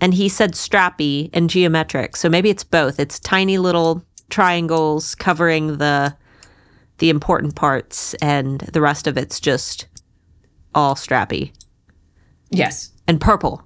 and 0.01 0.12
he 0.14 0.28
said 0.28 0.53
strappy 0.53 1.30
and 1.32 1.49
geometric. 1.49 2.14
So 2.16 2.28
maybe 2.28 2.51
it's 2.51 2.64
both. 2.64 3.01
It's 3.01 3.18
tiny 3.18 3.57
little 3.59 4.05
triangles 4.28 5.14
covering 5.14 5.78
the 5.78 6.14
the 6.99 7.11
important 7.11 7.55
parts, 7.55 8.14
and 8.14 8.61
the 8.61 8.80
rest 8.80 9.07
of 9.07 9.16
it's 9.16 9.40
just 9.40 9.86
all 10.74 10.94
strappy 10.94 11.53
Yes. 12.51 12.90
and 13.07 13.20
purple. 13.20 13.62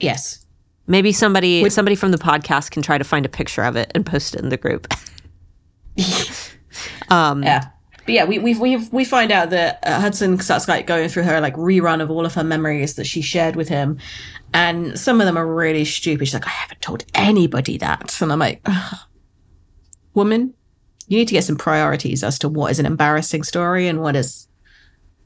Yes. 0.00 0.44
Maybe 0.86 1.12
somebody 1.12 1.68
somebody 1.70 1.94
from 1.96 2.12
the 2.12 2.18
podcast 2.18 2.70
can 2.70 2.82
try 2.82 2.96
to 2.98 3.04
find 3.04 3.26
a 3.26 3.28
picture 3.28 3.62
of 3.62 3.76
it 3.76 3.90
and 3.94 4.06
post 4.06 4.34
it 4.34 4.40
in 4.40 4.48
the 4.48 4.56
group. 4.56 4.86
um, 7.10 7.42
Yeah. 7.42 7.68
But 8.04 8.14
yeah, 8.14 8.24
we 8.24 8.38
we 8.38 8.54
we 8.58 8.76
we 8.90 9.04
find 9.04 9.30
out 9.30 9.50
that 9.50 9.80
uh, 9.82 10.00
Hudson 10.00 10.38
starts 10.40 10.66
like 10.66 10.86
going 10.86 11.10
through 11.10 11.24
her 11.24 11.42
like 11.42 11.54
rerun 11.56 12.00
of 12.00 12.10
all 12.10 12.24
of 12.24 12.32
her 12.34 12.44
memories 12.44 12.94
that 12.94 13.04
she 13.06 13.20
shared 13.20 13.54
with 13.54 13.68
him, 13.68 13.98
and 14.54 14.98
some 14.98 15.20
of 15.20 15.26
them 15.26 15.36
are 15.36 15.46
really 15.46 15.84
stupid. 15.84 16.26
She's 16.26 16.32
like, 16.32 16.46
I 16.46 16.50
haven't 16.50 16.80
told 16.80 17.04
anybody 17.12 17.76
that, 17.76 18.18
and 18.22 18.32
I'm 18.32 18.38
like, 18.38 18.62
"Ugh. 18.64 18.96
woman, 20.14 20.54
you 21.08 21.18
need 21.18 21.28
to 21.28 21.34
get 21.34 21.44
some 21.44 21.56
priorities 21.56 22.22
as 22.22 22.38
to 22.38 22.48
what 22.48 22.70
is 22.70 22.78
an 22.78 22.86
embarrassing 22.86 23.42
story 23.42 23.88
and 23.88 24.00
what 24.00 24.14
is 24.14 24.46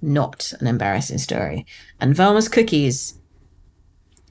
not 0.00 0.52
an 0.60 0.66
embarrassing 0.66 1.18
story. 1.18 1.66
And 2.00 2.14
Velma's 2.14 2.48
cookies 2.48 3.14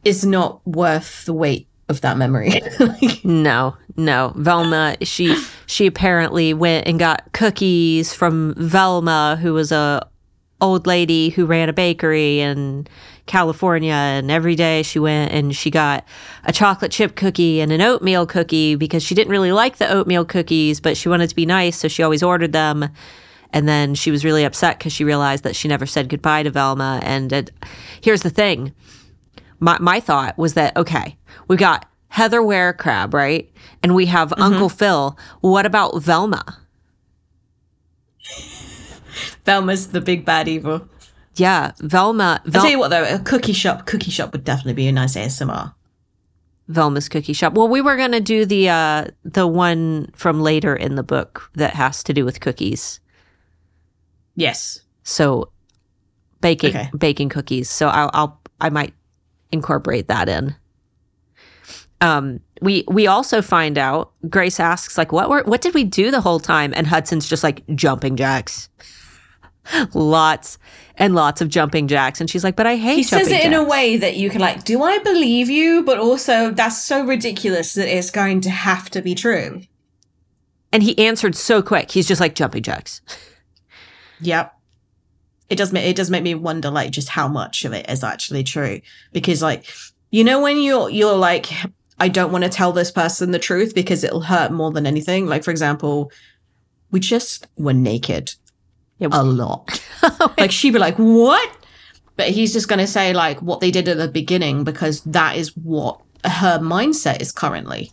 is 0.04 0.26
not 0.26 0.66
worth 0.66 1.26
the 1.26 1.34
weight 1.34 1.68
of 1.90 2.02
that 2.02 2.18
memory. 2.18 2.62
No, 3.24 3.78
no. 3.98 4.34
Velma, 4.36 4.96
she 5.04 5.40
she 5.68 5.86
apparently 5.86 6.56
went 6.56 6.88
and 6.88 6.98
got 6.98 7.32
cookies 7.34 8.14
from 8.14 8.56
Velma, 8.58 9.38
who 9.40 9.54
was 9.54 9.72
a 9.72 10.08
old 10.60 10.88
lady 10.88 11.30
who 11.30 11.46
ran 11.46 11.70
a 11.70 11.74
bakery 11.74 12.40
in 12.40 12.88
California 13.32 13.94
and 13.94 14.30
every 14.30 14.56
day 14.56 14.84
she 14.84 15.00
went 15.00 15.32
and 15.32 15.56
she 15.56 15.72
got 15.72 16.06
a 16.44 16.52
chocolate 16.52 16.92
chip 16.92 17.16
cookie 17.16 17.62
and 17.62 17.72
an 17.72 17.80
oatmeal 17.80 18.26
cookie 18.26 18.76
because 18.76 19.02
she 19.02 19.16
didn't 19.16 19.32
really 19.32 19.54
like 19.54 19.78
the 19.78 19.90
oatmeal 19.90 20.26
cookies, 20.26 20.82
but 20.82 20.98
she 20.98 21.08
wanted 21.08 21.30
to 21.30 21.36
be 21.36 21.46
nice, 21.46 21.78
so 21.78 21.88
she 21.88 22.04
always 22.04 22.22
ordered 22.22 22.52
them. 22.52 22.90
And 23.54 23.70
then 23.70 23.96
she 23.96 24.12
was 24.12 24.26
really 24.26 24.44
upset 24.44 24.78
because 24.78 24.92
she 24.92 25.06
realized 25.06 25.46
that 25.46 25.56
she 25.56 25.70
never 25.70 25.86
said 25.86 26.10
goodbye 26.10 26.44
to 26.44 26.50
Velma. 26.50 27.00
And 27.04 27.32
it, 27.32 27.52
here's 28.02 28.22
the 28.22 28.30
thing 28.30 28.74
my, 29.62 29.78
my 29.80 30.02
thought 30.02 30.38
was 30.38 30.56
that 30.56 30.76
okay 30.76 31.16
we 31.48 31.56
got 31.56 31.86
heather 32.10 32.44
ware 32.44 32.74
crab 32.74 33.14
right 33.14 33.50
and 33.82 33.96
we 33.96 34.08
have 34.08 34.30
mm-hmm. 34.32 34.42
uncle 34.42 34.70
phil 34.70 35.18
what 35.40 35.66
about 35.66 36.02
velma 36.02 36.44
Velma's 39.46 39.88
the 39.88 40.02
big 40.02 40.26
bad 40.26 40.48
evil. 40.48 40.88
Yeah 41.42 41.72
velma 41.80 42.30
I'll 42.46 42.52
tell 42.62 42.70
you 42.70 42.80
what 42.80 42.90
though, 42.90 43.04
a 43.04 43.20
cookie 43.20 43.54
shop, 43.54 43.86
cookie 43.92 44.12
shop 44.12 44.32
would 44.34 44.44
definitely 44.44 44.74
be 44.84 44.88
a 44.88 44.92
nice 44.92 45.16
ASMR. 45.16 45.74
velma's 46.68 47.10
cookie 47.10 47.34
shop. 47.34 47.54
Well 47.58 47.68
we 47.76 47.82
were 47.82 47.98
going 47.98 48.12
to 48.20 48.22
do 48.36 48.46
the 48.46 48.70
uh 48.70 49.06
the 49.38 49.48
one 49.48 50.10
from 50.14 50.42
later 50.42 50.74
in 50.76 50.96
the 50.96 51.04
book 51.04 51.50
that 51.56 51.74
has 51.74 52.04
to 52.04 52.14
do 52.14 52.24
with 52.26 52.40
cookies. 52.40 53.00
Yes. 54.36 54.82
so 55.04 55.52
baking 56.42 56.76
Okay. 56.76 56.90
baking 56.98 57.30
cookies. 57.30 57.70
So 57.70 57.88
I'll, 57.88 58.10
I'll 58.14 58.40
i 58.60 58.70
might 58.70 58.94
incorporate 59.52 60.08
that 60.08 60.30
in. 60.30 60.56
Um 62.02 62.40
we 62.62 62.84
we 62.88 63.08
also 63.08 63.42
find 63.42 63.78
out 63.78 64.12
grace 64.30 64.60
asks 64.60 64.98
like 64.98 65.12
what 65.12 65.30
were 65.30 65.44
what 65.46 65.62
did 65.62 65.74
we 65.74 65.84
do 65.84 66.12
the 66.12 66.22
whole 66.22 66.40
time? 66.40 66.74
And 66.76 66.88
hudson's 66.88 67.28
just 67.30 67.44
like 67.44 67.64
jumping 67.76 68.16
jacks. 68.16 68.70
Lots 69.94 70.58
and 70.98 71.16
lots 71.16 71.42
of 71.42 71.50
jumping 71.50 71.88
jacks 71.88 72.20
and 72.20 72.30
she's 72.30 72.44
like 72.44 72.56
but 72.56 72.68
i 72.68 72.76
hate 72.76 72.96
He 72.98 73.04
says 73.04 73.30
it 73.30 73.44
in 73.44 73.54
a 73.54 73.64
way 73.64 73.98
that 73.98 74.18
you 74.18 74.30
can 74.30 74.42
like, 74.42 74.64
do 74.64 74.84
I 74.84 74.98
believe 75.00 75.50
you? 75.50 75.84
But 75.84 76.00
also 76.00 76.52
that's 76.52 76.82
so 76.84 77.06
ridiculous 77.06 77.74
that 77.76 77.88
it's 77.88 78.12
going 78.12 78.42
to 78.42 78.50
have 78.50 78.90
to 78.92 79.02
be 79.02 79.16
true. 79.16 79.62
and 80.74 80.84
he 80.84 80.98
answered 81.00 81.36
so 81.36 81.62
quick 81.62 81.92
he's 81.92 82.08
just 82.08 82.22
like 82.22 82.36
jumping 82.36 82.64
jacks 82.64 83.02
Yep. 84.22 84.54
It 85.50 85.56
does 85.58 85.74
make 85.74 85.86
it 85.86 85.96
does 85.96 86.10
make 86.12 86.24
me 86.24 86.36
wonder 86.36 86.70
like 86.70 86.92
just 86.92 87.10
how 87.10 87.28
much 87.28 87.66
of 87.66 87.74
it 87.74 87.90
is 87.90 88.04
actually 88.04 88.44
true. 88.44 88.82
Because 89.12 89.42
like 89.42 89.66
you 90.12 90.24
know 90.24 90.40
when 90.42 90.60
you're 90.62 90.90
you're 90.90 91.16
like, 91.18 91.48
I 92.00 92.08
don't 92.08 92.32
want 92.32 92.44
to 92.44 92.50
tell 92.50 92.72
this 92.72 92.92
person 92.92 93.32
the 93.32 93.40
truth 93.40 93.74
because 93.76 94.04
it'll 94.04 94.22
hurt 94.22 94.52
more 94.52 94.72
than 94.72 94.86
anything. 94.86 95.26
Like 95.26 95.44
for 95.44 95.52
example, 95.52 96.12
we 96.92 97.00
just 97.00 97.48
were 97.58 97.74
naked 97.74 98.34
Yeah. 99.02 99.10
a 99.12 99.24
lot. 99.24 99.82
like 100.38 100.52
she'd 100.52 100.72
be 100.72 100.80
like, 100.80 100.96
What? 100.96 101.58
But 102.16 102.30
he's 102.30 102.54
just 102.54 102.68
gonna 102.68 102.88
say 102.88 103.14
like 103.14 103.42
what 103.42 103.60
they 103.60 103.72
did 103.72 103.88
at 103.88 103.98
the 103.98 104.08
beginning 104.08 104.64
because 104.64 105.02
that 105.02 105.36
is 105.38 105.58
what 105.58 106.00
her 106.24 106.60
mindset 106.60 107.20
is 107.20 107.32
currently. 107.32 107.92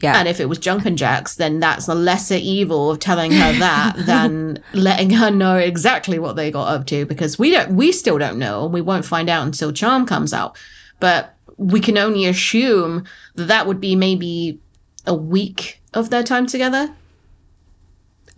yeah 0.00 0.18
And 0.18 0.26
if 0.26 0.40
it 0.40 0.48
was 0.48 0.58
Jumpin' 0.58 0.96
Jacks, 0.96 1.36
then 1.36 1.60
that's 1.60 1.86
the 1.86 1.94
lesser 1.94 2.38
evil 2.40 2.90
of 2.90 2.98
telling 2.98 3.30
her 3.30 3.52
that 3.60 3.94
than 4.06 4.60
letting 4.74 5.10
her 5.10 5.30
know 5.30 5.56
exactly 5.56 6.18
what 6.18 6.34
they 6.34 6.50
got 6.50 6.68
up 6.74 6.86
to 6.86 7.06
because 7.06 7.38
we 7.38 7.52
don't 7.52 7.70
we 7.76 7.92
still 7.92 8.18
don't 8.18 8.38
know 8.38 8.64
and 8.64 8.74
we 8.74 8.80
won't 8.80 9.04
find 9.04 9.30
out 9.30 9.46
until 9.46 9.72
Charm 9.72 10.06
comes 10.06 10.32
out. 10.32 10.58
But 10.98 11.36
we 11.56 11.78
can 11.80 11.96
only 11.98 12.24
assume 12.26 13.04
that 13.36 13.44
that 13.44 13.66
would 13.68 13.80
be 13.80 13.94
maybe 13.94 14.58
a 15.06 15.14
week 15.14 15.80
of 15.94 16.10
their 16.10 16.24
time 16.24 16.46
together. 16.46 16.92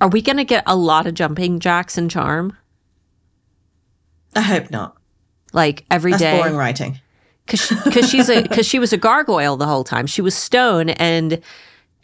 Are 0.02 0.08
we 0.08 0.20
going 0.20 0.36
to 0.36 0.44
get 0.44 0.64
a 0.66 0.74
lot 0.76 1.06
of 1.06 1.14
jumping 1.14 1.60
jacks 1.60 1.96
and 1.96 2.10
charm? 2.10 2.56
I 4.34 4.40
hope 4.40 4.70
not. 4.70 4.96
Like 5.52 5.84
every 5.90 6.10
That's 6.10 6.22
day? 6.22 6.38
boring 6.38 6.56
writing. 6.56 7.00
Because 7.44 7.60
she, 7.60 8.02
she's 8.18 8.28
a 8.30 8.42
because 8.42 8.66
she 8.66 8.78
was 8.78 8.92
a 8.92 8.96
gargoyle 8.96 9.56
the 9.56 9.66
whole 9.66 9.82
time. 9.82 10.06
She 10.06 10.22
was 10.22 10.32
stone 10.34 10.90
and 10.90 11.40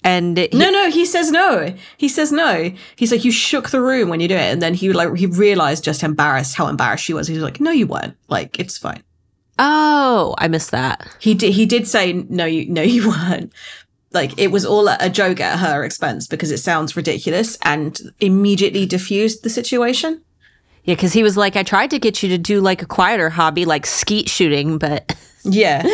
and 0.02 0.36
he- 0.36 0.48
No, 0.52 0.68
no, 0.70 0.90
he 0.90 1.04
says 1.04 1.30
no. 1.30 1.72
He 1.96 2.08
says 2.08 2.32
no. 2.32 2.72
He's 2.96 3.12
like, 3.12 3.24
you 3.24 3.30
shook 3.30 3.70
the 3.70 3.80
room 3.80 4.08
when 4.08 4.18
you 4.18 4.26
do 4.26 4.34
it, 4.34 4.52
and 4.52 4.60
then 4.60 4.74
he 4.74 4.92
like 4.92 5.14
he 5.16 5.26
realized 5.26 5.84
just 5.84 6.02
embarrassed 6.02 6.56
how 6.56 6.66
embarrassed 6.66 7.04
she 7.04 7.14
was. 7.14 7.28
He 7.28 7.34
was 7.34 7.42
like, 7.44 7.60
no, 7.60 7.70
you 7.70 7.86
weren't. 7.86 8.16
Like, 8.28 8.58
it's 8.58 8.76
fine. 8.76 9.02
oh, 9.60 10.34
I 10.38 10.48
missed 10.48 10.72
that. 10.72 11.06
He 11.20 11.34
did. 11.34 11.52
He 11.52 11.66
did 11.66 11.86
say 11.86 12.12
no. 12.28 12.44
You 12.44 12.68
no, 12.68 12.82
you 12.82 13.08
weren't. 13.08 13.52
Like 14.12 14.38
it 14.38 14.48
was 14.48 14.64
all 14.64 14.88
a 14.88 15.10
joke 15.10 15.40
at 15.40 15.58
her 15.58 15.84
expense 15.84 16.26
because 16.26 16.50
it 16.50 16.58
sounds 16.58 16.96
ridiculous, 16.96 17.58
and 17.62 18.00
immediately 18.20 18.86
diffused 18.86 19.42
the 19.42 19.50
situation. 19.50 20.22
Yeah, 20.84 20.94
because 20.94 21.12
he 21.12 21.22
was 21.22 21.36
like, 21.36 21.56
I 21.56 21.62
tried 21.62 21.90
to 21.90 21.98
get 21.98 22.22
you 22.22 22.30
to 22.30 22.38
do 22.38 22.62
like 22.62 22.80
a 22.80 22.86
quieter 22.86 23.28
hobby, 23.28 23.66
like 23.66 23.84
skeet 23.84 24.28
shooting, 24.28 24.78
but 24.78 25.14
Yeah, 25.44 25.86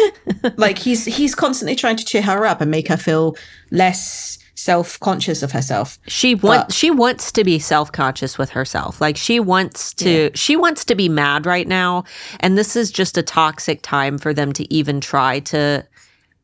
like 0.57 0.79
he's 0.79 1.05
he's 1.05 1.35
constantly 1.35 1.77
trying 1.77 1.97
to 1.97 2.05
cheer 2.05 2.23
her 2.23 2.47
up 2.47 2.61
and 2.61 2.71
make 2.71 2.89
her 2.89 2.97
feel 2.97 3.37
less 3.71 4.39
self 4.55 4.99
conscious 5.01 5.43
of 5.43 5.53
herself. 5.53 5.99
she 6.07 6.35
wants 6.35 6.75
she 6.75 6.91
wants 6.91 7.31
to 7.33 7.45
be 7.45 7.59
self 7.59 7.93
conscious 7.93 8.39
with 8.39 8.51
herself. 8.51 9.01
Like 9.01 9.17
she 9.17 9.39
wants 9.41 9.93
to 9.95 10.31
she 10.35 10.57
wants 10.57 10.85
to 10.87 10.95
be 10.95 11.09
mad 11.09 11.47
right 11.47 11.69
now, 11.69 12.05
and 12.41 12.57
this 12.57 12.75
is 12.75 12.91
just 12.91 13.19
a 13.19 13.23
toxic 13.23 13.83
time 13.83 14.19
for 14.19 14.33
them 14.33 14.53
to 14.55 14.73
even 14.73 15.01
try 15.01 15.41
to 15.41 15.87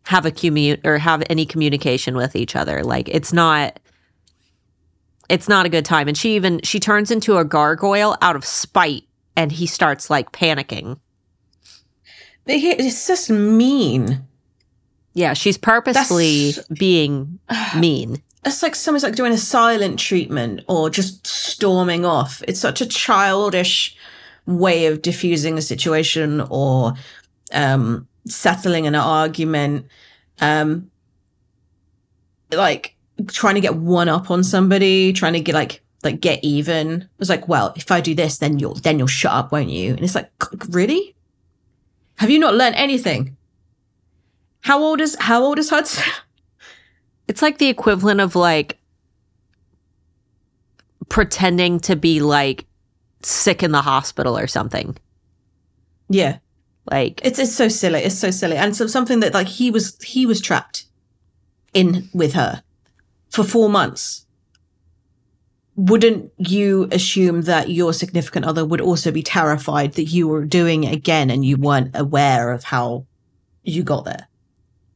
have 0.04 0.26
a 0.26 0.30
commute 0.30 0.80
or 0.86 0.98
have 0.98 1.22
any 1.30 1.44
communication 1.46 2.16
with 2.16 2.34
each 2.36 2.56
other. 2.56 2.82
Like 2.82 3.08
it's 3.08 3.32
not 3.32 3.78
it's 5.28 5.48
not 5.48 5.66
a 5.66 5.68
good 5.68 5.84
time. 5.84 6.08
And 6.08 6.16
she 6.16 6.34
even 6.36 6.60
she 6.62 6.80
turns 6.80 7.10
into 7.10 7.36
a 7.38 7.44
gargoyle 7.44 8.16
out 8.20 8.34
of 8.36 8.44
spite, 8.44 9.04
and 9.36 9.52
he 9.52 9.66
starts 9.66 10.10
like 10.10 10.32
panicking. 10.32 10.98
But 12.44 12.56
he- 12.56 12.70
It's 12.72 13.06
just 13.06 13.30
mean. 13.30 14.26
Yeah, 15.12 15.34
she's 15.34 15.58
purposefully 15.58 16.52
being 16.78 17.38
mean. 17.76 18.22
It's 18.44 18.62
like 18.62 18.74
someone's 18.74 19.02
like 19.02 19.16
doing 19.16 19.32
a 19.32 19.38
silent 19.38 19.98
treatment 19.98 20.62
or 20.66 20.88
just 20.88 21.26
storming 21.26 22.04
off. 22.06 22.42
It's 22.48 22.58
such 22.60 22.80
a 22.80 22.86
childish 22.86 23.94
way 24.46 24.86
of 24.86 25.02
diffusing 25.02 25.58
a 25.58 25.62
situation 25.62 26.40
or 26.48 26.94
um, 27.52 28.08
settling 28.30 28.86
an 28.86 28.94
argument. 28.94 29.86
Um, 30.40 30.90
like 32.50 32.96
trying 33.28 33.54
to 33.54 33.60
get 33.60 33.76
one 33.76 34.08
up 34.08 34.30
on 34.30 34.42
somebody, 34.42 35.12
trying 35.12 35.34
to 35.34 35.40
get 35.40 35.54
like 35.54 35.82
like 36.02 36.20
get 36.20 36.42
even. 36.42 37.02
It 37.02 37.08
was 37.18 37.28
like, 37.28 37.48
well, 37.48 37.72
if 37.76 37.90
I 37.90 38.00
do 38.00 38.14
this, 38.14 38.38
then 38.38 38.58
you'll 38.58 38.74
then 38.74 38.98
you'll 38.98 39.08
shut 39.08 39.32
up, 39.32 39.52
won't 39.52 39.70
you? 39.70 39.90
And 39.90 40.00
it's 40.00 40.14
like, 40.14 40.30
really? 40.70 41.14
Have 42.16 42.30
you 42.30 42.38
not 42.38 42.54
learned 42.54 42.76
anything? 42.76 43.36
How 44.62 44.82
old 44.82 45.00
is 45.00 45.16
how 45.20 45.42
old 45.42 45.58
is 45.58 45.70
Hudson? 45.70 46.04
It's 47.28 47.42
like 47.42 47.58
the 47.58 47.68
equivalent 47.68 48.20
of 48.20 48.34
like 48.34 48.76
pretending 51.08 51.78
to 51.78 51.94
be 51.94 52.18
like 52.18 52.66
sick 53.22 53.62
in 53.62 53.70
the 53.70 53.82
hospital 53.82 54.36
or 54.36 54.48
something. 54.48 54.96
yeah. 56.08 56.38
Like 56.90 57.20
It's 57.24 57.38
it's 57.38 57.54
so 57.54 57.68
silly. 57.68 58.00
It's 58.00 58.18
so 58.18 58.30
silly, 58.30 58.56
and 58.56 58.74
so 58.74 58.86
something 58.86 59.20
that 59.20 59.34
like 59.34 59.46
he 59.46 59.70
was 59.70 59.96
he 60.02 60.26
was 60.26 60.40
trapped 60.40 60.86
in 61.72 62.08
with 62.12 62.32
her 62.34 62.62
for 63.28 63.44
four 63.44 63.68
months. 63.68 64.26
Wouldn't 65.76 66.32
you 66.36 66.88
assume 66.90 67.42
that 67.42 67.70
your 67.70 67.92
significant 67.94 68.44
other 68.44 68.66
would 68.66 68.80
also 68.80 69.12
be 69.12 69.22
terrified 69.22 69.94
that 69.94 70.04
you 70.04 70.28
were 70.28 70.44
doing 70.44 70.84
it 70.84 70.92
again 70.92 71.30
and 71.30 71.44
you 71.44 71.56
weren't 71.56 71.96
aware 71.96 72.52
of 72.52 72.64
how 72.64 73.06
you 73.62 73.82
got 73.82 74.04
there? 74.04 74.26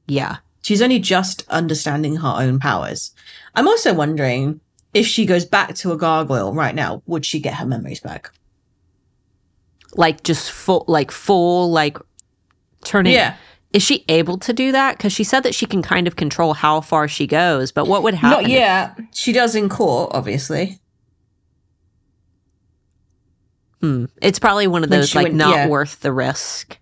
yeah. 0.07 0.37
She's 0.63 0.81
only 0.81 0.99
just 0.99 1.45
understanding 1.51 2.17
her 2.17 2.35
own 2.39 2.59
powers. 2.59 3.13
I'm 3.55 3.69
also 3.69 3.93
wondering 3.93 4.61
if 4.95 5.07
she 5.07 5.27
goes 5.27 5.45
back 5.45 5.75
to 5.77 5.93
a 5.93 5.99
gargoyle 5.99 6.55
right 6.55 6.75
now, 6.75 7.03
would 7.07 7.27
she 7.27 7.39
get 7.39 7.55
her 7.55 7.67
memories 7.67 8.01
back? 8.01 8.31
Like 9.97 10.23
just 10.23 10.51
full 10.51 10.85
like 10.89 11.11
full 11.11 11.71
like 11.71 11.99
turning 12.85 13.13
Yeah. 13.15 13.37
Is 13.73 13.83
she 13.83 14.05
able 14.09 14.39
to 14.39 14.53
do 14.53 14.71
that? 14.73 14.97
Because 14.97 15.13
she 15.13 15.25
said 15.25 15.41
that 15.43 15.55
she 15.55 15.67
can 15.67 15.83
kind 15.83 16.07
of 16.07 16.15
control 16.15 16.55
how 16.55 16.81
far 16.81 17.09
she 17.09 17.27
goes, 17.27 17.73
but 17.73 17.89
what 17.89 18.05
would 18.05 18.15
happen? 18.15 18.43
Not 18.45 18.51
yet. 18.51 18.97
She 19.13 19.33
does 19.33 19.57
in 19.57 19.69
court, 19.69 20.13
obviously. 20.15 20.79
Hmm. 23.81 24.07
It's 24.23 24.39
probably 24.39 24.67
one 24.67 24.85
of 24.85 24.91
those 24.91 25.15
like 25.15 25.25
went- 25.25 25.35
not 25.35 25.55
yeah. 25.55 25.69
worth 25.69 26.01
the 26.01 26.13
risk. 26.13 26.79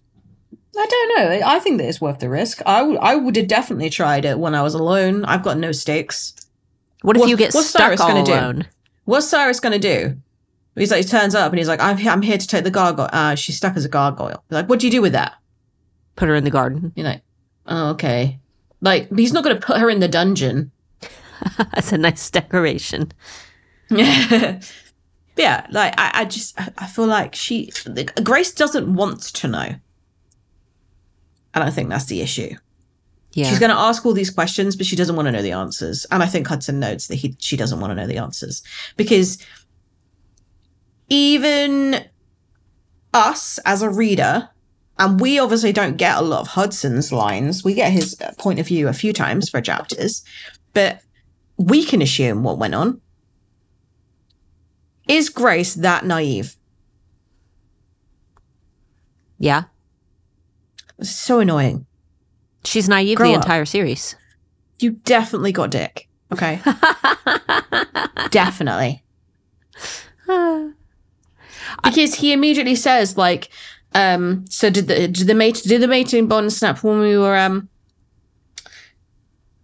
I 0.76 0.86
don't 0.86 1.18
know. 1.40 1.46
I 1.46 1.58
think 1.58 1.78
that 1.78 1.88
it's 1.88 2.00
worth 2.00 2.18
the 2.20 2.30
risk. 2.30 2.62
I 2.64 2.82
would 2.82 2.98
I 2.98 3.14
would 3.16 3.36
have 3.36 3.48
definitely 3.48 3.90
tried 3.90 4.24
it 4.24 4.38
when 4.38 4.54
I 4.54 4.62
was 4.62 4.74
alone. 4.74 5.24
I've 5.24 5.42
got 5.42 5.58
no 5.58 5.72
stakes. 5.72 6.34
What 7.02 7.16
if 7.16 7.20
What- 7.20 7.28
you 7.30 7.36
get 7.36 7.52
what's 7.54 7.68
stuck 7.68 7.82
Cyrus 7.82 8.00
all 8.00 8.08
gonna 8.08 8.24
do? 8.24 8.32
alone? 8.32 8.66
What's 9.04 9.28
Cyrus 9.28 9.58
going 9.60 9.72
to 9.72 9.78
do? 9.80 10.16
He's 10.74 10.90
like, 10.90 11.04
he 11.04 11.08
turns 11.10 11.34
up 11.34 11.52
and 11.52 11.58
he's 11.58 11.68
like, 11.68 11.80
I'm, 11.80 11.96
he- 11.98 12.08
I'm 12.08 12.22
here 12.22 12.38
to 12.38 12.46
take 12.46 12.64
the 12.64 12.70
gargoyle. 12.70 13.10
Uh, 13.12 13.34
she's 13.34 13.56
stuck 13.56 13.76
as 13.76 13.84
a 13.84 13.88
gargoyle. 13.90 14.42
He's 14.48 14.54
like, 14.54 14.68
what 14.68 14.78
do 14.80 14.86
you 14.86 14.90
do 14.90 15.02
with 15.02 15.12
that? 15.12 15.34
Put 16.16 16.28
her 16.28 16.34
in 16.34 16.44
the 16.44 16.50
garden. 16.50 16.92
You're 16.96 17.06
like, 17.06 17.22
oh, 17.66 17.90
okay. 17.90 18.38
Like, 18.80 19.14
he's 19.14 19.32
not 19.32 19.44
going 19.44 19.54
to 19.58 19.64
put 19.66 19.78
her 19.78 19.90
in 19.90 20.00
the 20.00 20.08
dungeon. 20.08 20.70
That's 21.74 21.92
a 21.92 21.98
nice 21.98 22.30
decoration. 22.30 23.12
yeah, 23.90 24.60
like, 25.70 25.94
I, 25.98 26.10
I 26.14 26.24
just, 26.24 26.58
I 26.58 26.70
I 26.78 26.86
feel 26.86 27.06
like 27.06 27.34
she, 27.34 27.70
Grace 28.22 28.52
doesn't 28.52 28.94
want 28.94 29.20
to 29.22 29.48
know. 29.48 29.74
And 31.54 31.62
I 31.64 31.68
think 31.70 31.90
that's 31.90 32.06
the 32.06 32.22
issue. 32.22 32.54
Yeah. 33.34 33.48
She's 33.50 33.58
going 33.58 33.70
to 33.70 33.76
ask 33.76 34.06
all 34.06 34.14
these 34.14 34.30
questions, 34.30 34.74
but 34.74 34.86
she 34.86 34.96
doesn't 34.96 35.16
want 35.16 35.26
to 35.26 35.32
know 35.32 35.42
the 35.42 35.52
answers. 35.52 36.06
And 36.10 36.22
I 36.22 36.26
think 36.26 36.46
Hudson 36.46 36.80
notes 36.80 37.08
that 37.08 37.16
he 37.16 37.36
she 37.38 37.56
doesn't 37.58 37.78
want 37.80 37.90
to 37.90 37.94
know 37.94 38.06
the 38.06 38.16
answers 38.16 38.62
because 38.96 39.36
even 41.09 42.05
us 43.14 43.59
as 43.64 43.82
a 43.82 43.90
reader, 43.90 44.48
and 44.98 45.20
we 45.20 45.38
obviously 45.38 45.72
don't 45.72 45.96
get 45.96 46.16
a 46.18 46.22
lot 46.22 46.40
of 46.40 46.48
Hudson's 46.48 47.12
lines. 47.12 47.64
We 47.64 47.74
get 47.74 47.92
his 47.92 48.16
point 48.38 48.59
of 48.59 48.66
view 48.66 48.88
a 48.88 48.92
few 48.92 49.12
times 49.12 49.48
for 49.48 49.61
chapters, 49.61 50.22
but 50.72 51.00
we 51.57 51.84
can 51.84 52.00
assume 52.03 52.42
what 52.42 52.59
went 52.59 52.74
on. 52.74 53.00
Is 55.09 55.28
Grace 55.28 55.74
that 55.74 56.05
naive? 56.05 56.57
yeah. 59.38 59.64
So 61.03 61.40
annoying. 61.40 61.84
She's 62.64 62.88
naive 62.88 63.16
Grow 63.16 63.26
the 63.28 63.34
up. 63.34 63.42
entire 63.42 63.64
series. 63.64 64.14
You 64.78 64.92
definitely 64.92 65.50
got 65.50 65.72
dick. 65.72 66.09
Okay. 66.32 66.61
definitely. 68.30 69.03
because 71.84 72.14
he 72.14 72.32
immediately 72.32 72.74
says 72.74 73.16
like 73.16 73.48
um 73.94 74.44
so 74.48 74.70
did 74.70 74.88
the 74.88 75.08
did 75.08 75.26
the 75.26 75.34
mate 75.34 75.62
did 75.64 75.82
the 75.82 75.88
mating 75.88 76.26
bond 76.26 76.52
snap 76.52 76.82
when 76.82 76.98
we 76.98 77.16
were 77.16 77.36
um 77.36 77.68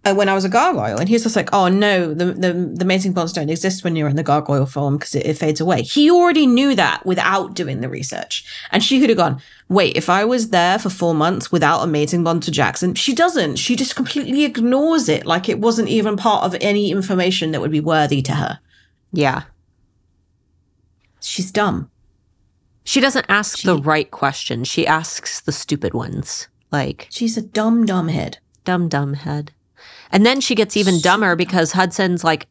uh, 0.04 0.14
when 0.14 0.28
I 0.28 0.34
was 0.34 0.44
a 0.44 0.48
gargoyle? 0.48 0.98
And 0.98 1.08
he's 1.08 1.22
just 1.22 1.36
like 1.36 1.52
oh 1.52 1.68
no 1.68 2.14
the 2.14 2.26
the, 2.26 2.52
the 2.52 2.84
mating 2.84 3.12
bonds 3.12 3.32
don't 3.32 3.50
exist 3.50 3.84
when 3.84 3.96
you're 3.96 4.08
in 4.08 4.16
the 4.16 4.22
gargoyle 4.22 4.66
form 4.66 4.96
because 4.96 5.14
it, 5.14 5.26
it 5.26 5.34
fades 5.34 5.60
away. 5.60 5.82
He 5.82 6.10
already 6.10 6.46
knew 6.46 6.74
that 6.74 7.04
without 7.04 7.54
doing 7.54 7.80
the 7.80 7.88
research. 7.88 8.44
And 8.70 8.82
she 8.82 9.00
could 9.00 9.10
have 9.10 9.18
gone 9.18 9.40
wait 9.68 9.96
if 9.96 10.08
I 10.08 10.24
was 10.24 10.50
there 10.50 10.78
for 10.78 10.88
four 10.88 11.14
months 11.14 11.52
without 11.52 11.82
a 11.82 11.86
mating 11.86 12.24
bond 12.24 12.42
to 12.44 12.50
Jackson? 12.50 12.94
She 12.94 13.14
doesn't. 13.14 13.56
She 13.56 13.76
just 13.76 13.96
completely 13.96 14.44
ignores 14.44 15.08
it. 15.08 15.26
Like 15.26 15.48
it 15.48 15.58
wasn't 15.58 15.88
even 15.88 16.16
part 16.16 16.44
of 16.44 16.56
any 16.60 16.90
information 16.90 17.50
that 17.52 17.60
would 17.60 17.70
be 17.70 17.80
worthy 17.80 18.22
to 18.22 18.32
her. 18.32 18.60
Yeah. 19.12 19.42
she's 21.20 21.50
dumb 21.50 21.90
She 22.88 23.00
doesn't 23.00 23.26
ask 23.28 23.62
the 23.62 23.76
right 23.76 24.10
questions. 24.10 24.66
She 24.66 24.86
asks 24.86 25.40
the 25.42 25.52
stupid 25.52 25.92
ones. 25.92 26.48
Like, 26.72 27.06
she's 27.10 27.36
a 27.36 27.42
dumb 27.42 27.84
dumb 27.84 28.08
head 28.08 28.38
dumb, 28.68 28.86
dumb 28.86 29.14
head. 29.14 29.50
And 30.12 30.26
then 30.26 30.42
she 30.42 30.54
gets 30.54 30.76
even 30.76 31.00
dumber 31.00 31.36
because 31.36 31.72
Hudson's 31.72 32.22
like, 32.22 32.46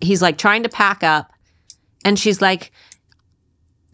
he's 0.00 0.20
like 0.20 0.36
trying 0.36 0.62
to 0.64 0.68
pack 0.68 1.02
up. 1.02 1.32
And 2.04 2.18
she's 2.18 2.42
like, 2.42 2.72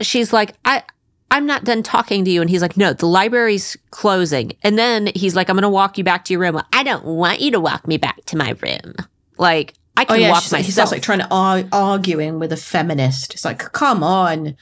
she's 0.00 0.32
like, 0.32 0.54
I, 0.64 0.82
I'm 1.30 1.46
not 1.46 1.62
done 1.62 1.84
talking 1.84 2.24
to 2.24 2.30
you. 2.32 2.40
And 2.40 2.50
he's 2.50 2.62
like, 2.62 2.76
no, 2.76 2.92
the 2.94 3.06
library's 3.06 3.76
closing. 3.92 4.56
And 4.64 4.76
then 4.76 5.10
he's 5.14 5.36
like, 5.36 5.48
I'm 5.48 5.54
going 5.54 5.62
to 5.62 5.68
walk 5.68 5.98
you 5.98 6.02
back 6.02 6.24
to 6.24 6.32
your 6.32 6.40
room. 6.40 6.60
I 6.72 6.82
don't 6.82 7.04
want 7.04 7.40
you 7.40 7.52
to 7.52 7.60
walk 7.60 7.86
me 7.86 7.96
back 7.96 8.24
to 8.26 8.36
my 8.36 8.56
room. 8.60 8.94
Like, 9.36 9.74
I 9.96 10.02
Oh 10.02 10.06
can 10.14 10.20
yeah, 10.20 10.30
walk 10.30 10.42
she's 10.42 10.52
like, 10.52 10.64
he 10.64 10.72
myself. 10.72 10.90
like 10.90 11.02
trying 11.02 11.20
to 11.20 11.28
ar- 11.30 11.64
arguing 11.70 12.40
with 12.40 12.52
a 12.52 12.56
feminist. 12.56 13.34
It's 13.34 13.44
like, 13.44 13.58
come 13.72 14.02
on. 14.02 14.56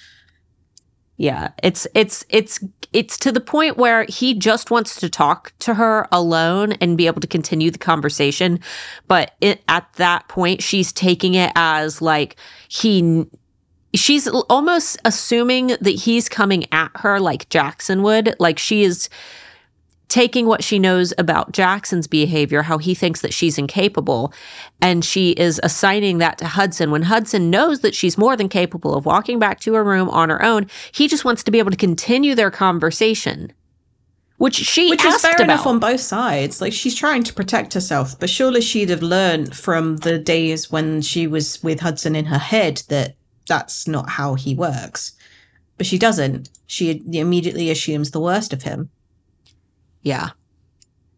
Yeah, 1.16 1.50
it's 1.62 1.86
it's 1.94 2.24
it's 2.28 2.60
it's 2.92 3.18
to 3.18 3.32
the 3.32 3.40
point 3.40 3.78
where 3.78 4.04
he 4.04 4.34
just 4.34 4.70
wants 4.70 5.00
to 5.00 5.08
talk 5.08 5.52
to 5.60 5.74
her 5.74 6.06
alone 6.12 6.72
and 6.72 6.96
be 6.96 7.06
able 7.06 7.20
to 7.20 7.26
continue 7.26 7.70
the 7.70 7.78
conversation, 7.78 8.60
but 9.08 9.32
it, 9.40 9.62
at 9.68 9.90
that 9.94 10.28
point 10.28 10.62
she's 10.62 10.92
taking 10.92 11.34
it 11.34 11.52
as 11.56 12.02
like 12.02 12.36
he 12.68 13.24
she's 13.94 14.28
almost 14.28 14.98
assuming 15.06 15.68
that 15.68 15.94
he's 15.94 16.28
coming 16.28 16.66
at 16.72 16.90
her 16.96 17.18
like 17.18 17.48
Jackson 17.48 18.02
would, 18.02 18.34
like 18.38 18.58
she 18.58 18.82
is 18.82 19.08
taking 20.08 20.46
what 20.46 20.62
she 20.62 20.78
knows 20.78 21.12
about 21.18 21.52
Jackson's 21.52 22.06
behavior, 22.06 22.62
how 22.62 22.78
he 22.78 22.94
thinks 22.94 23.20
that 23.22 23.34
she's 23.34 23.58
incapable, 23.58 24.32
and 24.80 25.04
she 25.04 25.32
is 25.32 25.60
assigning 25.62 26.18
that 26.18 26.38
to 26.38 26.46
Hudson. 26.46 26.90
When 26.90 27.02
Hudson 27.02 27.50
knows 27.50 27.80
that 27.80 27.94
she's 27.94 28.16
more 28.16 28.36
than 28.36 28.48
capable 28.48 28.94
of 28.94 29.06
walking 29.06 29.38
back 29.38 29.60
to 29.60 29.74
her 29.74 29.84
room 29.84 30.08
on 30.10 30.28
her 30.28 30.42
own, 30.42 30.68
he 30.92 31.08
just 31.08 31.24
wants 31.24 31.42
to 31.44 31.50
be 31.50 31.58
able 31.58 31.72
to 31.72 31.76
continue 31.76 32.34
their 32.34 32.50
conversation. 32.50 33.52
Which 34.38 34.56
she 34.56 34.90
Which 34.90 35.02
asked 35.02 35.16
is 35.16 35.22
fair 35.22 35.34
about. 35.36 35.44
enough 35.44 35.66
on 35.66 35.78
both 35.78 36.00
sides. 36.00 36.60
Like 36.60 36.72
she's 36.74 36.94
trying 36.94 37.22
to 37.24 37.32
protect 37.32 37.72
herself, 37.72 38.18
but 38.20 38.28
surely 38.28 38.60
she'd 38.60 38.90
have 38.90 39.02
learned 39.02 39.56
from 39.56 39.96
the 39.98 40.18
days 40.18 40.70
when 40.70 41.00
she 41.00 41.26
was 41.26 41.62
with 41.62 41.80
Hudson 41.80 42.14
in 42.14 42.26
her 42.26 42.38
head 42.38 42.82
that 42.88 43.16
that's 43.48 43.88
not 43.88 44.10
how 44.10 44.34
he 44.34 44.54
works. 44.54 45.12
But 45.78 45.86
she 45.86 45.98
doesn't. 45.98 46.50
She 46.66 47.02
immediately 47.12 47.70
assumes 47.70 48.10
the 48.10 48.20
worst 48.20 48.52
of 48.52 48.62
him. 48.62 48.90
Yeah. 50.06 50.30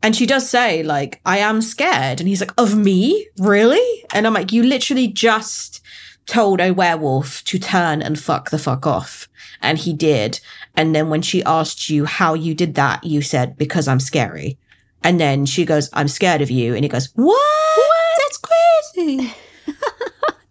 And 0.02 0.16
she 0.16 0.24
does 0.26 0.48
say, 0.48 0.82
like, 0.82 1.20
I 1.26 1.38
am 1.38 1.60
scared. 1.60 2.20
And 2.20 2.28
he's 2.28 2.40
like, 2.40 2.54
Of 2.56 2.74
me? 2.76 3.28
Really? 3.38 4.04
And 4.14 4.26
I'm 4.26 4.32
like, 4.32 4.50
You 4.50 4.62
literally 4.62 5.08
just 5.08 5.82
told 6.26 6.60
a 6.60 6.72
werewolf 6.72 7.44
to 7.44 7.58
turn 7.58 8.00
and 8.00 8.18
fuck 8.18 8.50
the 8.50 8.58
fuck 8.58 8.86
off. 8.86 9.28
And 9.60 9.76
he 9.76 9.92
did. 9.92 10.40
And 10.74 10.94
then 10.94 11.10
when 11.10 11.20
she 11.20 11.42
asked 11.44 11.90
you 11.90 12.06
how 12.06 12.34
you 12.34 12.54
did 12.54 12.76
that, 12.76 13.04
you 13.04 13.20
said, 13.20 13.58
Because 13.58 13.88
I'm 13.88 14.00
scary. 14.00 14.56
And 15.04 15.20
then 15.20 15.44
she 15.44 15.66
goes, 15.66 15.90
I'm 15.92 16.08
scared 16.08 16.40
of 16.40 16.50
you. 16.50 16.74
And 16.74 16.82
he 16.84 16.88
goes, 16.88 17.10
What? 17.14 17.26
what? 17.26 18.18
That's 18.18 18.38
crazy. 18.38 19.34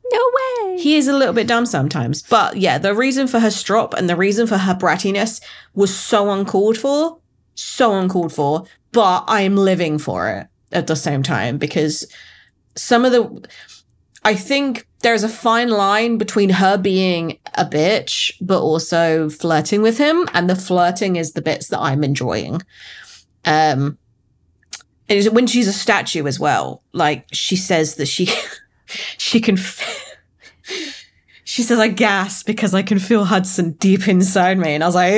No 0.10 0.32
way. 0.34 0.78
He 0.80 0.96
is 0.96 1.10
a 1.10 1.18
little 1.18 1.34
bit 1.34 1.48
dumb 1.48 1.66
sometimes. 1.66 2.24
But 2.24 2.56
yeah, 2.56 2.78
the 2.78 2.96
reason 2.96 3.28
for 3.28 3.40
her 3.42 3.52
strop 3.52 3.94
and 3.94 4.10
the 4.10 4.16
reason 4.16 4.48
for 4.48 4.58
her 4.58 4.74
brattiness 4.74 5.42
was 5.76 5.94
so 5.94 6.32
uncalled 6.32 6.78
for. 6.78 7.20
So 7.58 7.94
uncalled 7.96 8.34
for. 8.34 8.66
But 8.92 9.26
I 9.28 9.42
am 9.42 9.58
living 9.58 10.00
for 10.00 10.30
it 10.30 10.48
at 10.72 10.88
the 10.88 10.96
same 10.96 11.24
time 11.24 11.58
because 11.58 12.06
some 12.76 13.06
of 13.06 13.12
the. 13.12 13.48
I 14.24 14.36
think 14.36 14.88
there's 15.02 15.24
a 15.24 15.30
fine 15.30 15.70
line 15.70 16.18
between 16.18 16.50
her 16.50 16.78
being 16.78 17.40
a 17.56 17.64
bitch, 17.66 18.34
but 18.42 18.62
also 18.62 19.30
flirting 19.30 19.82
with 19.82 19.98
him. 19.98 20.28
And 20.34 20.50
the 20.50 20.56
flirting 20.56 21.16
is 21.16 21.34
the 21.34 21.42
bits 21.42 21.70
that 21.70 21.80
I'm 21.80 22.04
enjoying. 22.04 22.62
Um, 23.46 23.98
and 25.10 25.26
when 25.28 25.48
she's 25.48 25.68
a 25.68 25.74
statue 25.74 26.28
as 26.28 26.40
well, 26.40 26.84
like 26.92 27.26
she 27.32 27.56
says 27.56 27.96
that 27.96 28.08
she 28.08 28.30
she 29.18 29.40
can 29.40 29.58
she 31.58 31.64
says 31.64 31.80
i 31.80 31.88
gasp 31.88 32.46
because 32.46 32.76
i 32.76 32.84
can 32.84 33.00
feel 33.00 33.26
hudson 33.26 33.72
deep 33.80 34.08
inside 34.08 34.60
me. 34.60 34.76
And 34.76 34.84
i 34.84 34.88
was 34.88 34.94
like 34.94 35.12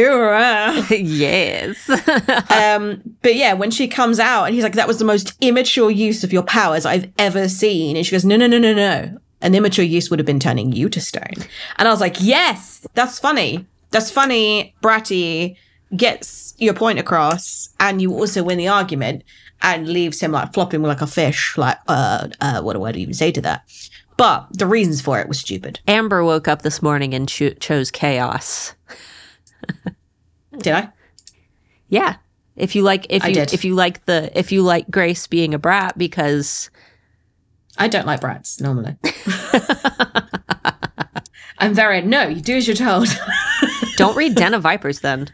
yes. 0.89 1.89
um 2.49 3.01
but 3.21 3.35
yeah 3.35 3.51
when 3.51 3.71
she 3.71 3.89
comes 3.89 4.21
out 4.21 4.45
and 4.45 4.55
he's 4.55 4.63
like 4.63 4.75
that 4.75 4.87
was 4.87 4.99
the 4.99 5.05
most 5.05 5.33
immature 5.41 5.91
use 5.91 6.23
of 6.23 6.31
your 6.31 6.43
powers 6.43 6.85
i've 6.85 7.11
ever 7.17 7.49
seen. 7.49 7.97
And 7.97 8.05
she 8.05 8.13
goes 8.13 8.23
no 8.23 8.37
no 8.37 8.47
no 8.47 8.57
no 8.57 8.73
no. 8.73 9.19
An 9.41 9.53
immature 9.53 9.83
use 9.83 10.09
would 10.09 10.17
have 10.17 10.25
been 10.25 10.39
turning 10.39 10.71
you 10.71 10.87
to 10.87 11.01
stone. 11.01 11.43
And 11.77 11.89
i 11.89 11.91
was 11.91 11.99
like 11.99 12.15
yes 12.21 12.87
that's 12.93 13.19
funny. 13.19 13.65
That's 13.91 14.09
funny 14.09 14.73
bratty 14.81 15.57
gets 15.97 16.55
your 16.57 16.73
point 16.73 16.99
across. 16.99 17.67
And 17.81 18.01
you 18.01 18.13
also 18.13 18.43
win 18.43 18.59
the 18.59 18.69
argument 18.69 19.23
and 19.61 19.89
leaves 19.89 20.21
him 20.21 20.31
like 20.31 20.53
flopping 20.53 20.83
like 20.83 21.01
a 21.01 21.07
fish 21.07 21.57
like 21.57 21.77
uh 21.89 22.29
uh 22.39 22.61
what 22.61 22.73
do 22.73 22.83
i 22.83 22.91
even 22.91 23.13
say 23.13 23.29
to 23.29 23.41
that 23.41 23.63
but 24.19 24.47
the 24.51 24.67
reasons 24.67 25.01
for 25.01 25.19
it 25.19 25.27
was 25.27 25.39
stupid 25.39 25.79
Amber 25.87 26.23
woke 26.23 26.47
up 26.47 26.61
this 26.61 26.81
morning 26.83 27.13
and 27.15 27.27
cho- 27.27 27.51
chose 27.51 27.89
chaos. 27.89 28.75
did 30.59 30.73
i 30.73 30.89
Yeah. 31.87 32.15
If 32.55 32.75
you 32.75 32.83
like 32.83 33.07
if 33.09 33.23
I 33.23 33.29
you 33.29 33.33
did. 33.35 33.53
if 33.53 33.63
you 33.65 33.73
like 33.73 34.05
the 34.05 34.29
if 34.37 34.51
you 34.51 34.61
like 34.61 34.91
Grace 34.91 35.25
being 35.27 35.53
a 35.53 35.59
brat 35.59 35.97
because 35.97 36.69
I 37.77 37.87
don't 37.87 38.05
like 38.05 38.19
brats 38.21 38.59
normally. 38.59 38.97
I'm 41.59 41.73
very 41.73 42.01
no. 42.01 42.27
You 42.27 42.41
do 42.41 42.57
as 42.57 42.67
you're 42.67 42.75
told. 42.75 43.07
don't 43.97 44.15
read 44.17 44.35
Den 44.35 44.53
of 44.53 44.61
Vipers 44.63 44.99
then. 44.99 45.29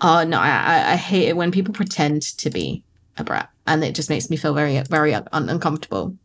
oh 0.00 0.24
no, 0.24 0.38
I, 0.38 0.48
I 0.48 0.92
I 0.92 0.96
hate 0.96 1.28
it 1.28 1.36
when 1.36 1.50
people 1.52 1.72
pretend 1.74 2.22
to 2.38 2.50
be 2.50 2.82
a 3.16 3.24
brat, 3.24 3.50
and 3.66 3.82
it 3.84 3.94
just 3.94 4.10
makes 4.10 4.28
me 4.30 4.36
feel 4.36 4.54
very 4.54 4.80
very 4.82 5.14
un- 5.14 5.48
uncomfortable. 5.48 6.16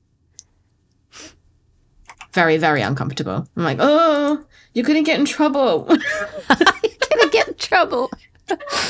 Very 2.34 2.58
very 2.58 2.82
uncomfortable. 2.82 3.48
I'm 3.56 3.64
like, 3.64 3.78
oh, 3.80 4.44
you're 4.74 4.86
gonna 4.86 5.04
get 5.04 5.20
in 5.20 5.26
trouble. 5.26 5.86
you're 5.90 5.98
Gonna 7.10 7.30
get 7.32 7.48
in 7.48 7.56
trouble. 7.56 8.12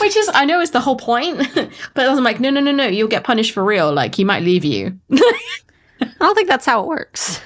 Which 0.01 0.15
is, 0.17 0.29
I 0.33 0.45
know, 0.45 0.61
is 0.61 0.71
the 0.71 0.79
whole 0.79 0.95
point. 0.95 1.37
but 1.93 2.09
I'm 2.09 2.23
like, 2.23 2.39
no, 2.39 2.49
no, 2.49 2.59
no, 2.59 2.71
no. 2.71 2.87
You'll 2.87 3.07
get 3.07 3.23
punished 3.23 3.51
for 3.51 3.63
real. 3.63 3.93
Like 3.93 4.15
he 4.15 4.23
might 4.23 4.43
leave 4.43 4.65
you. 4.65 4.97
I 5.11 6.05
don't 6.19 6.35
think 6.35 6.47
that's 6.47 6.65
how 6.65 6.81
it 6.81 6.87
works. 6.87 7.39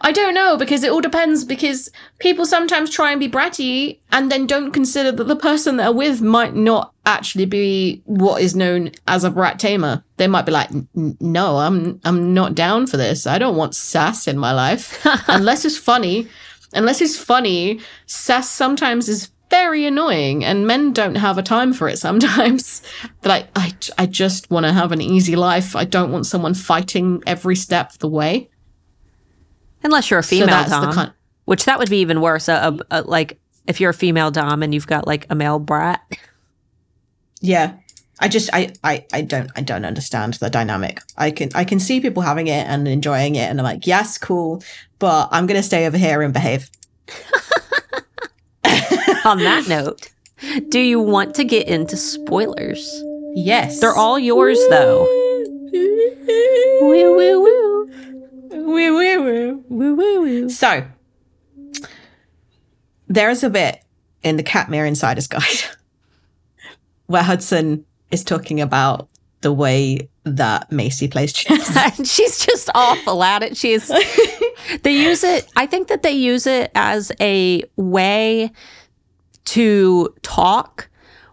I 0.00 0.12
don't 0.12 0.34
know 0.34 0.56
because 0.56 0.82
it 0.82 0.90
all 0.90 1.00
depends 1.00 1.44
because 1.44 1.90
people 2.18 2.44
sometimes 2.44 2.90
try 2.90 3.10
and 3.10 3.20
be 3.20 3.28
bratty 3.28 3.98
and 4.12 4.30
then 4.30 4.46
don't 4.46 4.72
consider 4.72 5.12
that 5.12 5.24
the 5.24 5.36
person 5.36 5.76
they're 5.76 5.92
with 5.92 6.20
might 6.20 6.54
not 6.54 6.92
actually 7.04 7.46
be 7.46 8.02
what 8.04 8.42
is 8.42 8.56
known 8.56 8.90
as 9.06 9.24
a 9.24 9.30
brat 9.30 9.58
tamer. 9.58 10.02
They 10.16 10.26
might 10.26 10.46
be 10.46 10.52
like, 10.52 10.70
"No, 10.94 11.58
I'm 11.58 12.00
I'm 12.04 12.34
not 12.34 12.54
down 12.54 12.86
for 12.86 12.96
this. 12.96 13.26
I 13.26 13.38
don't 13.38 13.56
want 13.56 13.74
sass 13.74 14.26
in 14.26 14.38
my 14.38 14.52
life 14.52 15.00
unless 15.28 15.64
it's 15.64 15.78
funny. 15.78 16.28
Unless 16.72 17.00
it's 17.00 17.16
funny, 17.16 17.80
sass 18.06 18.50
sometimes 18.50 19.08
is 19.08 19.30
very 19.48 19.86
annoying 19.86 20.44
and 20.44 20.66
men 20.66 20.92
don't 20.92 21.14
have 21.14 21.38
a 21.38 21.42
time 21.42 21.72
for 21.72 21.88
it 21.88 21.98
sometimes. 21.98 22.82
But 23.22 23.28
like 23.28 23.48
I 23.54 23.72
I 23.98 24.06
just 24.06 24.50
want 24.50 24.66
to 24.66 24.72
have 24.72 24.92
an 24.92 25.00
easy 25.00 25.36
life. 25.36 25.76
I 25.76 25.84
don't 25.84 26.12
want 26.12 26.26
someone 26.26 26.54
fighting 26.54 27.22
every 27.26 27.56
step 27.56 27.92
of 27.92 27.98
the 27.98 28.08
way. 28.08 28.50
Unless 29.86 30.10
you're 30.10 30.18
a 30.18 30.24
female 30.24 30.64
the 30.64 30.70
dom, 30.70 30.92
con- 30.92 31.12
which 31.44 31.64
that 31.64 31.78
would 31.78 31.88
be 31.88 31.98
even 31.98 32.20
worse. 32.20 32.48
A, 32.48 32.76
a, 32.90 33.00
a, 33.00 33.02
like 33.02 33.38
if 33.68 33.80
you're 33.80 33.90
a 33.90 33.94
female 33.94 34.32
dom 34.32 34.64
and 34.64 34.74
you've 34.74 34.88
got 34.88 35.06
like 35.06 35.26
a 35.30 35.36
male 35.36 35.60
brat. 35.60 36.02
Yeah. 37.40 37.74
I 38.18 38.26
just 38.26 38.50
I, 38.52 38.72
I 38.82 39.06
I 39.12 39.20
don't 39.20 39.48
I 39.54 39.60
don't 39.60 39.84
understand 39.84 40.34
the 40.34 40.50
dynamic. 40.50 41.02
I 41.16 41.30
can 41.30 41.50
I 41.54 41.62
can 41.64 41.78
see 41.78 42.00
people 42.00 42.20
having 42.20 42.48
it 42.48 42.66
and 42.66 42.88
enjoying 42.88 43.36
it 43.36 43.48
and 43.48 43.60
I'm 43.60 43.64
like, 43.64 43.86
yes, 43.86 44.18
cool, 44.18 44.60
but 44.98 45.28
I'm 45.30 45.46
gonna 45.46 45.62
stay 45.62 45.86
over 45.86 45.96
here 45.98 46.20
and 46.20 46.34
behave. 46.34 46.68
On 49.24 49.38
that 49.38 49.68
note, 49.68 50.10
do 50.68 50.80
you 50.80 50.98
want 50.98 51.36
to 51.36 51.44
get 51.44 51.68
into 51.68 51.96
spoilers? 51.96 53.04
Yes. 53.34 53.78
They're 53.80 53.94
all 53.94 54.18
yours 54.18 54.58
though. 54.68 55.06
Woo 56.80 57.16
woo 57.16 57.42
woo. 57.42 58.15
Woo 58.56 58.96
woo 58.96 59.22
woo. 59.22 59.64
Woo 59.68 59.94
woo 59.94 60.20
woo. 60.22 60.48
So 60.48 60.86
there's 63.08 63.42
a 63.44 63.50
bit 63.50 63.82
in 64.22 64.36
the 64.36 64.42
Katmere 64.42 64.86
Insider's 64.86 65.26
Guide 65.26 65.42
where 67.06 67.22
Hudson 67.22 67.84
is 68.10 68.24
talking 68.24 68.60
about 68.60 69.08
the 69.42 69.52
way 69.52 70.08
that 70.24 70.72
Macy 70.72 71.06
plays 71.08 71.32
chess. 71.32 71.76
And 71.98 72.06
she's 72.06 72.44
just 72.44 72.68
awful 72.74 73.22
at 73.22 73.42
it. 73.42 73.56
She's 73.56 73.88
they 74.82 74.92
use 74.92 75.22
it 75.22 75.48
I 75.56 75.66
think 75.66 75.88
that 75.88 76.02
they 76.02 76.12
use 76.12 76.46
it 76.46 76.72
as 76.74 77.12
a 77.20 77.62
way 77.76 78.50
to 79.44 80.14
talk 80.22 80.88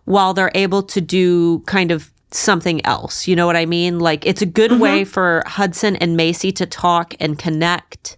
while 0.05 0.33
they're 0.33 0.51
able 0.53 0.83
to 0.83 1.01
do 1.01 1.59
kind 1.61 1.91
of 1.91 2.12
something 2.35 2.85
else. 2.85 3.27
You 3.27 3.35
know 3.35 3.45
what 3.45 3.55
I 3.55 3.65
mean? 3.65 3.99
Like 3.99 4.25
it's 4.25 4.41
a 4.41 4.45
good 4.45 4.79
way 4.79 5.03
for 5.05 5.43
Hudson 5.45 5.95
and 5.97 6.15
Macy 6.17 6.51
to 6.53 6.65
talk 6.65 7.15
and 7.19 7.37
connect. 7.37 8.17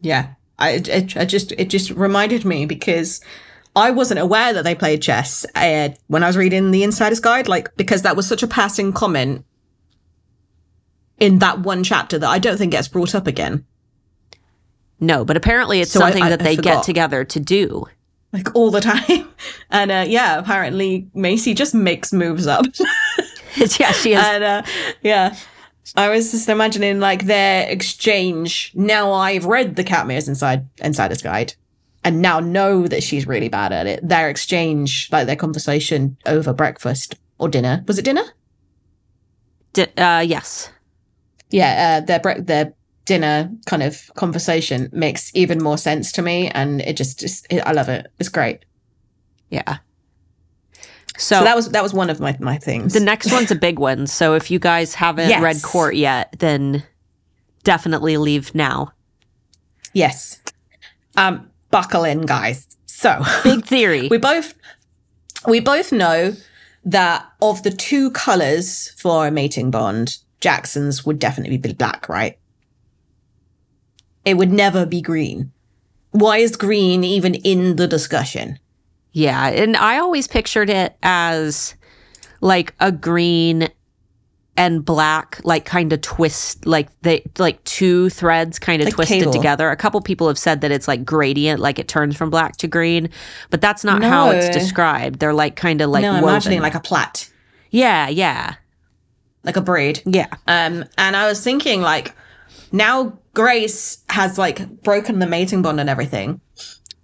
Yeah, 0.00 0.34
I, 0.58 0.70
it, 0.84 1.16
I 1.16 1.24
just 1.24 1.52
it 1.52 1.70
just 1.70 1.90
reminded 1.90 2.44
me 2.44 2.66
because 2.66 3.20
I 3.76 3.90
wasn't 3.92 4.20
aware 4.20 4.52
that 4.52 4.64
they 4.64 4.74
played 4.74 5.00
chess 5.02 5.46
uh, 5.54 5.90
when 6.08 6.22
I 6.22 6.26
was 6.26 6.36
reading 6.36 6.70
the 6.70 6.82
Insider's 6.82 7.20
Guide, 7.20 7.48
like 7.48 7.74
because 7.76 8.02
that 8.02 8.16
was 8.16 8.26
such 8.26 8.42
a 8.42 8.48
passing 8.48 8.92
comment 8.92 9.44
in 11.18 11.38
that 11.38 11.60
one 11.60 11.84
chapter 11.84 12.18
that 12.18 12.28
I 12.28 12.38
don't 12.40 12.56
think 12.58 12.72
gets 12.72 12.88
brought 12.88 13.14
up 13.14 13.28
again, 13.28 13.64
No, 14.98 15.24
but 15.24 15.36
apparently 15.36 15.80
it's 15.80 15.92
So 15.92 16.00
something 16.00 16.22
I- 16.24 16.30
that 16.30 16.40
they 16.40 16.56
get 16.56 16.82
together 16.82 17.24
to 17.24 17.38
do. 17.40 17.86
Like 18.32 18.54
all 18.54 18.70
the 18.70 18.80
time. 18.80 19.28
And 19.70 19.90
uh, 19.90 20.04
yeah, 20.06 20.38
apparently 20.38 21.08
Macy 21.14 21.54
just 21.54 21.74
makes 21.74 22.12
moves 22.12 22.46
up, 22.46 22.66
yeah, 23.56 23.92
she 23.92 24.12
is. 24.12 24.22
and 24.22 24.44
uh, 24.44 24.62
yeah. 25.02 25.34
I 25.96 26.08
was 26.10 26.30
just 26.30 26.48
imagining 26.48 27.00
like 27.00 27.24
their 27.24 27.68
exchange. 27.68 28.70
Now 28.74 29.12
I've 29.12 29.46
read 29.46 29.76
the 29.76 29.82
Katmere's 29.84 30.28
inside 30.28 30.68
Insider's 30.78 31.22
Guide, 31.22 31.54
and 32.04 32.20
now 32.22 32.38
know 32.38 32.86
that 32.86 33.02
she's 33.02 33.26
really 33.26 33.48
bad 33.48 33.72
at 33.72 33.86
it. 33.86 34.06
Their 34.06 34.28
exchange, 34.28 35.08
like 35.10 35.26
their 35.26 35.36
conversation 35.36 36.16
over 36.26 36.52
breakfast 36.52 37.14
or 37.38 37.48
dinner, 37.48 37.82
was 37.88 37.98
it 37.98 38.04
dinner? 38.04 38.24
Di- 39.72 39.92
uh, 39.96 40.20
yes. 40.20 40.70
Yeah, 41.50 42.00
uh, 42.02 42.06
their 42.06 42.20
bre- 42.20 42.40
their 42.40 42.74
dinner 43.04 43.50
kind 43.66 43.82
of 43.82 44.10
conversation 44.14 44.88
makes 44.92 45.30
even 45.34 45.62
more 45.62 45.76
sense 45.78 46.12
to 46.12 46.22
me, 46.22 46.48
and 46.50 46.80
it 46.82 46.96
just, 46.96 47.20
just 47.20 47.46
it, 47.50 47.60
I 47.66 47.72
love 47.72 47.88
it. 47.88 48.06
It's 48.18 48.28
great. 48.28 48.64
Yeah. 49.50 49.78
So, 51.18 51.38
So, 51.38 51.44
that 51.44 51.54
was 51.56 51.70
that 51.70 51.82
was 51.82 51.92
one 51.92 52.08
of 52.10 52.20
my 52.20 52.36
my 52.40 52.56
things. 52.58 52.94
the 52.94 53.00
next 53.00 53.30
one's 53.30 53.50
a 53.50 53.54
big 53.54 53.78
one. 53.78 54.06
So 54.06 54.34
if 54.34 54.50
you 54.50 54.58
guys 54.58 54.94
haven't 54.94 55.28
Yes. 55.28 55.42
read 55.42 55.62
Court 55.62 55.94
yet, 55.94 56.34
then 56.38 56.82
definitely 57.64 58.16
leave 58.16 58.54
now. 58.54 58.92
yes, 59.92 60.40
um, 61.16 61.50
buckle 61.70 62.04
in, 62.04 62.22
guys. 62.22 62.66
So 62.86 63.22
Big 63.44 63.64
theory. 63.66 64.08
we 64.08 64.16
both 64.18 64.54
we 65.46 65.60
both 65.60 65.92
know 65.92 66.34
that 66.84 67.26
of 67.42 67.62
the 67.62 67.70
two 67.70 68.10
colors 68.12 68.90
for 68.98 69.26
a 69.26 69.30
mating 69.30 69.70
bond, 69.70 70.16
Jackson's 70.40 71.04
would 71.04 71.18
definitely 71.18 71.58
be 71.58 71.72
black, 71.74 72.08
right? 72.08 72.38
It 74.24 74.34
would 74.36 74.52
never 74.52 74.86
be 74.86 75.00
green. 75.00 75.52
Why 76.12 76.38
is 76.38 76.56
green 76.56 77.04
even 77.04 77.34
in 77.34 77.76
the 77.76 77.86
discussion? 77.88 78.58
Yeah, 79.12 79.48
and 79.48 79.76
I 79.76 79.98
always 79.98 80.26
pictured 80.28 80.70
it 80.70 80.96
as 81.02 81.74
like 82.40 82.74
a 82.80 82.90
green 82.92 83.68
and 84.56 84.84
black, 84.84 85.40
like 85.44 85.64
kind 85.64 85.92
of 85.92 86.00
twist, 86.02 86.66
like 86.66 86.88
they 87.00 87.22
like 87.38 87.62
two 87.64 88.10
threads 88.10 88.58
kind 88.58 88.82
of 88.82 88.86
Like 88.86 88.94
twisted 88.94 89.20
cable. 89.20 89.32
together. 89.32 89.70
A 89.70 89.76
couple 89.76 90.00
people 90.02 90.28
have 90.28 90.38
said 90.38 90.60
that 90.60 90.70
it's 90.70 90.86
like 90.86 91.04
gradient, 91.06 91.60
like 91.60 91.78
it 91.78 91.88
turns 91.88 92.16
from 92.16 92.28
black 92.30 92.56
to 92.58 92.68
green, 92.68 93.08
but 93.48 93.60
that's 93.62 93.82
not 93.82 94.02
how 94.02 94.30
it's 94.30 94.50
described. 94.50 95.18
They're 95.20 95.32
like 95.34 95.56
kind 95.56 95.80
of 95.80 95.88
like 95.90 96.02
no, 96.02 96.10
I'm 96.10 96.14
woven. 96.22 96.28
imagining 96.34 96.60
like 96.60 96.74
a 96.74 96.80
plait, 96.80 97.30
yeah, 97.70 98.08
yeah, 98.08 98.54
like 99.44 99.56
a 99.56 99.62
braid. 99.62 100.02
yeah, 100.04 100.28
Um, 100.46 100.84
and 100.98 101.16
I 101.16 101.26
was 101.28 101.42
thinking 101.42 101.80
like 101.80 102.14
now 102.72 103.18
Grace 103.34 104.02
has 104.10 104.38
like 104.38 104.82
broken 104.82 105.18
the 105.18 105.26
mating 105.26 105.62
bond 105.62 105.80
and 105.80 105.88
everything. 105.88 106.40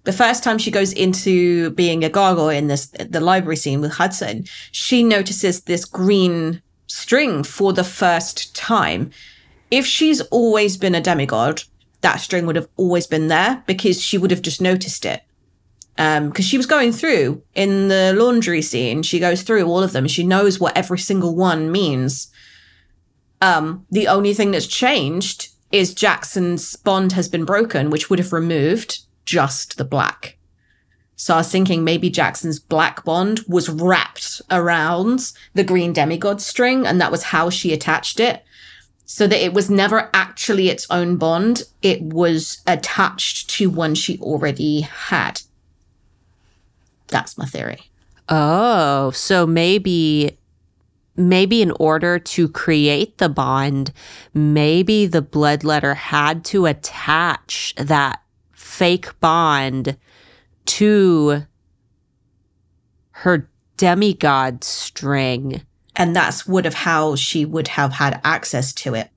The 0.03 0.13
first 0.13 0.43
time 0.43 0.57
she 0.57 0.71
goes 0.71 0.93
into 0.93 1.71
being 1.71 2.03
a 2.03 2.09
gargoyle 2.09 2.49
in 2.49 2.67
this 2.67 2.87
the 2.87 3.19
library 3.19 3.57
scene 3.57 3.81
with 3.81 3.91
Hudson, 3.91 4.45
she 4.71 5.03
notices 5.03 5.61
this 5.61 5.85
green 5.85 6.61
string 6.87 7.43
for 7.43 7.73
the 7.73 7.83
first 7.83 8.55
time. 8.55 9.11
If 9.71 9.85
she's 9.85 10.21
always 10.21 10.77
been 10.77 10.95
a 10.95 11.01
demigod, 11.01 11.63
that 12.01 12.17
string 12.17 12.45
would 12.45 12.55
have 12.55 12.69
always 12.77 13.07
been 13.07 13.27
there 13.27 13.63
because 13.67 14.01
she 14.01 14.17
would 14.17 14.31
have 14.31 14.41
just 14.41 14.61
noticed 14.61 15.05
it. 15.05 15.21
Um, 15.97 16.29
because 16.29 16.45
she 16.45 16.57
was 16.57 16.65
going 16.65 16.93
through 16.93 17.43
in 17.55 17.89
the 17.89 18.13
laundry 18.17 18.61
scene, 18.61 19.03
she 19.03 19.19
goes 19.19 19.41
through 19.41 19.65
all 19.65 19.83
of 19.83 19.91
them. 19.91 20.07
She 20.07 20.23
knows 20.23 20.59
what 20.59 20.77
every 20.77 20.97
single 20.97 21.35
one 21.35 21.71
means. 21.71 22.31
Um, 23.41 23.85
the 23.91 24.07
only 24.07 24.33
thing 24.33 24.51
that's 24.51 24.65
changed 24.65 25.49
is 25.71 25.93
Jackson's 25.93 26.75
bond 26.75 27.13
has 27.13 27.27
been 27.27 27.45
broken, 27.45 27.89
which 27.89 28.09
would 28.09 28.19
have 28.19 28.33
removed 28.33 28.99
just 29.25 29.77
the 29.77 29.85
black. 29.85 30.37
So 31.15 31.33
I 31.33 31.37
was 31.37 31.51
thinking 31.51 31.83
maybe 31.83 32.09
Jackson's 32.09 32.59
black 32.59 33.03
bond 33.03 33.41
was 33.47 33.69
wrapped 33.69 34.41
around 34.49 35.33
the 35.53 35.65
green 35.65 35.91
demigod 35.91 36.41
string, 36.41 36.87
and 36.87 37.01
that 37.01 37.11
was 37.11 37.23
how 37.23 37.49
she 37.49 37.73
attached 37.73 38.19
it. 38.19 38.43
So 39.05 39.27
that 39.27 39.43
it 39.43 39.53
was 39.53 39.69
never 39.69 40.09
actually 40.13 40.69
its 40.69 40.87
own 40.89 41.17
bond. 41.17 41.63
It 41.81 42.01
was 42.01 42.61
attached 42.67 43.49
to 43.51 43.69
one 43.69 43.95
she 43.95 44.17
already 44.19 44.81
had. 44.81 45.41
That's 47.07 47.37
my 47.37 47.45
theory. 47.45 47.89
Oh, 48.29 49.11
so 49.11 49.45
maybe 49.45 50.37
maybe 51.19 51.61
in 51.61 51.71
order 51.71 52.17
to 52.17 52.47
create 52.47 53.17
the 53.17 53.29
bond, 53.29 53.91
maybe 54.33 55.05
the 55.05 55.21
bloodletter 55.21 55.95
had 55.95 56.45
to 56.45 56.65
attach 56.65 57.75
that 57.77 58.23
fake 58.53 59.19
bond 59.19 59.97
to 60.65 61.43
her 63.11 63.49
demigod 63.75 64.63
string. 64.63 65.61
And 65.95 66.15
that's 66.15 66.47
would 66.47 66.65
have 66.65 66.73
how 66.73 67.15
she 67.15 67.43
would 67.43 67.67
have 67.67 67.91
had 67.91 68.21
access 68.23 68.73
to 68.73 68.95
it. 68.95 69.09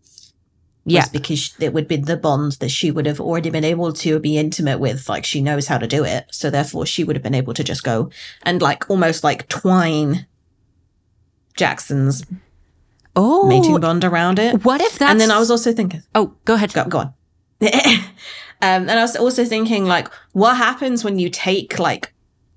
Yeah. 0.85 1.07
because 1.13 1.55
it 1.61 1.73
would 1.73 1.87
be 1.87 1.95
the 1.95 2.17
bond 2.17 2.53
that 2.55 2.71
she 2.71 2.91
would 2.91 3.07
have 3.07 3.21
already 3.21 3.51
been 3.51 3.63
able 3.63 3.93
to 3.93 4.19
be 4.19 4.37
intimate 4.37 4.81
with. 4.81 5.09
Like 5.09 5.25
she 5.25 5.41
knows 5.41 5.69
how 5.69 5.79
to 5.79 5.87
do 5.87 6.03
it. 6.05 6.27
So 6.33 6.51
therefore 6.51 6.87
she 6.87 7.05
would 7.05 7.15
have 7.15 7.23
been 7.23 7.37
able 7.37 7.55
to 7.55 7.63
just 7.63 7.85
go 7.85 8.11
and 8.43 8.61
like 8.61 8.91
almost 8.91 9.23
like 9.23 9.49
twine 9.49 10.27
Jackson's 11.57 12.25
Oh, 13.15 13.47
mating 13.47 13.79
bond 13.79 14.05
around 14.05 14.39
it. 14.39 14.65
what 14.65 14.81
if 14.81 14.99
that? 14.99 15.11
and 15.11 15.21
then 15.21 15.31
I 15.31 15.39
was 15.39 15.51
also 15.51 15.73
thinking, 15.73 16.03
Oh, 16.15 16.35
go 16.47 16.55
ahead. 16.55 16.73
go, 16.73 16.85
go 16.87 16.99
on. 16.99 17.07
um, 17.63 18.03
and 18.61 18.91
I 18.91 19.03
was 19.03 19.17
also 19.17 19.45
thinking 19.45 19.85
like, 19.85 20.09
what 20.33 20.57
happens 20.57 21.05
when 21.05 21.19
you 21.19 21.29
take 21.29 21.79
like 21.79 22.13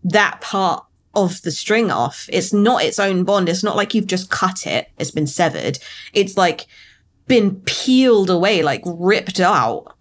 that 0.06 0.40
part 0.42 0.86
of 1.14 1.42
the 1.42 1.52
string 1.52 1.92
off? 1.92 2.30
It's 2.32 2.54
not 2.54 2.84
its 2.84 3.00
own 3.00 3.24
bond. 3.26 3.50
It's 3.50 3.64
not 3.64 3.76
like 3.76 3.94
you've 3.94 4.08
just 4.08 4.30
cut 4.30 4.66
it. 4.66 4.90
It's 4.98 5.12
been 5.12 5.28
severed. 5.28 5.78
It's 6.14 6.38
like 6.38 6.68
been 7.28 7.56
peeled 7.66 8.30
away, 8.30 8.64
like 8.64 8.82
ripped 8.86 9.40
out 9.42 9.94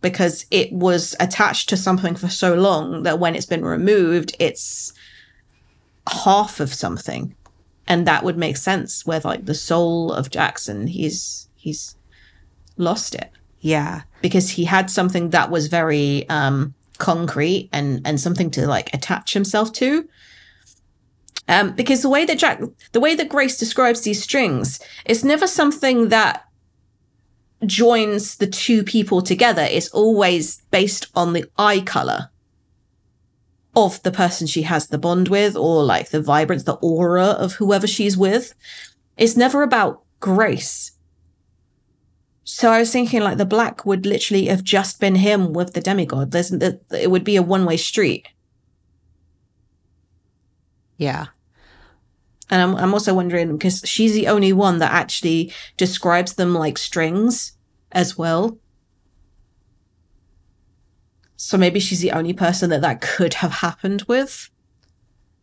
because 0.00 0.46
it 0.52 0.72
was 0.72 1.16
attached 1.18 1.68
to 1.70 1.76
something 1.76 2.14
for 2.14 2.28
so 2.28 2.54
long 2.54 3.02
that 3.02 3.18
when 3.18 3.34
it's 3.34 3.46
been 3.46 3.64
removed, 3.64 4.36
it's 4.38 4.92
half 6.08 6.60
of 6.60 6.72
something. 6.72 7.34
And 7.88 8.06
that 8.06 8.22
would 8.22 8.36
make 8.36 8.56
sense 8.56 9.04
with 9.04 9.24
like 9.24 9.46
the 9.46 9.54
soul 9.54 10.12
of 10.12 10.30
Jackson. 10.30 10.86
He's, 10.86 11.48
he's 11.56 11.96
lost 12.76 13.14
it 13.16 13.30
Yeah. 13.60 14.02
because 14.22 14.50
he 14.50 14.64
had 14.64 14.88
something 14.90 15.30
that 15.30 15.50
was 15.50 15.66
very 15.66 16.28
um 16.28 16.74
concrete 16.98 17.68
and 17.72 18.00
and 18.04 18.20
something 18.20 18.50
to 18.50 18.66
like 18.66 18.92
attach 18.92 19.32
himself 19.32 19.72
to 19.72 20.08
um 21.48 21.70
because 21.76 22.02
the 22.02 22.08
way 22.08 22.24
that 22.24 22.38
jack 22.38 22.60
the 22.92 22.98
way 23.00 23.14
that 23.14 23.28
grace 23.28 23.56
describes 23.56 24.00
these 24.02 24.20
strings 24.22 24.80
it's 25.04 25.22
never 25.22 25.46
something 25.46 26.08
that 26.08 26.44
joins 27.66 28.36
the 28.36 28.46
two 28.48 28.82
people 28.82 29.22
together 29.22 29.62
it's 29.70 29.88
always 29.90 30.60
based 30.72 31.06
on 31.14 31.32
the 31.34 31.44
eye 31.56 31.80
color 31.80 32.30
of 33.76 34.02
the 34.02 34.10
person 34.10 34.46
she 34.46 34.62
has 34.62 34.88
the 34.88 34.98
bond 34.98 35.28
with 35.28 35.56
or 35.56 35.84
like 35.84 36.10
the 36.10 36.20
vibrance 36.20 36.64
the 36.64 36.74
aura 36.74 37.26
of 37.26 37.54
whoever 37.54 37.86
she's 37.86 38.16
with 38.16 38.54
it's 39.16 39.36
never 39.36 39.62
about 39.62 40.02
grace 40.20 40.98
so 42.50 42.72
I 42.72 42.78
was 42.78 42.90
thinking 42.90 43.20
like 43.20 43.36
the 43.36 43.44
black 43.44 43.84
would 43.84 44.06
literally 44.06 44.46
have 44.46 44.64
just 44.64 45.00
been 45.00 45.16
him 45.16 45.52
with 45.52 45.74
the 45.74 45.82
demigod. 45.82 46.30
There's 46.30 46.50
it 46.50 47.10
would 47.10 47.22
be 47.22 47.36
a 47.36 47.42
one 47.42 47.66
way 47.66 47.76
street. 47.76 48.26
Yeah. 50.96 51.26
And 52.48 52.62
I'm 52.62 52.74
I'm 52.76 52.94
also 52.94 53.12
wondering 53.12 53.52
because 53.52 53.82
she's 53.84 54.14
the 54.14 54.28
only 54.28 54.54
one 54.54 54.78
that 54.78 54.92
actually 54.92 55.52
describes 55.76 56.36
them 56.36 56.54
like 56.54 56.78
strings 56.78 57.52
as 57.92 58.16
well. 58.16 58.56
So 61.40 61.56
maybe 61.56 61.80
she's 61.80 62.00
the 62.00 62.12
only 62.12 62.32
person 62.34 62.68
that 62.70 62.80
that 62.82 63.00
could 63.00 63.34
have 63.34 63.52
happened 63.52 64.02
with. 64.08 64.50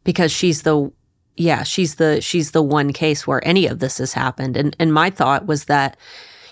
because 0.03 0.31
she's 0.31 0.61
the 0.61 0.91
yeah 1.35 1.63
she's 1.63 1.95
the 1.95 2.21
she's 2.21 2.51
the 2.51 2.61
one 2.61 2.93
case 2.93 3.25
where 3.27 3.45
any 3.45 3.65
of 3.67 3.79
this 3.79 3.97
has 3.97 4.13
happened 4.13 4.55
and 4.55 4.75
and 4.79 4.93
my 4.93 5.09
thought 5.09 5.47
was 5.47 5.65
that 5.65 5.97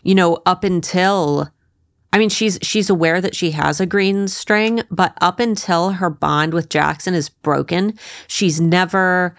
you 0.02 0.14
know 0.16 0.42
up 0.46 0.64
until 0.66 1.50
i 2.12 2.18
mean 2.18 2.28
she's 2.30 2.58
she's 2.62 2.90
aware 2.90 3.22
that 3.22 3.36
she 3.36 3.52
has 3.52 3.80
a 3.80 3.86
green 3.86 4.28
string 4.28 4.82
but 4.92 5.14
up 5.22 5.40
until 5.40 5.92
her 5.92 6.10
bond 6.10 6.54
with 6.54 6.68
jackson 6.68 7.14
is 7.14 7.30
broken 7.30 7.94
she's 8.28 8.60
never 8.60 9.36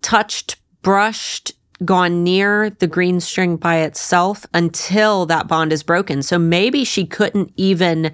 touched 0.00 0.56
brushed 0.82 1.52
gone 1.84 2.22
near 2.22 2.70
the 2.70 2.86
green 2.86 3.20
string 3.20 3.56
by 3.56 3.76
itself 3.78 4.46
until 4.54 5.26
that 5.26 5.48
bond 5.48 5.72
is 5.72 5.82
broken 5.82 6.22
so 6.22 6.38
maybe 6.38 6.84
she 6.84 7.04
couldn't 7.06 7.52
even 7.56 8.12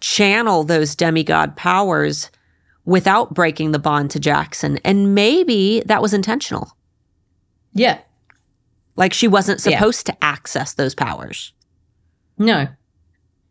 channel 0.00 0.64
those 0.64 0.94
demigod 0.94 1.56
powers 1.56 2.30
without 2.84 3.34
breaking 3.34 3.72
the 3.72 3.78
bond 3.78 4.10
to 4.10 4.18
Jackson. 4.18 4.78
And 4.84 5.14
maybe 5.14 5.82
that 5.86 6.00
was 6.02 6.14
intentional. 6.14 6.74
Yeah. 7.74 7.98
Like 8.96 9.12
she 9.12 9.28
wasn't 9.28 9.64
Yeah. 9.64 9.78
supposed 9.78 10.06
to 10.06 10.24
access 10.24 10.74
those 10.74 10.94
powers. 10.94 11.52
No. 12.38 12.68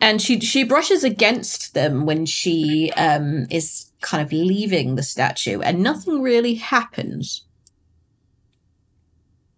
And 0.01 0.21
she 0.21 0.39
she 0.39 0.63
brushes 0.63 1.03
against 1.03 1.73
them 1.73 2.05
when 2.05 2.25
she 2.25 2.91
um 2.97 3.45
is 3.49 3.91
kind 4.01 4.23
of 4.23 4.31
leaving 4.31 4.95
the 4.95 5.03
statue 5.03 5.59
and 5.61 5.83
nothing 5.83 6.21
really 6.21 6.55
happens 6.55 7.43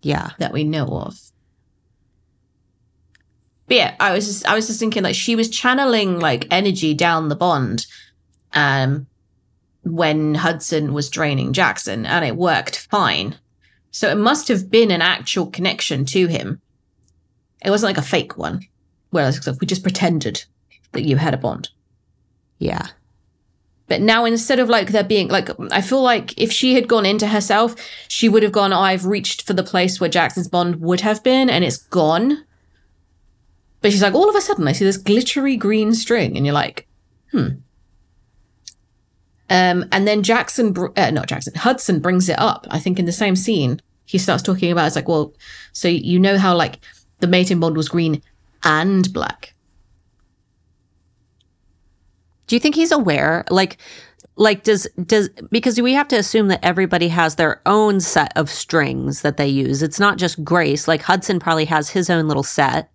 Yeah. 0.01 0.31
that 0.39 0.53
we 0.53 0.63
know 0.63 0.87
of. 0.87 1.19
But 3.67 3.77
yeah, 3.77 3.95
I 3.99 4.13
was 4.13 4.25
just 4.25 4.45
I 4.47 4.55
was 4.55 4.67
just 4.67 4.79
thinking 4.79 5.03
like 5.03 5.15
she 5.15 5.35
was 5.35 5.49
channeling 5.49 6.19
like 6.19 6.47
energy 6.51 6.93
down 6.93 7.29
the 7.29 7.35
bond 7.35 7.85
um 8.53 9.07
when 9.83 10.35
Hudson 10.35 10.93
was 10.93 11.09
draining 11.09 11.53
Jackson 11.53 12.05
and 12.05 12.25
it 12.25 12.35
worked 12.35 12.87
fine. 12.91 13.35
So 13.91 14.09
it 14.09 14.17
must 14.17 14.47
have 14.47 14.69
been 14.69 14.91
an 14.91 15.01
actual 15.01 15.47
connection 15.47 16.05
to 16.05 16.27
him. 16.27 16.61
It 17.63 17.69
wasn't 17.69 17.89
like 17.89 18.03
a 18.03 18.07
fake 18.07 18.37
one. 18.37 18.61
Whereas 19.11 19.47
we 19.59 19.67
just 19.67 19.83
pretended 19.83 20.43
that 20.93 21.03
you 21.03 21.17
had 21.17 21.33
a 21.33 21.37
bond. 21.37 21.69
Yeah. 22.59 22.87
But 23.91 23.99
now 23.99 24.23
instead 24.23 24.59
of 24.59 24.69
like 24.69 24.93
there 24.93 25.03
being 25.03 25.27
like 25.27 25.49
I 25.69 25.81
feel 25.81 26.01
like 26.01 26.33
if 26.37 26.49
she 26.49 26.75
had 26.75 26.87
gone 26.87 27.05
into 27.05 27.27
herself, 27.27 27.75
she 28.07 28.29
would 28.29 28.41
have 28.41 28.53
gone, 28.53 28.71
oh, 28.71 28.79
I've 28.79 29.05
reached 29.05 29.45
for 29.45 29.51
the 29.51 29.63
place 29.63 29.99
where 29.99 30.09
Jackson's 30.09 30.47
bond 30.47 30.77
would 30.77 31.01
have 31.01 31.21
been 31.25 31.49
and 31.49 31.65
it's 31.65 31.75
gone. 31.75 32.41
But 33.81 33.91
she's 33.91 34.01
like, 34.01 34.13
all 34.13 34.29
of 34.29 34.35
a 34.37 34.39
sudden 34.39 34.65
I 34.65 34.71
see 34.71 34.85
this 34.85 34.95
glittery 34.95 35.57
green 35.57 35.93
string, 35.93 36.37
and 36.37 36.45
you're 36.45 36.55
like, 36.55 36.87
hmm. 37.31 37.47
Um, 39.49 39.83
and 39.91 40.07
then 40.07 40.23
Jackson, 40.23 40.73
uh, 40.95 41.11
not 41.11 41.27
Jackson, 41.27 41.53
Hudson 41.55 41.99
brings 41.99 42.29
it 42.29 42.39
up. 42.39 42.65
I 42.71 42.79
think 42.79 42.97
in 42.97 43.03
the 43.03 43.11
same 43.11 43.35
scene, 43.35 43.81
he 44.05 44.17
starts 44.17 44.41
talking 44.41 44.71
about 44.71 44.87
it's 44.87 44.95
like, 44.95 45.09
well, 45.09 45.33
so 45.73 45.89
you 45.89 46.17
know 46.17 46.37
how 46.37 46.55
like 46.55 46.79
the 47.19 47.27
mating 47.27 47.59
bond 47.59 47.75
was 47.75 47.89
green 47.89 48.23
and 48.63 49.11
black. 49.11 49.53
Do 52.51 52.57
you 52.57 52.59
think 52.59 52.75
he's 52.75 52.91
aware? 52.91 53.45
Like, 53.49 53.77
like 54.35 54.63
does 54.63 54.85
does 55.05 55.29
because 55.51 55.79
we 55.79 55.93
have 55.93 56.09
to 56.09 56.17
assume 56.17 56.49
that 56.49 56.59
everybody 56.61 57.07
has 57.07 57.35
their 57.35 57.61
own 57.65 58.01
set 58.01 58.33
of 58.35 58.49
strings 58.49 59.21
that 59.21 59.37
they 59.37 59.47
use. 59.47 59.81
It's 59.81 60.01
not 60.01 60.17
just 60.17 60.43
Grace. 60.43 60.85
Like 60.85 61.01
Hudson 61.01 61.39
probably 61.39 61.63
has 61.63 61.89
his 61.89 62.09
own 62.09 62.27
little 62.27 62.43
set 62.43 62.91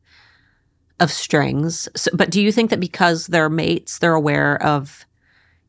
of 1.00 1.11
strings. 1.11 1.88
So, 1.96 2.11
but 2.12 2.28
do 2.28 2.42
you 2.42 2.52
think 2.52 2.68
that 2.68 2.80
because 2.80 3.28
they're 3.28 3.48
mates, 3.48 3.98
they're 3.98 4.12
aware 4.12 4.62
of 4.62 5.07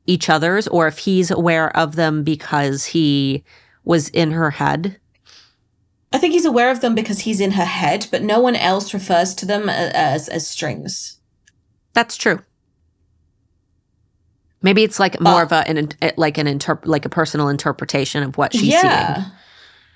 each 0.06 0.30
other's, 0.30 0.68
or 0.68 0.88
if 0.88 0.98
he's 0.98 1.32
aware 1.32 1.74
of 1.78 1.96
them 1.96 2.26
because 2.26 2.88
he 2.88 3.46
was 3.86 4.10
in 4.10 4.32
her 4.32 4.52
head? 4.52 5.00
I 6.12 6.18
think 6.18 6.34
he's 6.34 6.44
aware 6.44 6.72
of 6.72 6.82
them 6.82 6.94
because 6.94 7.20
he's 7.20 7.40
in 7.40 7.52
her 7.52 7.64
head, 7.64 8.08
but 8.12 8.22
no 8.22 8.42
one 8.42 8.58
else 8.58 8.94
refers 8.94 9.34
to 9.36 9.46
them 9.46 9.70
uh, 9.70 9.92
as 9.94 10.28
as 10.28 10.46
strings. 10.46 11.22
That's 11.94 12.18
true. 12.18 12.42
Maybe 14.62 14.84
it's 14.84 15.00
like 15.00 15.20
more 15.22 15.42
uh, 15.42 15.44
of 15.44 15.52
a 15.52 15.68
an 15.70 15.90
like 16.18 16.38
an 16.38 16.48
interp- 16.48 16.86
like 16.86 17.06
a 17.06 17.10
personal 17.10 17.48
interpretation 17.48 18.24
of 18.24 18.38
what 18.38 18.54
she's 18.54 18.64
yeah. 18.64 19.16
seeing. 19.16 19.26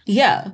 Yeah. 0.05 0.51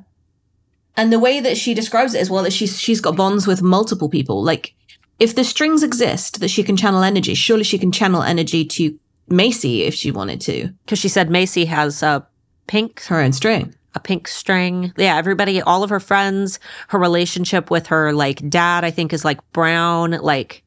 And 0.96 1.14
the 1.14 1.20
way 1.20 1.40
that 1.40 1.58
she 1.58 1.74
describes 1.74 2.14
it 2.14 2.22
as 2.22 2.30
well 2.30 2.44
that 2.44 2.54
she's 2.54 2.80
she's 2.80 3.02
got 3.02 3.16
bonds 3.16 3.46
with 3.46 3.62
multiple 3.62 4.10
people. 4.10 4.44
Like 4.44 4.74
if 5.20 5.36
the 5.36 5.44
strings 5.44 5.84
exist 5.84 6.40
that 6.40 6.50
she 6.50 6.64
can 6.64 6.78
channel 6.78 7.04
energy, 7.04 7.34
surely 7.34 7.64
she 7.64 7.78
can 7.78 7.92
channel 7.92 8.24
energy 8.24 8.64
to 8.66 8.98
Macy 9.28 9.84
if 9.84 9.94
she 9.94 10.12
wanted 10.12 10.42
to. 10.42 10.70
Because 10.86 11.00
she 11.00 11.10
said 11.10 11.30
Macy 11.30 11.66
has 11.66 12.02
a 12.02 12.26
pink 12.68 13.04
her 13.04 13.20
own 13.20 13.34
string. 13.34 13.74
A 13.96 14.00
pink 14.00 14.28
string. 14.28 14.94
Yeah, 14.96 15.18
everybody, 15.18 15.62
all 15.62 15.84
of 15.84 15.90
her 15.90 16.00
friends, 16.00 16.60
her 16.90 17.00
relationship 17.00 17.72
with 17.72 17.88
her 17.88 18.14
like 18.14 18.48
dad, 18.50 18.84
I 18.84 18.92
think 18.92 19.12
is 19.12 19.26
like 19.26 19.40
brown. 19.54 20.12
Like 20.12 20.64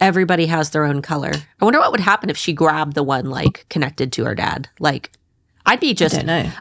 everybody 0.00 0.46
has 0.46 0.70
their 0.70 0.84
own 0.84 1.02
color. 1.02 1.32
I 1.60 1.64
wonder 1.64 1.80
what 1.80 1.90
would 1.90 2.00
happen 2.00 2.30
if 2.30 2.36
she 2.36 2.52
grabbed 2.52 2.94
the 2.94 3.02
one 3.02 3.30
like 3.30 3.66
connected 3.68 4.12
to 4.12 4.24
her 4.24 4.34
dad. 4.34 4.68
Like 4.78 5.12
I'd 5.66 5.80
be 5.80 5.94
just 5.94 6.16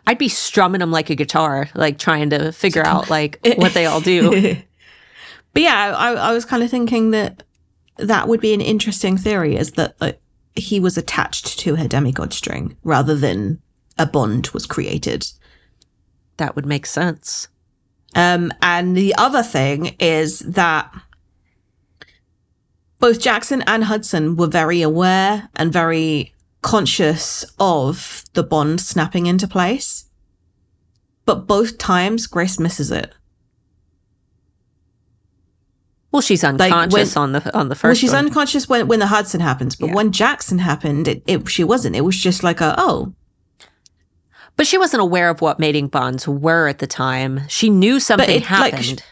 I'd 0.08 0.18
be 0.18 0.30
strumming 0.30 0.80
them 0.80 0.92
like 0.92 1.10
a 1.10 1.16
guitar, 1.16 1.70
like 1.76 1.98
trying 1.98 2.30
to 2.32 2.52
figure 2.52 2.86
out 2.86 3.10
like 3.10 3.40
what 3.58 3.74
they 3.74 3.86
all 3.86 4.02
do. 4.02 4.56
but 5.54 5.62
yeah, 5.62 5.96
I, 5.96 6.14
I 6.14 6.34
was 6.34 6.46
kind 6.46 6.64
of 6.64 6.70
thinking 6.70 7.12
that 7.12 7.44
that 7.98 8.28
would 8.28 8.42
be 8.42 8.54
an 8.54 8.62
interesting 8.62 9.18
theory 9.18 9.56
is 9.56 9.72
that 9.74 10.20
he 10.56 10.80
was 10.80 10.98
attached 10.98 11.60
to 11.60 11.76
her 11.76 11.88
demigod 11.88 12.34
string 12.34 12.76
rather 12.84 13.16
than 13.16 13.62
a 13.98 14.06
bond 14.06 14.48
was 14.50 14.66
created. 14.66 15.26
That 16.38 16.56
would 16.56 16.66
make 16.66 16.86
sense. 16.86 17.48
Um, 18.16 18.52
and 18.62 18.96
the 18.96 19.16
other 19.16 19.44
thing 19.44 19.96
is 20.00 20.40
that 20.40 20.94
both 23.00 23.20
Jackson 23.20 23.64
and 23.68 23.84
Hudson 23.84 24.36
were 24.36 24.48
very 24.48 24.82
aware 24.82 25.50
and 25.56 25.72
very 25.72 26.34
conscious 26.62 27.46
of 27.60 28.24
the 28.34 28.44
bond 28.44 28.82
snapping 28.82 29.28
into 29.28 29.48
place. 29.48 30.06
But 31.26 31.48
both 31.48 31.78
times, 31.78 32.26
Grace 32.26 32.60
misses 32.60 32.92
it. 32.92 33.14
Well, 36.12 36.22
she's 36.22 36.44
unconscious 36.44 37.16
like 37.16 37.16
when, 37.16 37.18
on 37.18 37.32
the 37.34 37.58
on 37.58 37.70
the 37.70 37.76
first. 37.76 37.84
Well, 37.84 37.96
she's 37.96 38.14
one. 38.14 38.26
unconscious 38.26 38.68
when 38.70 38.88
when 38.88 39.00
the 39.00 39.08
Hudson 39.08 39.42
happens, 39.42 39.76
but 39.76 39.88
yeah. 39.88 39.94
when 39.94 40.12
Jackson 40.12 40.58
happened, 40.58 41.08
it, 41.08 41.22
it 41.28 41.50
she 41.50 41.64
wasn't. 41.64 41.96
It 41.96 42.02
was 42.02 42.18
just 42.18 42.44
like 42.44 42.62
a 42.62 42.74
oh. 42.78 43.14
But 44.56 44.66
she 44.66 44.78
wasn't 44.78 45.04
aware 45.04 45.30
of 45.30 45.42
what 45.42 45.60
mating 45.60 45.90
bonds 45.90 46.28
were 46.28 46.68
at 46.68 46.80
the 46.80 46.88
time. 46.88 47.42
She 47.48 47.70
knew 47.70 48.00
something 48.00 48.28
it, 48.28 48.44
happened. 48.44 48.88
Like, 48.88 49.04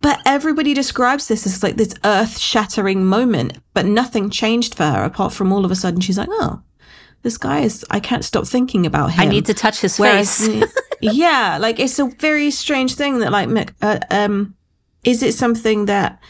but 0.00 0.20
everybody 0.26 0.74
describes 0.74 1.28
this 1.28 1.46
as 1.46 1.62
like 1.62 1.76
this 1.76 1.94
earth 2.04 2.38
shattering 2.38 3.04
moment, 3.04 3.58
but 3.74 3.86
nothing 3.86 4.30
changed 4.30 4.74
for 4.74 4.84
her 4.84 5.04
apart 5.04 5.32
from 5.32 5.52
all 5.52 5.64
of 5.64 5.70
a 5.70 5.76
sudden 5.76 6.00
she's 6.00 6.18
like, 6.18 6.28
oh, 6.30 6.62
this 7.22 7.38
guy 7.38 7.60
is, 7.60 7.84
I 7.90 8.00
can't 8.00 8.24
stop 8.24 8.46
thinking 8.46 8.86
about 8.86 9.12
him. 9.12 9.20
I 9.20 9.26
need 9.26 9.46
to 9.46 9.54
touch 9.54 9.80
his 9.80 9.98
Whereas, 9.98 10.46
face. 10.46 10.72
yeah, 11.00 11.58
like 11.60 11.80
it's 11.80 11.98
a 11.98 12.06
very 12.18 12.50
strange 12.50 12.94
thing 12.94 13.18
that, 13.20 13.32
like, 13.32 13.74
uh, 13.82 13.98
um, 14.10 14.54
is 15.04 15.22
it 15.22 15.34
something 15.34 15.86
that 15.86 16.20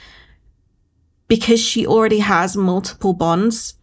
because 1.28 1.60
she 1.60 1.86
already 1.86 2.20
has 2.20 2.56
multiple 2.56 3.12
bonds, 3.12 3.74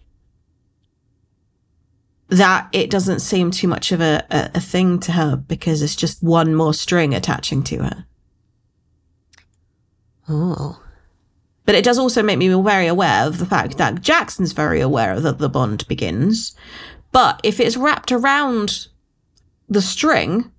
that 2.30 2.68
it 2.72 2.90
doesn't 2.90 3.20
seem 3.20 3.52
too 3.52 3.68
much 3.68 3.92
of 3.92 4.02
a, 4.02 4.26
a, 4.32 4.52
a 4.56 4.60
thing 4.60 5.00
to 5.02 5.12
her 5.12 5.36
because 5.36 5.82
it's 5.82 5.96
just 5.96 6.24
one 6.24 6.56
more 6.56 6.74
string 6.74 7.14
attaching 7.14 7.64
to 7.64 7.84
her? 7.84 8.06
Oh. 10.30 10.82
But 11.66 11.76
it 11.76 11.84
does 11.84 11.98
also 11.98 12.22
make 12.22 12.38
me 12.38 12.50
very 12.62 12.88
aware 12.88 13.26
of 13.26 13.38
the 13.38 13.46
fact 13.46 13.78
that 13.78 14.02
Jackson's 14.02 14.52
very 14.52 14.82
aware 14.82 15.20
that 15.20 15.38
the 15.38 15.50
bond 15.50 15.88
begins. 15.88 16.56
But 17.12 17.40
if 17.44 17.60
it's 17.60 17.78
wrapped 17.78 18.12
around 18.12 18.88
the 19.70 19.82
string, 19.82 20.52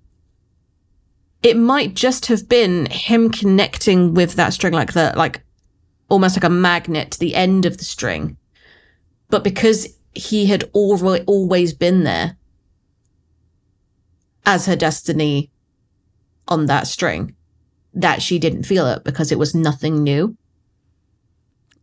it 1.43 1.57
might 1.57 1.93
just 1.93 2.25
have 2.25 2.49
been 2.49 2.87
him 2.87 3.29
connecting 3.29 4.15
with 4.15 4.33
that 4.33 4.53
string 4.53 4.73
like 4.73 4.93
the 4.93 5.13
like 5.15 5.41
almost 6.09 6.35
like 6.35 6.43
a 6.43 6.49
magnet 6.49 7.11
to 7.11 7.19
the 7.19 7.35
end 7.35 7.65
of 7.65 7.77
the 7.77 7.83
string. 7.83 8.37
But 9.29 9.43
because 9.43 9.87
he 10.13 10.47
had 10.47 10.63
already 10.73 11.23
always 11.25 11.73
been 11.73 12.03
there 12.03 12.37
as 14.45 14.65
her 14.65 14.75
destiny 14.75 15.51
on 16.47 16.67
that 16.67 16.87
string, 16.87 17.35
that 17.95 18.21
she 18.21 18.37
didn't 18.39 18.63
feel 18.63 18.87
it 18.87 19.03
because 19.03 19.31
it 19.31 19.39
was 19.39 19.55
nothing 19.55 20.03
new. 20.03 20.37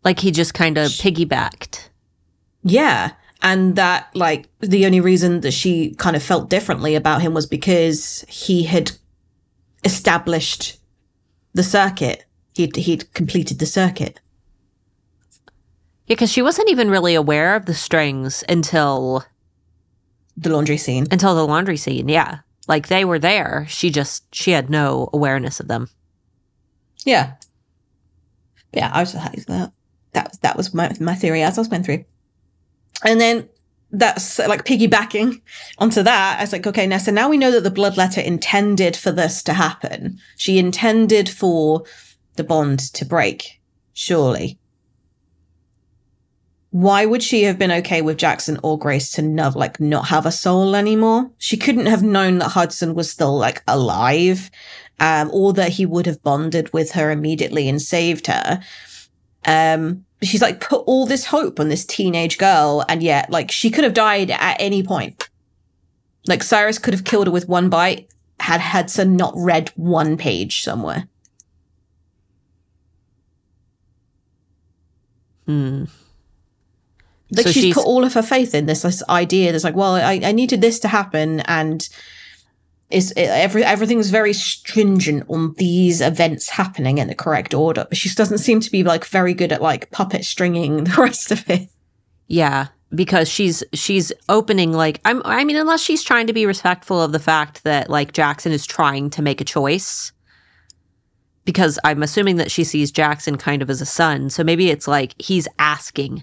Like 0.05 0.21
he 0.21 0.31
just 0.31 0.55
kind 0.55 0.79
of 0.79 0.91
piggybacked. 0.91 1.89
Yeah. 2.63 3.13
And 3.45 3.75
that, 3.75 4.15
like, 4.15 4.49
the 4.61 4.87
only 4.87 5.01
reason 5.01 5.41
that 5.41 5.51
she 5.51 5.97
kind 5.97 6.15
of 6.15 6.23
felt 6.23 6.49
differently 6.49 6.95
about 6.95 7.23
him 7.23 7.35
was 7.35 7.45
because 7.45 8.25
he 8.29 8.63
had 8.63 8.93
established 9.83 10.79
the 11.53 11.65
circuit. 11.65 12.25
He'd, 12.55 12.77
he'd 12.77 13.13
completed 13.15 13.59
the 13.59 13.67
circuit. 13.67 14.21
Yeah, 16.07 16.15
because 16.15 16.31
she 16.31 16.43
wasn't 16.43 16.71
even 16.71 16.89
really 16.89 17.17
aware 17.17 17.57
of 17.57 17.67
the 17.67 17.75
strings 17.75 18.45
until 18.49 19.25
the 20.37 20.51
laundry 20.51 20.77
scene. 20.77 21.07
Until 21.11 21.35
the 21.35 21.47
laundry 21.47 21.77
scene, 21.77 22.09
yeah. 22.09 22.39
Like 22.69 22.89
they 22.89 23.05
were 23.05 23.19
there. 23.19 23.67
She 23.69 23.91
just 23.91 24.33
she 24.35 24.53
had 24.53 24.71
no 24.71 25.11
awareness 25.13 25.59
of 25.59 25.69
them. 25.69 25.89
Yeah. 27.05 27.35
Yeah, 28.73 28.91
I 28.93 29.01
was 29.01 29.13
that. 29.13 29.73
That 30.13 30.29
was 30.31 30.39
that 30.39 30.57
was 30.57 30.75
my 30.75 30.93
my 31.01 31.15
theory 31.15 31.43
as 31.43 31.59
I 31.59 31.61
was 31.61 31.69
going 31.69 31.83
through. 31.83 32.05
And 33.05 33.21
then 33.21 33.49
that's 33.91 34.39
like 34.39 34.65
piggybacking 34.65 35.41
onto 35.79 36.03
that. 36.03 36.39
I 36.39 36.43
was 36.43 36.53
like, 36.53 36.67
okay, 36.67 36.99
so 36.99 37.13
now 37.13 37.29
we 37.29 37.37
know 37.37 37.51
that 37.51 37.63
the 37.63 37.71
bloodletter 37.71 38.25
intended 38.25 38.97
for 38.97 39.13
this 39.13 39.43
to 39.45 39.53
happen. 39.53 40.19
She 40.37 40.59
intended 40.59 41.29
for 41.29 41.85
the 42.37 42.45
bond 42.45 42.81
to 42.95 43.05
break, 43.05 43.61
surely. 43.93 44.59
Why 46.71 47.05
would 47.05 47.23
she 47.23 47.43
have 47.43 47.59
been 47.59 47.71
okay 47.71 48.01
with 48.01 48.17
Jackson 48.17 48.59
or 48.63 48.79
Grace 48.79 49.13
to 49.13 49.23
not 49.23 49.55
like 49.55 49.79
not 49.79 50.09
have 50.09 50.25
a 50.25 50.33
soul 50.33 50.75
anymore? 50.75 51.31
She 51.37 51.59
couldn't 51.59 51.85
have 51.85 52.03
known 52.03 52.39
that 52.39 52.49
Hudson 52.49 52.95
was 52.95 53.11
still 53.11 53.37
like 53.37 53.63
alive 53.69 54.51
um, 55.01 55.31
or 55.33 55.53
that 55.55 55.71
he 55.71 55.87
would 55.87 56.07
have 56.07 56.23
bonded 56.23 56.73
with 56.73 56.93
her 56.93 57.11
immediately 57.11 57.69
and 57.69 57.81
saved 57.81 58.27
her. 58.27 58.61
Um, 59.45 60.05
she's 60.23 60.43
like 60.43 60.61
put 60.61 60.85
all 60.87 61.07
this 61.07 61.25
hope 61.25 61.59
on 61.59 61.69
this 61.69 61.85
teenage 61.85 62.39
girl, 62.39 62.85
and 62.89 63.03
yet 63.03 63.31
like 63.31 63.51
she 63.51 63.71
could 63.71 63.85
have 63.85 63.95
died 63.95 64.31
at 64.31 64.57
any 64.61 64.83
point. 64.83 65.29
Like 66.29 66.43
Cyrus 66.43 66.79
could 66.79 66.95
have 66.95 67.05
killed 67.05 67.27
her 67.27 67.33
with 67.33 67.49
one 67.49 67.69
bite 67.69 68.09
had 68.43 68.61
Hudson 68.61 69.17
not 69.17 69.33
read 69.37 69.71
one 69.77 70.17
page 70.17 70.63
somewhere. 70.63 71.07
Hmm. 75.47 75.85
Like 77.35 77.47
So 77.47 77.53
she's, 77.53 77.63
she's- 77.63 77.75
put 77.75 77.87
all 77.87 78.05
of 78.05 78.15
her 78.15 78.23
faith 78.23 78.55
in 78.55 78.67
this 78.67 78.83
this 78.83 79.03
idea. 79.09 79.53
That's 79.53 79.65
like, 79.65 79.77
well, 79.77 79.95
I, 79.95 80.21
I 80.23 80.33
needed 80.33 80.61
this 80.61 80.79
to 80.81 80.89
happen, 80.89 81.41
and 81.41 81.89
is 82.93 83.13
eh, 83.17 83.27
every 83.27 83.65
everything's 83.65 84.11
very 84.11 84.33
stringent 84.33 85.25
on 85.29 85.55
these 85.55 86.01
events 86.01 86.49
happening 86.49 86.99
in 86.99 87.09
the 87.09 87.15
correct 87.15 87.55
order. 87.55 87.87
But 87.89 87.99
she 87.99 88.09
doesn't 88.11 88.39
seem 88.39 88.61
to 88.61 88.71
be 88.71 88.83
like 88.83 89.05
very 89.05 89.35
good 89.35 89.53
at 89.53 89.63
like 89.63 89.91
puppet 89.91 90.25
stringing 90.25 90.85
the 90.85 91.01
rest 91.01 91.31
of 91.31 91.49
it. 91.49 91.69
Yeah, 92.29 92.69
because 92.95 93.29
she's 93.29 93.65
she's 93.73 94.13
opening 94.29 94.73
like 94.73 95.01
I'm 95.05 95.23
I 95.25 95.45
mean 95.45 95.57
unless 95.57 95.81
she's 95.81 96.03
trying 96.03 96.27
to 96.27 96.33
be 96.33 96.47
respectful 96.47 97.01
of 97.01 97.13
the 97.13 97.19
fact 97.19 97.65
that 97.65 97.91
like 97.91 98.13
Jackson 98.13 98.53
is 98.53 98.67
trying 98.67 99.11
to 99.11 99.23
make 99.23 99.41
a 99.41 99.45
choice. 99.45 100.13
Because 101.45 101.77
I'm 101.83 102.05
assuming 102.05 102.37
that 102.37 102.53
she 102.53 102.63
sees 102.63 102.93
Jackson 102.93 103.37
kind 103.37 103.63
of 103.63 103.71
as 103.71 103.81
a 103.81 103.87
son. 103.87 104.31
So 104.31 104.45
maybe 104.45 104.71
it's 104.71 104.87
like 104.87 105.21
he's 105.21 105.49
asking 105.59 106.23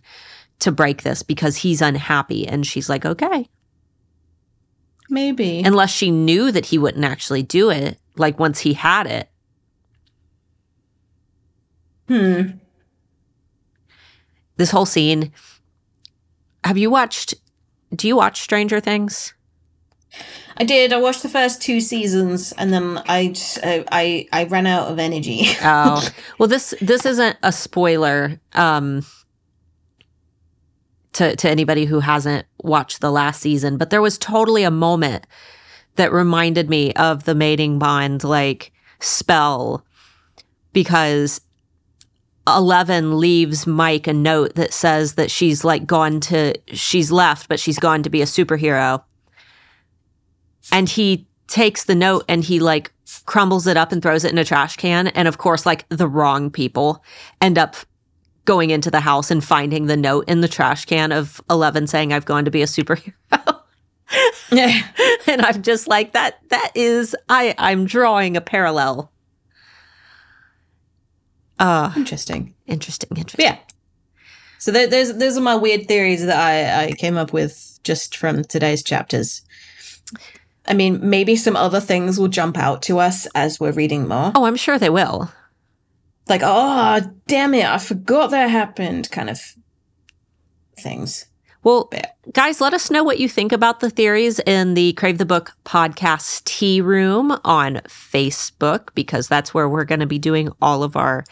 to 0.59 0.71
break 0.71 1.03
this 1.03 1.23
because 1.23 1.57
he's 1.57 1.81
unhappy 1.81 2.47
and 2.47 2.65
she's 2.65 2.87
like, 2.87 3.05
"Okay." 3.05 3.49
Maybe. 5.09 5.61
Unless 5.65 5.91
she 5.91 6.11
knew 6.11 6.51
that 6.51 6.67
he 6.67 6.77
wouldn't 6.77 7.05
actually 7.05 7.43
do 7.43 7.69
it 7.69 7.97
like 8.15 8.39
once 8.39 8.59
he 8.59 8.73
had 8.73 9.07
it. 9.07 9.29
hmm. 12.07 12.41
This 14.57 14.71
whole 14.71 14.85
scene 14.85 15.31
Have 16.63 16.77
you 16.77 16.89
watched 16.89 17.33
do 17.95 18.07
you 18.07 18.15
watch 18.15 18.41
Stranger 18.41 18.79
Things? 18.79 19.33
I 20.57 20.63
did. 20.63 20.91
I 20.91 20.99
watched 20.99 21.23
the 21.23 21.29
first 21.29 21.61
two 21.61 21.79
seasons, 21.79 22.51
and 22.57 22.73
then 22.73 23.01
I 23.07 23.29
just, 23.29 23.63
uh, 23.63 23.83
I 23.91 24.27
I 24.31 24.43
ran 24.43 24.67
out 24.67 24.91
of 24.91 24.99
energy. 24.99 25.47
Oh, 25.61 26.07
well 26.37 26.49
this 26.49 26.73
this 26.81 27.05
isn't 27.05 27.37
a 27.43 27.51
spoiler 27.51 28.39
um 28.53 29.05
to 31.19 31.35
to 31.35 31.49
anybody 31.49 31.85
who 31.85 31.99
hasn't 31.99 32.45
watched 32.63 33.01
the 33.01 33.11
last 33.11 33.41
season, 33.41 33.77
but 33.77 33.89
there 33.89 34.01
was 34.01 34.17
totally 34.17 34.63
a 34.63 34.71
moment 34.71 35.27
that 35.95 36.11
reminded 36.11 36.69
me 36.69 36.93
of 36.93 37.25
the 37.25 37.35
mating 37.35 37.77
bond 37.77 38.23
like 38.23 38.71
spell 38.99 39.85
because 40.73 41.41
Eleven 42.47 43.19
leaves 43.19 43.67
Mike 43.67 44.07
a 44.07 44.13
note 44.13 44.55
that 44.55 44.73
says 44.73 45.15
that 45.15 45.29
she's 45.29 45.63
like 45.63 45.85
gone 45.85 46.19
to 46.21 46.55
she's 46.73 47.11
left, 47.11 47.47
but 47.49 47.59
she's 47.59 47.77
gone 47.77 48.01
to 48.03 48.09
be 48.09 48.21
a 48.21 48.25
superhero. 48.25 49.03
And 50.71 50.87
he 50.87 51.27
takes 51.47 51.83
the 51.83 51.95
note 51.95 52.23
and 52.27 52.43
he 52.43 52.59
like 52.59 52.91
crumbles 53.25 53.67
it 53.67 53.77
up 53.77 53.91
and 53.91 54.01
throws 54.01 54.23
it 54.23 54.31
in 54.31 54.37
a 54.37 54.45
trash 54.45 54.77
can. 54.77 55.07
And 55.07 55.27
of 55.27 55.37
course, 55.37 55.65
like 55.65 55.87
the 55.89 56.07
wrong 56.07 56.49
people 56.49 57.03
end 57.41 57.57
up 57.57 57.75
going 58.45 58.69
into 58.71 58.89
the 58.89 58.99
house 58.99 59.31
and 59.31 59.43
finding 59.43 59.87
the 59.87 59.97
note 59.97 60.25
in 60.27 60.41
the 60.41 60.47
trash 60.47 60.85
can 60.85 61.11
of 61.11 61.39
Eleven 61.49 61.87
saying, 61.87 62.13
I've 62.13 62.25
gone 62.25 62.45
to 62.45 62.51
be 62.51 62.61
a 62.61 62.65
superhero. 62.65 63.13
yeah. 64.51 64.81
and 65.27 65.41
I'm 65.41 65.61
just 65.61 65.87
like, 65.87 66.13
that 66.13 66.39
that 66.49 66.71
is 66.75 67.15
I 67.29 67.53
I'm 67.57 67.85
drawing 67.85 68.35
a 68.37 68.41
parallel. 68.41 69.11
Uh 71.59 71.91
Interesting. 71.95 72.55
interesting, 72.67 73.09
interesting. 73.17 73.45
Yeah. 73.45 73.57
So 74.59 74.71
there, 74.71 74.87
there's 74.87 75.13
those 75.13 75.37
are 75.37 75.41
my 75.41 75.55
weird 75.55 75.87
theories 75.87 76.25
that 76.25 76.37
I, 76.37 76.85
I 76.85 76.91
came 76.93 77.17
up 77.17 77.31
with 77.33 77.79
just 77.83 78.15
from 78.17 78.43
today's 78.43 78.83
chapters. 78.83 79.41
I 80.67 80.73
mean, 80.73 81.09
maybe 81.09 81.35
some 81.35 81.55
other 81.55 81.79
things 81.79 82.19
will 82.19 82.27
jump 82.27 82.57
out 82.57 82.81
to 82.83 82.99
us 82.99 83.25
as 83.35 83.59
we're 83.59 83.71
reading 83.71 84.07
more. 84.07 84.31
Oh, 84.35 84.45
I'm 84.45 84.55
sure 84.55 84.77
they 84.77 84.89
will. 84.89 85.31
Like, 86.29 86.41
oh, 86.43 87.01
damn 87.27 87.53
it, 87.53 87.65
I 87.65 87.77
forgot 87.77 88.31
that 88.31 88.49
happened, 88.49 89.09
kind 89.11 89.29
of 89.29 89.39
things. 90.77 91.25
Well, 91.63 91.91
guys, 92.31 92.61
let 92.61 92.73
us 92.73 92.89
know 92.89 93.03
what 93.03 93.19
you 93.19 93.27
think 93.27 93.51
about 93.51 93.81
the 93.81 93.89
theories 93.89 94.39
in 94.39 94.75
the 94.75 94.93
Crave 94.93 95.17
the 95.17 95.25
Book 95.25 95.51
podcast 95.65 96.45
tea 96.45 96.79
room 96.79 97.37
on 97.43 97.81
Facebook, 97.87 98.93
because 98.95 99.27
that's 99.27 99.53
where 99.53 99.67
we're 99.67 99.83
going 99.83 99.99
to 99.99 100.05
be 100.05 100.19
doing 100.19 100.49
all 100.61 100.83
of 100.83 100.95
our 100.95 101.25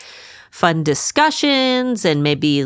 fun 0.52 0.84
discussions 0.84 2.04
and 2.04 2.24
maybe 2.24 2.66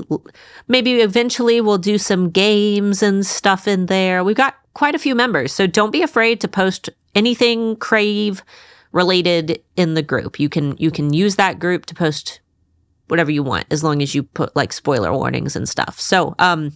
maybe 0.68 1.02
eventually 1.02 1.60
we'll 1.62 1.78
do 1.78 1.98
some 1.98 2.30
games 2.30 3.04
and 3.04 3.26
stuff 3.26 3.68
in 3.68 3.88
there. 3.88 4.24
We've 4.24 4.36
got 4.36 4.56
quite 4.74 4.96
a 4.96 5.00
few 5.00 5.14
members, 5.14 5.54
so 5.54 5.68
don't 5.68 5.92
be 5.92 6.02
afraid 6.02 6.42
to 6.42 6.48
post 6.48 6.90
anything 7.14 7.76
crave 7.76 8.42
related 8.92 9.62
in 9.76 9.94
the 9.94 10.02
group. 10.02 10.40
You 10.40 10.50
can 10.50 10.76
you 10.78 10.92
can 10.92 11.14
use 11.14 11.36
that 11.36 11.60
group 11.60 11.86
to 11.88 11.96
post 11.96 12.42
whatever 13.08 13.32
you 13.32 13.44
want 13.44 13.66
as 13.72 13.84
long 13.84 14.02
as 14.02 14.16
you 14.16 14.24
put 14.24 14.56
like 14.56 14.72
spoiler 14.72 15.12
warnings 15.12 15.56
and 15.56 15.68
stuff. 15.68 16.00
So, 16.00 16.36
um 16.40 16.72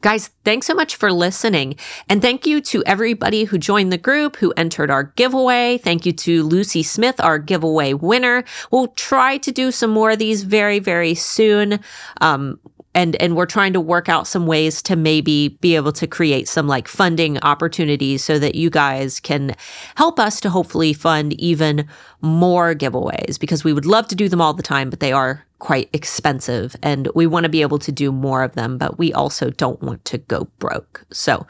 Guys, 0.00 0.30
thanks 0.44 0.66
so 0.66 0.74
much 0.74 0.96
for 0.96 1.12
listening. 1.12 1.76
And 2.08 2.20
thank 2.22 2.46
you 2.46 2.60
to 2.62 2.82
everybody 2.86 3.44
who 3.44 3.58
joined 3.58 3.92
the 3.92 3.98
group, 3.98 4.36
who 4.36 4.52
entered 4.56 4.90
our 4.90 5.04
giveaway. 5.04 5.78
Thank 5.78 6.06
you 6.06 6.12
to 6.12 6.42
Lucy 6.42 6.82
Smith, 6.82 7.20
our 7.20 7.38
giveaway 7.38 7.92
winner. 7.92 8.44
We'll 8.70 8.88
try 8.88 9.38
to 9.38 9.52
do 9.52 9.70
some 9.70 9.90
more 9.90 10.10
of 10.10 10.18
these 10.18 10.42
very, 10.42 10.78
very 10.78 11.14
soon. 11.14 11.80
Um, 12.20 12.58
and, 12.94 13.16
and 13.22 13.36
we're 13.36 13.46
trying 13.46 13.72
to 13.72 13.80
work 13.80 14.08
out 14.08 14.26
some 14.26 14.46
ways 14.46 14.82
to 14.82 14.96
maybe 14.96 15.48
be 15.60 15.76
able 15.76 15.92
to 15.92 16.06
create 16.06 16.48
some 16.48 16.66
like 16.66 16.88
funding 16.88 17.38
opportunities 17.40 18.24
so 18.24 18.38
that 18.38 18.54
you 18.54 18.70
guys 18.70 19.20
can 19.20 19.54
help 19.94 20.18
us 20.18 20.40
to 20.40 20.50
hopefully 20.50 20.92
fund 20.92 21.32
even 21.34 21.86
more 22.20 22.74
giveaways 22.74 23.38
because 23.38 23.62
we 23.62 23.72
would 23.72 23.86
love 23.86 24.08
to 24.08 24.14
do 24.14 24.28
them 24.28 24.40
all 24.40 24.52
the 24.52 24.62
time, 24.62 24.90
but 24.90 25.00
they 25.00 25.12
are 25.12 25.44
quite 25.60 25.88
expensive 25.92 26.74
and 26.82 27.08
we 27.14 27.26
want 27.26 27.44
to 27.44 27.50
be 27.50 27.62
able 27.62 27.78
to 27.78 27.92
do 27.92 28.10
more 28.10 28.42
of 28.42 28.54
them, 28.54 28.76
but 28.76 28.98
we 28.98 29.12
also 29.12 29.50
don't 29.50 29.80
want 29.82 30.04
to 30.06 30.18
go 30.18 30.48
broke. 30.58 31.04
So, 31.12 31.46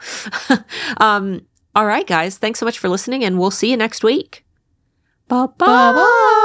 um, 0.97 1.41
all 1.73 1.85
right, 1.85 2.05
guys, 2.05 2.37
thanks 2.37 2.59
so 2.59 2.65
much 2.65 2.77
for 2.77 2.89
listening 2.89 3.23
and 3.23 3.39
we'll 3.39 3.51
see 3.51 3.71
you 3.71 3.77
next 3.77 4.03
week. 4.03 4.45
Bye 5.27 5.47
bye. 5.57 6.37